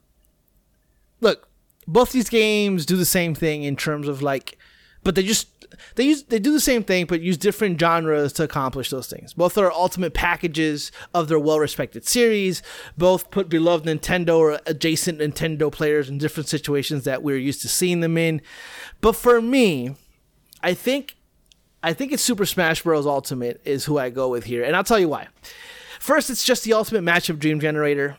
[1.20, 1.48] look,
[1.86, 4.58] both these games do the same thing in terms of like,
[5.04, 5.48] but they just
[5.94, 9.34] they use they do the same thing, but use different genres to accomplish those things.
[9.34, 12.62] Both are ultimate packages of their well-respected series.
[12.96, 17.68] Both put beloved Nintendo or adjacent Nintendo players in different situations that we're used to
[17.68, 18.40] seeing them in.
[19.00, 19.96] But for me,
[20.62, 21.16] I think
[21.82, 23.06] I think it's Super Smash Bros.
[23.06, 25.28] Ultimate is who I go with here, and I'll tell you why.
[25.98, 28.16] First, it's just the ultimate matchup dream generator.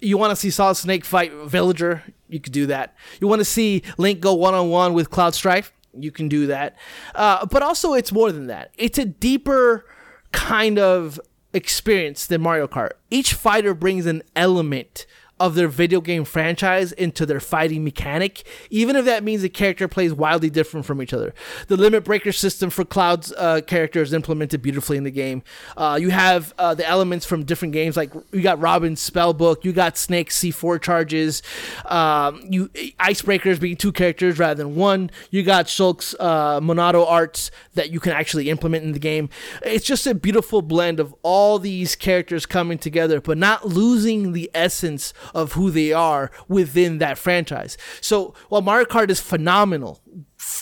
[0.00, 2.02] You want to see Solid Snake fight Villager?
[2.28, 2.94] You could do that.
[3.20, 5.72] You want to see Link go one on one with Cloud Strife?
[6.02, 6.76] You can do that.
[7.14, 8.72] Uh, but also, it's more than that.
[8.76, 9.86] It's a deeper
[10.32, 11.20] kind of
[11.52, 12.92] experience than Mario Kart.
[13.10, 15.06] Each fighter brings an element
[15.38, 19.86] of their video game franchise into their fighting mechanic, even if that means the character
[19.86, 21.34] plays wildly different from each other.
[21.68, 25.42] The limit breaker system for Cloud's uh, character is implemented beautifully in the game.
[25.76, 29.64] Uh, you have uh, the elements from different games, like you got Robin's spell book,
[29.64, 31.42] you got Snake's C4 charges,
[31.84, 32.68] um, you
[32.98, 35.10] icebreakers being two characters rather than one.
[35.30, 39.28] You got Shulk's uh, Monado arts that you can actually implement in the game.
[39.62, 44.50] It's just a beautiful blend of all these characters coming together, but not losing the
[44.54, 47.76] essence of who they are within that franchise.
[48.00, 50.00] So while Mario Kart is phenomenal,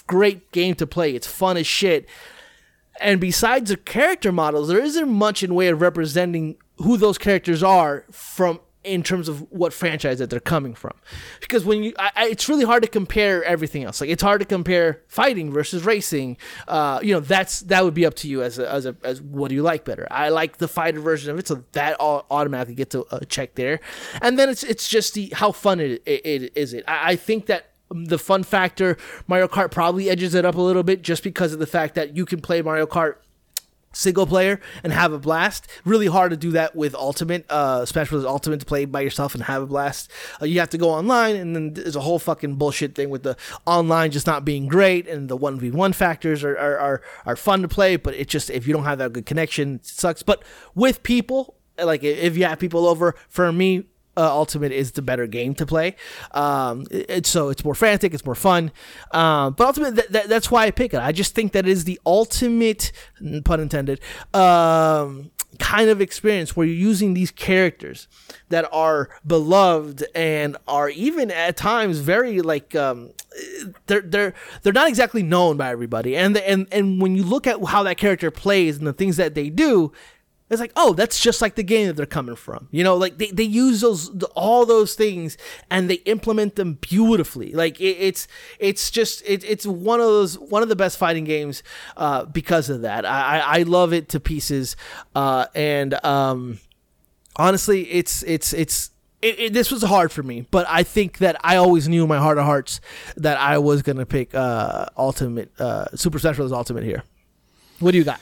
[0.07, 2.09] great game to play, it's fun as shit.
[3.01, 7.63] And besides the character models, there isn't much in way of representing who those characters
[7.63, 10.93] are from in terms of what franchise that they're coming from.
[11.41, 14.01] Because when you I, I, it's really hard to compare everything else.
[14.01, 16.37] Like it's hard to compare fighting versus racing.
[16.69, 19.21] Uh, you know that's that would be up to you as a, as a as
[19.21, 20.07] what do you like better?
[20.11, 23.55] I like the fighter version of it so that all automatically gets a, a check
[23.55, 23.81] there.
[24.23, 26.85] And then it's it's just the how fun it, it, it is it.
[26.87, 28.97] I, I think that the fun factor
[29.29, 32.17] mario kart probably edges it up a little bit just because of the fact that
[32.17, 33.17] you can play mario kart
[33.95, 35.67] single player and have a blast.
[35.85, 38.25] Really hard to do that with Ultimate, uh, Smash Bros.
[38.25, 40.11] Ultimate to play by yourself and have a blast.
[40.41, 43.23] Uh, you have to go online, and then there's a whole fucking bullshit thing with
[43.23, 47.03] the online just not being great, and the one v one factors are, are are
[47.27, 49.87] are fun to play, but it just if you don't have that good connection, it
[49.87, 50.23] sucks.
[50.23, 50.43] But
[50.75, 53.85] with people, like if you have people over, for me,
[54.17, 55.97] uh, Ultimate is the better game to play.
[56.33, 58.73] Um, it, so it's more frantic, it's more fun.
[59.13, 61.01] Um, but Ultimate, th- th- that's why I pick it.
[61.01, 62.93] I just think that is the ultimate,
[63.45, 64.01] pun intended,
[64.33, 68.09] um, kind of experience where you're using these characters
[68.49, 73.11] that are beloved and are even at times very like um,
[73.87, 77.47] they're they're they're not exactly known by everybody and the, and and when you look
[77.47, 79.93] at how that character plays and the things that they do
[80.51, 82.69] it's like, oh, that's just like the game that they're coming from.
[82.71, 85.39] You know, like they, they use those all those things
[85.71, 87.53] and they implement them beautifully.
[87.53, 91.25] Like it, it's it's just it, it's one of those one of the best fighting
[91.25, 91.63] games
[91.97, 93.07] uh, because of that.
[93.07, 94.77] I, I love it to pieces,
[95.15, 96.61] uh, and um,
[97.37, 98.91] honestly, it's it's it's
[99.23, 102.09] it, it, this was hard for me, but I think that I always knew in
[102.09, 102.83] my heart of hearts
[103.17, 106.53] that I was gonna pick uh, Ultimate uh, Super Bros.
[106.53, 107.03] Ultimate here.
[107.81, 108.21] What do you got?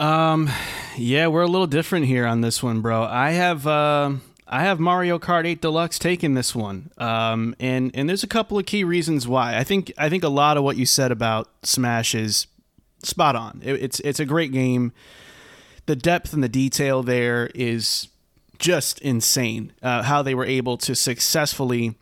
[0.00, 0.48] Um,
[0.96, 3.04] yeah, we're a little different here on this one, bro.
[3.04, 4.12] I have uh,
[4.48, 8.58] I have Mario Kart 8 Deluxe taking this one, um, and and there's a couple
[8.58, 9.58] of key reasons why.
[9.58, 12.46] I think I think a lot of what you said about Smash is
[13.02, 13.60] spot on.
[13.62, 14.92] It, it's it's a great game.
[15.84, 18.08] The depth and the detail there is
[18.58, 19.74] just insane.
[19.82, 21.96] Uh, how they were able to successfully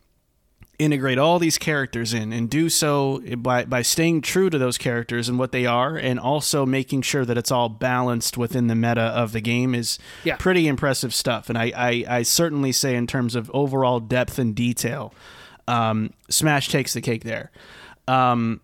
[0.79, 5.27] integrate all these characters in and do so by, by staying true to those characters
[5.27, 9.01] and what they are and also making sure that it's all balanced within the meta
[9.01, 10.37] of the game is yeah.
[10.37, 14.55] pretty impressive stuff and I, I, I, certainly say in terms of overall depth and
[14.55, 15.13] detail
[15.67, 17.51] um, smash takes the cake there
[18.07, 18.61] um,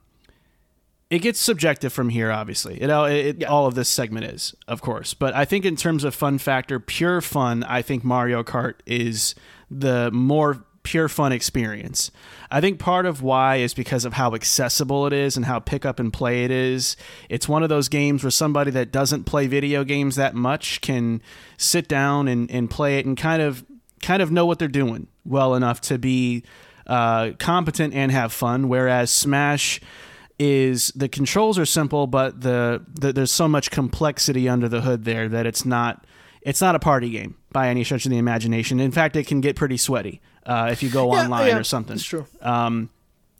[1.09, 3.47] it gets subjective from here obviously it, it yeah.
[3.47, 6.79] all of this segment is of course but i think in terms of fun factor
[6.79, 9.35] pure fun i think mario kart is
[9.69, 12.11] the more pure fun experience.
[12.49, 15.83] I think part of why is because of how accessible it is and how pick
[15.83, 16.95] up and play it is.
[17.27, 21.21] It's one of those games where somebody that doesn't play video games that much can
[21.57, 23.65] sit down and, and play it and kind of
[24.01, 26.43] kind of know what they're doing well enough to be
[26.85, 28.69] uh, competent and have fun.
[28.69, 29.81] Whereas Smash
[30.37, 35.03] is the controls are simple, but the, the there's so much complexity under the hood
[35.03, 36.05] there that it's not
[36.43, 38.79] it's not a party game by any stretch of the imagination.
[38.79, 41.63] In fact, it can get pretty sweaty uh, if you go yeah, online yeah, or
[41.63, 41.95] something.
[41.95, 42.25] That's true.
[42.41, 42.89] Um,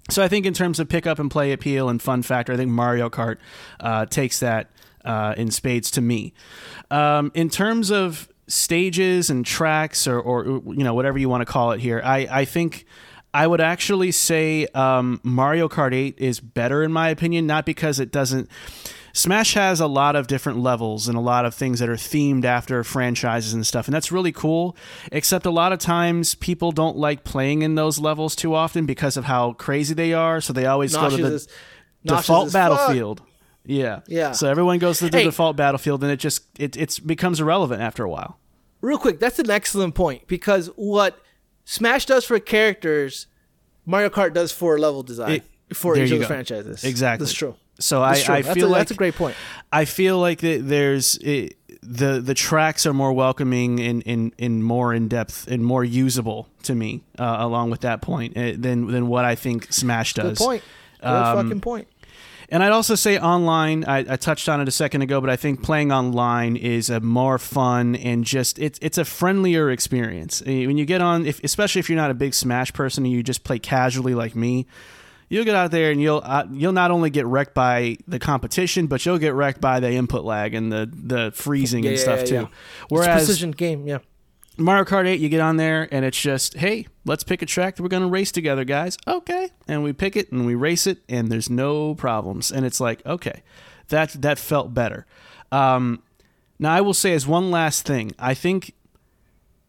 [0.09, 2.57] so I think in terms of pick up and play appeal and fun factor, I
[2.57, 3.37] think Mario Kart
[3.79, 4.69] uh, takes that
[5.03, 6.33] uh, in spades to me.
[6.91, 11.45] Um, in terms of stages and tracks or, or you know whatever you want to
[11.45, 12.85] call it here, I, I think
[13.33, 17.99] I would actually say um, Mario Kart 8 is better in my opinion, not because
[17.99, 18.49] it doesn't
[19.17, 22.43] Smash has a lot of different levels and a lot of things that are themed
[22.43, 24.75] after franchises and stuff, and that's really cool.
[25.09, 29.15] Except a lot of times people don't like playing in those levels too often because
[29.15, 30.41] of how crazy they are.
[30.41, 31.47] So they always go to the nauseous
[32.03, 32.69] default as fuck.
[32.77, 33.21] battlefield.
[33.65, 34.33] Yeah, Yeah.
[34.33, 35.23] So everyone goes to the Hey.
[35.23, 38.37] default battlefield, and it just it it's becomes irrelevant after a while.
[38.81, 41.17] real quick, that's an excellent point because what
[41.63, 43.27] Smash does for characters,
[43.85, 46.83] Mario Kart does for level design It- for each of the franchises.
[46.83, 47.25] Exactly.
[47.25, 47.55] That's true.
[47.79, 48.29] So I, That's.
[48.29, 49.35] I That's feel a- like that's a great point.
[49.71, 54.93] I feel like there's it, the the tracks are more welcoming and, and, and more
[54.93, 57.03] in depth and more usable to me.
[57.19, 60.37] Uh, along with that point, uh, than than what I think Smash does.
[60.37, 60.63] Good point.
[61.01, 61.87] Good Um, fucking point.
[62.47, 63.83] And I'd also say online.
[63.85, 66.99] I, I touched on it a second ago, but I think playing online is a
[66.99, 70.41] more fun and just it's it's a friendlier experience.
[70.43, 73.11] Uh, When you get on, if, especially if you're not a big Smash person and
[73.11, 74.67] you just play casually like me,
[75.35, 78.87] you'll get out there and you'll uh, you'll not only get wrecked by the competition,
[78.87, 82.03] but you'll get wrecked by the input lag and the the freezing Yeah, and yeah,
[82.03, 82.33] stuff yeah, too.
[82.35, 82.41] yeah.
[82.83, 83.99] It's Whereas precision game, yeah.
[84.57, 87.75] Mario Kart 8, you get on there and it's just, hey, let's pick a track
[87.75, 88.97] that we're going to race together, guys.
[89.05, 89.49] Okay.
[89.67, 92.53] And we pick it and we race it and there's no problems.
[92.53, 93.43] And it's like, okay,
[93.89, 95.05] that, that felt better.
[95.51, 96.01] Um,
[96.57, 98.73] now, I will say, as one last thing, I think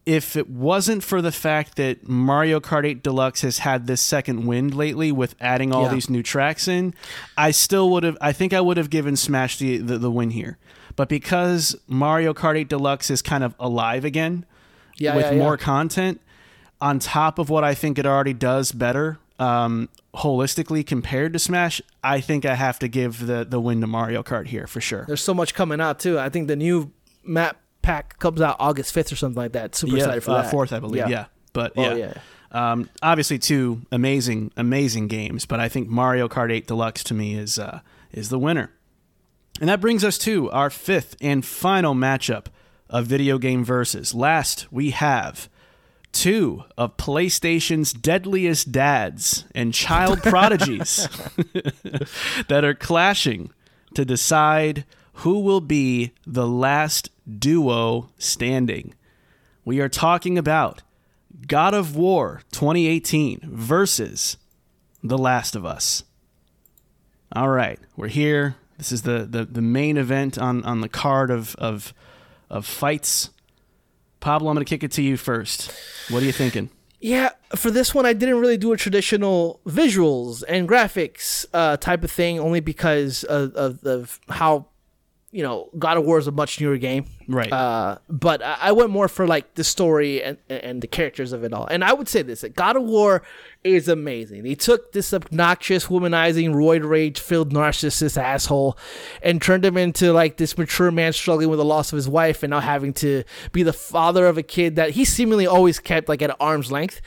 [0.06, 4.46] if it wasn't for the fact that Mario Kart 8 Deluxe has had this second
[4.46, 5.94] wind lately with adding all Yeah.
[5.94, 6.94] these new tracks in,
[7.36, 10.30] I still would have, I think I would have given Smash the, the, the win
[10.30, 10.58] here.
[10.94, 14.46] But because Mario Kart 8 Deluxe is kind of alive again,
[14.96, 16.20] Yeah, with yeah, more content
[16.80, 21.82] on top of what I think it already does better um, holistically compared to Smash,
[22.04, 25.04] I think I have to give the the win to Mario Kart here for sure.
[25.06, 26.18] There's so much coming out too.
[26.18, 26.92] I think the new
[27.24, 29.76] map pack comes out August 5th or something like that.
[29.76, 30.50] Super yeah, excited for uh, that.
[30.50, 31.08] fourth, I believe.
[31.08, 31.94] Yeah, but Oh, yeah.
[31.94, 32.72] yeah.
[32.72, 37.34] Um, obviously, two amazing, amazing games, but I think Mario Kart 8 Deluxe to me
[37.38, 37.80] is uh,
[38.12, 38.70] is the winner.
[39.60, 42.46] And that brings us to our fifth and final matchup
[42.90, 44.14] of video game versus.
[44.14, 45.48] Last, we have
[46.12, 51.08] two of PlayStation's deadliest dads and child prodigies
[52.48, 53.50] that are clashing
[53.94, 54.84] to decide
[55.16, 58.94] who will be the last duo standing.
[59.64, 60.82] We are talking about
[61.46, 64.36] God of War 2018 versus
[65.02, 66.04] The Last of Us.
[67.32, 68.56] All right, we're here.
[68.76, 71.94] This is the, the, the main event on, on the card of, of,
[72.50, 73.30] of fights.
[74.20, 75.72] Pablo, I'm going to kick it to you first.
[76.10, 76.68] What are you thinking?
[77.00, 82.04] Yeah, for this one, I didn't really do a traditional visuals and graphics uh, type
[82.04, 84.66] of thing, only because of, of, of how,
[85.36, 87.04] you know, God of War is a much newer game.
[87.28, 87.52] Right.
[87.52, 91.52] Uh, but I went more for like the story and, and the characters of it
[91.52, 91.66] all.
[91.66, 93.22] And I would say this: that God of War
[93.62, 94.46] is amazing.
[94.46, 98.78] He took this obnoxious, womanizing, roid rage filled narcissist asshole,
[99.22, 102.42] and turned him into like this mature man struggling with the loss of his wife,
[102.42, 103.22] and now having to
[103.52, 107.02] be the father of a kid that he seemingly always kept like at arm's length.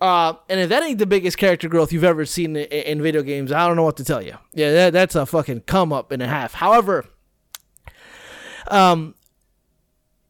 [0.00, 3.22] Uh, and if that ain't the biggest character growth you've ever seen in, in video
[3.22, 4.36] games, I don't know what to tell you.
[4.54, 6.54] Yeah, that, that's a fucking come up and a half.
[6.54, 7.06] However,
[8.68, 9.14] Um,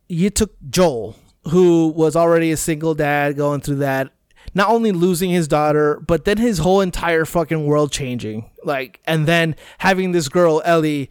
[0.08, 1.16] you took Joel,
[1.48, 4.12] who was already a single dad going through that,
[4.54, 8.50] not only losing his daughter, but then his whole entire fucking world changing.
[8.64, 11.10] Like, and then having this girl, Ellie,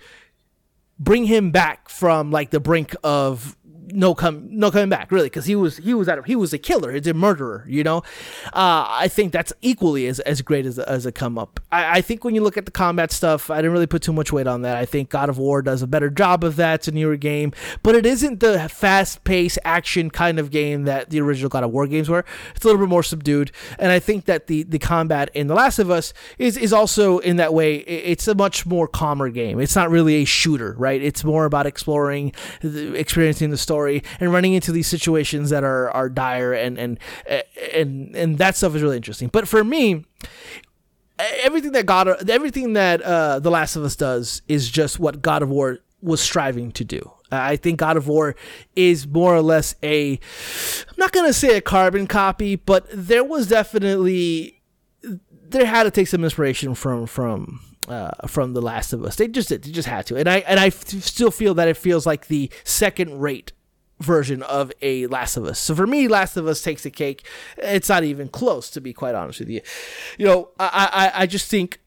[1.00, 3.58] bring him back from like the brink of
[3.94, 6.58] no come no coming back really because he was he was at he was a
[6.58, 7.98] killer he's a murderer you know?
[8.48, 11.60] Uh, I think that's equally as, as great as, as a come up.
[11.72, 14.14] I, I think when you look at the combat stuff I didn't really put too
[14.14, 14.78] much weight on that.
[14.78, 17.52] I think God of War does a better job of that it's a newer game
[17.84, 21.72] but it isn't the fast paced action kind of game that the original God of
[21.72, 22.26] War games were.
[22.56, 25.56] It's a little bit more subdued and I think that the the combat in The
[25.56, 29.60] Last of Us is is also in that way it's a much more calmer game.
[29.60, 31.02] It's not really a shooter right?
[31.02, 36.10] It's more about exploring experiencing the story and running into these situations that are are
[36.10, 37.00] dire and and
[37.74, 40.06] and and that stuff is really interesting but for me
[41.44, 45.42] everything that God everything that uh, The Last of Us does is just what God
[45.42, 47.12] of War was striving to do.
[47.32, 48.36] I think God of War
[48.76, 53.48] is more or less a I'm not to say a carbon copy, but there was
[53.48, 54.62] definitely
[55.30, 59.16] there had to take some inspiration from from uh, from The Last of Us.
[59.16, 59.64] They just did.
[59.64, 60.16] They just had to.
[60.18, 63.54] And I and I f- still feel that it feels like the second rate
[64.02, 65.60] version of a Last of Us.
[65.60, 67.26] So for me, Last of Us takes the cake.
[67.58, 69.62] It's not even close, to be quite honest with you.
[70.18, 71.80] You know, I I, I just think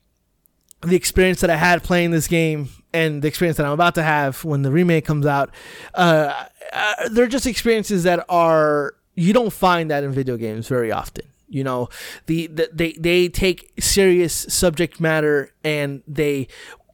[0.81, 4.03] the experience that I had playing this game and the experience that I'm about to
[4.03, 5.51] have when the remake comes out,
[5.95, 10.93] uh, uh, they're just experiences that are you don't find that in video games very
[10.93, 11.25] often.
[11.49, 11.89] You know,
[12.27, 16.49] the, the they they take serious subject matter and they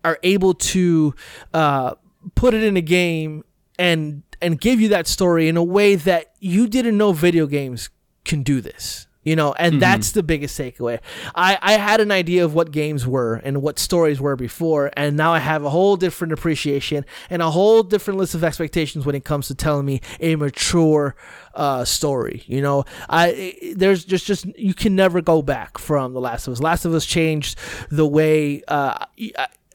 [0.05, 1.15] are able to
[1.55, 1.95] uh,
[2.35, 3.45] put it in a game
[3.79, 7.91] and and give you that story in a way that you didn't know video games
[8.25, 9.81] can do this you know and Mm-hmm.
[9.81, 10.99] that's the biggest takeaway.
[11.35, 15.15] I, I had an idea of what games were and what stories were before and
[15.17, 19.15] now i have a whole different appreciation and a whole different list of expectations when
[19.15, 21.15] it comes to telling me a mature
[21.55, 22.85] uh, story you know.
[23.11, 26.61] I there's just just you can never go back from the last of us.
[26.61, 27.59] Last of us changed
[27.91, 29.05] the way uh,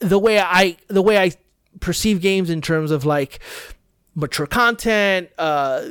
[0.00, 1.30] the way i the way i
[1.80, 3.38] perceive games in terms of like
[4.16, 5.82] mature content uh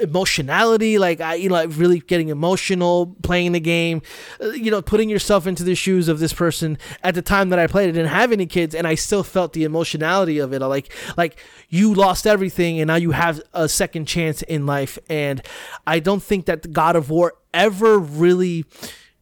[0.00, 4.02] emotionality like i you know like really getting emotional playing the game
[4.40, 6.76] uh, you know putting yourself into the shoes of this person.
[7.02, 9.52] At the time that i played i didn't have any kids and i still felt
[9.52, 10.60] the emotionality of it.
[10.60, 11.38] Like like
[11.68, 14.98] you lost everything and now you have a second chance in life.
[15.08, 15.42] And
[15.86, 18.64] i don't think that god of war ever really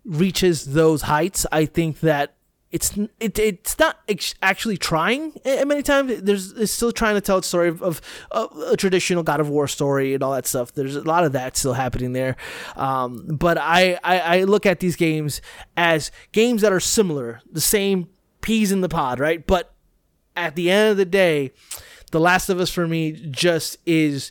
[0.04, 1.46] reaches those heights.
[1.52, 2.34] I think that
[2.73, 3.99] it's it, it's not
[4.40, 6.23] actually trying many times.
[6.23, 8.01] There's it's still trying to tell a story of, of,
[8.31, 10.73] of a traditional god of war story and all that stuff.
[10.73, 12.36] There's a lot of that still happening there.
[12.74, 15.43] Um, but I, I i look at these games
[15.77, 18.09] as games that are similar the same
[18.40, 19.47] peas in the pod right?
[19.47, 19.74] But
[20.35, 21.53] at the end of the day
[22.11, 24.31] the last of us for me just is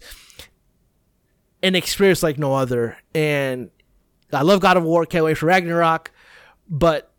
[1.62, 2.98] an experience like no other.
[3.14, 3.70] And
[4.34, 6.10] i love god of war can't wait for ragnarok
[6.70, 7.11] but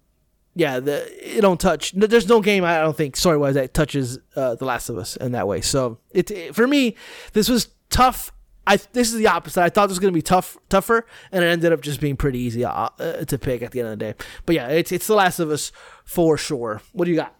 [0.54, 1.92] yeah, the it don't touch.
[1.92, 5.16] There's no game I don't think story wise that touches uh, The Last of Us
[5.16, 5.60] in that way.
[5.60, 6.96] So it, it- for me,
[7.32, 8.32] this was tough.
[8.66, 9.60] I this is the opposite.
[9.62, 12.38] I thought this was gonna be tough, tougher, and it ended up just being pretty
[12.38, 14.14] easy uh, uh, to pick at the end of the day.
[14.46, 15.72] But yeah, it's it's The Last of Us
[16.04, 16.80] for sure.
[16.92, 17.34] What do you got?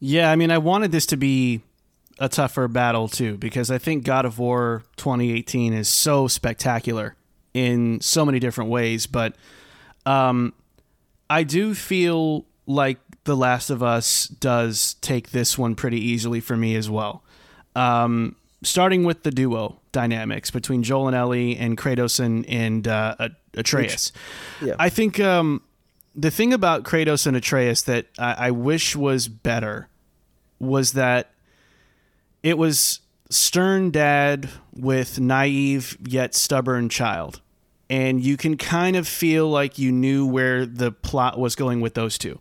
[0.00, 1.60] Yeah, I mean, I wanted this to be
[2.18, 7.14] a tougher battle too because I think God of War 2018 is so spectacular
[7.52, 9.34] in so many different ways, but
[10.06, 10.54] um,
[11.32, 16.58] I do feel like The Last of Us does take this one pretty easily for
[16.58, 17.24] me as well.
[17.74, 23.30] Um, starting with the duo dynamics between Joel and Ellie and Kratos and, and uh,
[23.54, 24.12] Atreus.
[24.60, 24.74] Yeah.
[24.78, 25.62] I think um,
[26.14, 29.88] the thing about Kratos and Atreus that I, I wish was better
[30.58, 31.30] was that
[32.42, 33.00] it was
[33.30, 37.40] stern dad with naive yet stubborn child.
[37.92, 41.92] And you can kind of feel like you knew where the plot was going with
[41.92, 42.38] those two.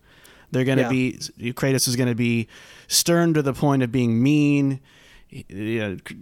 [0.51, 0.89] They're going to Yeah.
[0.89, 2.47] be Kratos is going to be
[2.87, 4.79] stern to the point of being mean.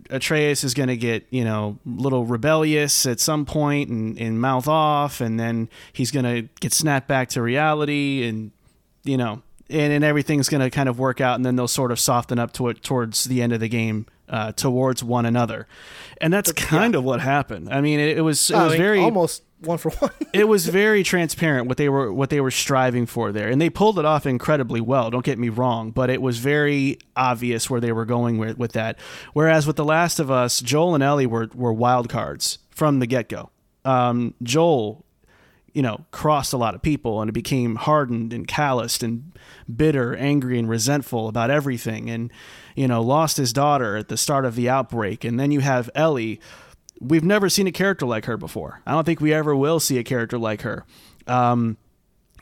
[0.09, 4.39] Atreus is going to get you know a little rebellious at some point and, and
[4.39, 8.51] mouth off, and then he's going to get snapped back to reality, and
[9.03, 11.91] you know, and, and everything's going to kind of work out, and then they'll sort
[11.91, 15.67] of soften up to it towards the end of the game uh, towards one another,
[16.21, 17.69] and that's kind of what happened.
[17.73, 20.11] I mean, it, it was it I was mean, very almost one for one.
[20.33, 23.69] it was very transparent what they were what they were striving for there, and they
[23.69, 25.09] pulled it off incredibly well.
[25.09, 28.73] Don't get me wrong, but it was very obvious where they were going with, with
[28.73, 28.97] that.
[29.33, 33.07] Whereas with The Last of Us, Joel and Ellie were were wild cards from the
[33.07, 33.49] get go.
[33.85, 35.05] Um, Joel,
[35.73, 39.31] you know, crossed a lot of people and it became hardened and calloused and
[39.73, 42.31] bitter, angry and resentful about everything, and
[42.75, 45.23] you know, lost his daughter at the start of the outbreak.
[45.23, 46.39] And then you have Ellie
[46.99, 48.81] we've never seen a character like her before.
[48.85, 50.85] I don't think we ever will see a character like her.
[51.27, 51.77] Um,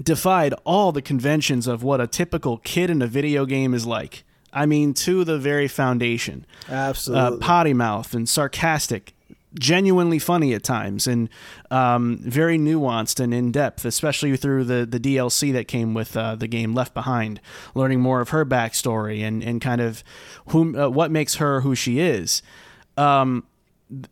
[0.01, 4.23] defied all the conventions of what a typical kid in a video game is like.
[4.53, 6.45] I mean, to the very foundation.
[6.69, 7.39] Uh, Absolutely.
[7.39, 9.13] potty mouth and sarcastic,
[9.53, 11.29] genuinely funny at times, and
[11.71, 16.35] um, very nuanced and in depth, especially through the, the DLC that came with uh,
[16.35, 17.39] the game Left Behind,
[17.73, 20.03] learning more of her backstory and, and kind of
[20.47, 22.41] whom, uh, what makes her who she is.
[22.97, 23.45] Um,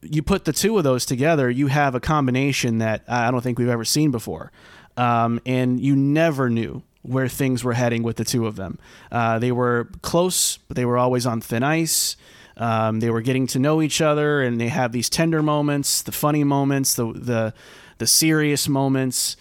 [0.01, 3.59] you put the two of those together, you have a combination that I don't think
[3.59, 4.51] we've ever seen before.
[4.97, 8.79] Um, and you never knew where things were heading with the two of them.
[9.11, 12.15] Uh, they were close, but they were always on thin ice.
[12.57, 16.11] Um, they were getting to know each other, and they have these tender moments, the
[16.11, 17.53] funny moments, the the
[17.97, 19.37] the serious moments,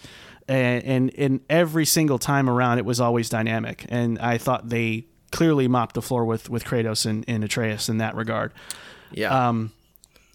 [0.47, 3.85] and and, and every single time around, it was always dynamic.
[3.89, 7.97] And I thought they clearly mopped the floor with with Kratos and, and Atreus in
[7.99, 8.51] that regard.
[9.11, 9.47] yeah.
[9.47, 9.71] Um,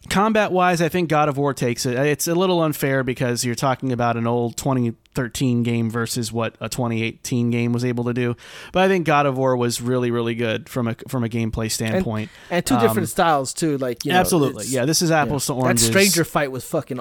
[0.09, 1.95] combat wise, I think God of War takes it.
[1.97, 6.67] It's a little unfair because you're talking about an old 2013 game versus what a
[6.69, 8.35] 2018 game was able to do.
[8.73, 11.69] But I think God of War was really, really good from a from a gameplay
[11.71, 12.29] standpoint.
[12.49, 13.77] and two Um, different styles too.
[13.77, 14.85] Like you know, absolutely, yeah.
[14.85, 15.87] This is apples to oranges.
[15.87, 16.99] That stranger fight was fucking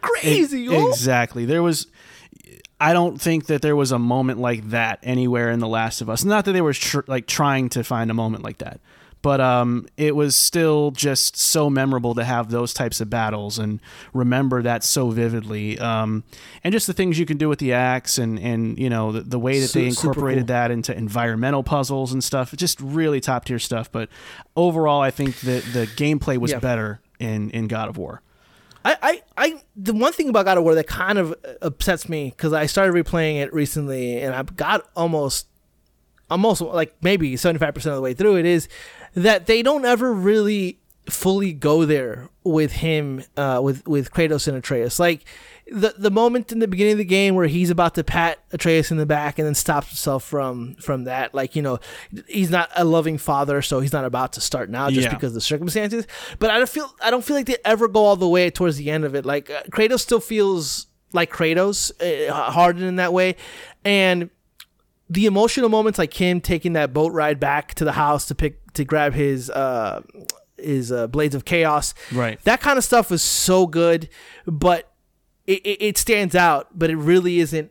[0.00, 0.62] crazy.
[0.62, 0.88] Yo.
[0.88, 1.44] Exactly.
[1.44, 1.86] There was.
[2.80, 6.10] I don't think that there was a moment like that anywhere in The Last of
[6.10, 6.24] Us.
[6.24, 8.80] Not that they were tr- like trying to find a moment like that,
[9.24, 13.80] but um, it was still just so memorable to have those types of battles and
[14.12, 15.78] remember that so vividly.
[15.78, 16.24] Um,
[16.62, 19.22] and just the things you can do with the axe and and you know the,
[19.22, 20.48] the way that they incorporated cool.
[20.48, 22.54] that into environmental puzzles and stuff.
[22.54, 23.90] Just really top tier stuff.
[23.90, 24.10] But
[24.56, 26.58] overall, I think that the gameplay was Yeah.
[26.58, 28.20] better in in God of War.
[28.84, 32.28] I, I, I, the one thing about God of War that kind of upsets me
[32.36, 35.46] because I started replaying it recently and I've got almost,
[36.30, 38.68] almost like maybe seventy five percent of the way through it is
[39.14, 40.78] that they don't ever really
[41.08, 44.98] fully go there with him, uh, with with Kratos and Atreus.
[44.98, 45.24] Like
[45.66, 48.90] the the moment in the beginning of the game where he's about to pat Atreus
[48.90, 51.34] in the back and then stops himself from from that.
[51.34, 51.78] Like you know,
[52.28, 55.14] he's not a loving father, so he's not about to start now just Yeah.
[55.14, 56.06] because of the circumstances.
[56.38, 58.76] But I don't feel I don't feel like they ever go all the way towards
[58.76, 59.24] the end of it.
[59.24, 61.92] Like uh, Kratos still feels like Kratos,
[62.28, 63.36] uh, hardened in that way,
[63.84, 64.28] and
[65.10, 68.72] the emotional moments like him taking that boat ride back to the house to pick
[68.72, 70.00] to grab his uh
[70.56, 72.40] his uh, blades of chaos Right.
[72.44, 74.08] that kind of stuff was so good
[74.46, 74.90] but
[75.46, 77.70] it, it, it stands out but it really isn't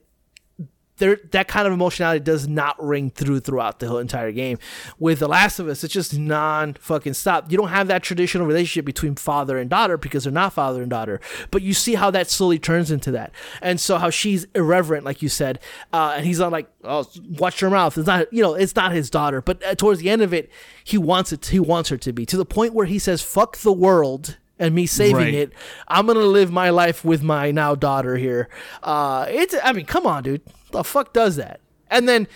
[0.97, 4.57] there that kind of emotionality does not ring through throughout the whole entire game.
[4.99, 7.51] With the last of us it's just non fucking stop.
[7.51, 10.89] You don't have that traditional relationship between father and daughter because they're not father and
[10.89, 11.19] daughter
[11.51, 13.31] but you see how that slowly turns into that.
[13.61, 15.59] And so how she's irreverent like you said
[15.91, 17.05] uh, and he's not like oh
[17.39, 17.97] watch your mouth.
[17.97, 20.51] It's not you know it's not his daughter but uh, towards the end of it
[20.83, 23.57] he wants it he wants her to be to the point where he says fuck
[23.57, 25.33] the world and me saving Right.
[25.33, 25.53] it
[25.87, 28.47] i'm gonna live my life with my now daughter here
[28.81, 30.41] uh it's i mean come on dude
[30.71, 31.59] the fuck does that
[31.89, 32.27] and then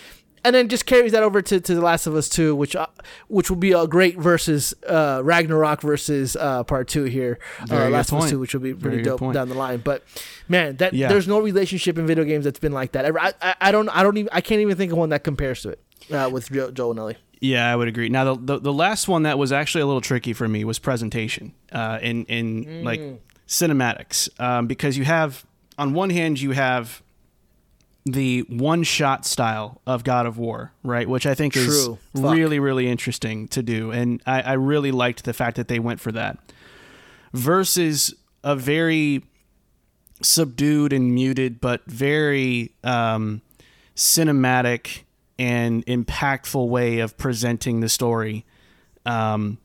[0.44, 2.86] and then just carries that over to, to the last of us 2 which uh,
[3.28, 7.40] which will be a great versus uh ragnarok versus uh part 2 here
[7.72, 8.32] uh, last of us point.
[8.32, 10.04] 2 which will be pretty Very dope down the line but
[10.48, 11.08] man that Yeah.
[11.10, 14.04] there's no relationship in video games that's been like that I, I, I don't i
[14.04, 15.80] don't even i can't even think of one that compares to it
[16.14, 17.18] uh, with Joe, Joe and Ellie.
[17.40, 18.10] Yeah, I would agree.
[18.10, 20.80] Now, the, the the last one that was actually a little tricky for me was
[20.80, 23.02] presentation uh, in in like
[23.48, 25.46] cinematics um, because you have
[25.78, 27.02] on one hand you have
[28.06, 31.08] the one shot style of God of War, right?
[31.08, 31.98] Which I think is Fuck.
[32.14, 36.00] really really interesting to do, and I, I really liked the fact that they went
[36.00, 36.40] for that
[37.34, 39.24] versus a very
[40.22, 43.42] subdued and muted, but very um,
[43.96, 45.04] cinematic
[45.40, 48.46] and impactful way of presenting the story
[49.06, 49.58] um,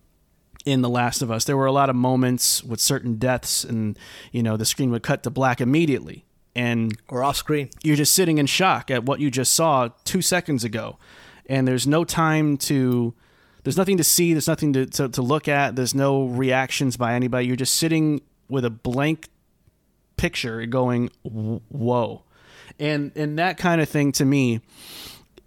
[0.64, 1.44] in The Last of Us.
[1.44, 3.98] There were a lot of moments with certain deaths, and
[4.30, 6.24] you know the screen would cut to black immediately,
[6.54, 10.22] and or off screen you're just sitting in shock at what you just saw two
[10.22, 10.98] seconds ago,
[11.46, 13.14] and there's no time to.
[13.64, 14.32] There's nothing to see.
[14.32, 15.76] There's nothing to, to, to look at.
[15.76, 17.46] There's no reactions by anybody.
[17.46, 19.28] You're just sitting with a blank
[20.16, 22.22] picture going, whoa.
[22.78, 24.60] And, and that kind of thing to me,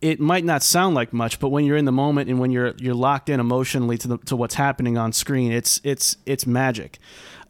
[0.06, 2.74] it might not sound like much, but when you're in the moment and when you're
[2.78, 7.00] you're locked in emotionally to the, to what's happening on screen, it's it's it's magic.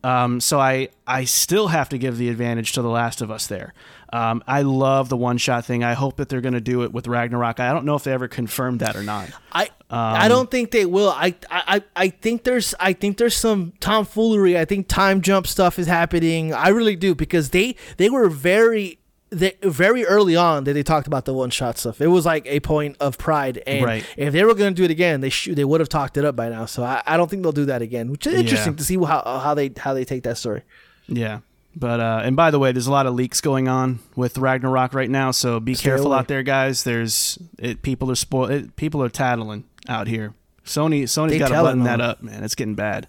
[0.06, 3.48] Um, so I I still have to give the advantage to The Last of Us
[3.48, 3.74] there.
[4.14, 5.84] Um, I love the one shot thing.
[5.84, 7.60] I hope that they're going to do it with Ragnarok.
[7.60, 9.32] I don't know if they ever confirmed that or not.
[9.52, 11.10] I I don't think they will.
[11.10, 14.58] I, I I think there's I think there's some tomfoolery.
[14.58, 16.54] I think time jump stuff is happening.
[16.54, 19.00] I really do because they they were very
[19.36, 22.00] they, very early on that they talked about the one shot stuff.
[22.02, 24.06] It was like a point of pride, and Right.
[24.18, 26.26] if they were going to do it again, they sh- they would have talked it
[26.26, 26.66] up by now.
[26.66, 28.78] So I, I don't think they'll do that again, which is interesting Yeah.
[28.78, 30.62] to see how how they how they take that story.
[31.08, 31.40] Yeah.
[31.76, 34.94] But uh, and by the way, there's a lot of leaks going on with Ragnarok
[34.94, 36.20] right now, so be Stay careful away.
[36.20, 36.84] out there, guys.
[36.86, 40.34] There's it, people are spoil it, people are tattling out here.
[40.66, 42.44] Sony Sony's got to button that up, man.
[42.46, 43.08] It's getting bad.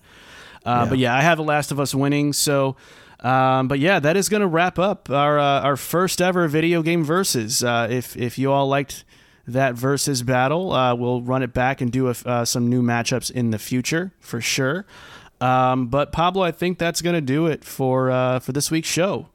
[0.64, 2.32] Uh, But yeah, I have The Last of Us winning.
[2.32, 2.74] So,
[3.20, 6.82] um, but yeah, that is going to wrap up our uh, our first ever video
[6.82, 7.64] game versus.
[7.64, 9.04] Uh, if if you all liked
[9.46, 13.30] that versus battle, uh, we'll run it back and do a, uh, some new matchups
[13.30, 14.84] in the future for sure.
[15.40, 18.88] Um, but Pablo, I think that's going to do it for uh, for this week's
[18.88, 19.28] show.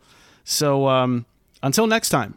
[0.43, 1.25] So um,
[1.63, 2.35] until next time,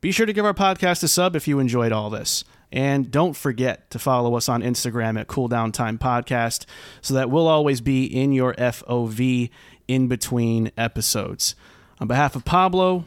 [0.00, 2.44] be sure to give our podcast a sub if you enjoyed all this.
[2.72, 6.66] And don't forget to follow us on Instagram at Cooldown Time Podcast
[7.02, 9.50] so that we'll always be in your FOV
[9.88, 11.54] in between episodes.
[12.00, 13.04] On behalf of Pablo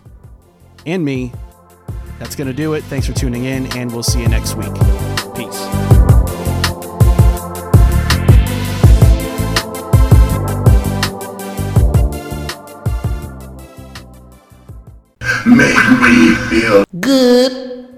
[0.86, 1.32] and me,
[2.20, 2.84] that's going to do it.
[2.86, 4.74] Thanks for tuning in, and we'll see you next week.
[5.36, 5.68] Peace.
[15.45, 17.97] Make me feel Good.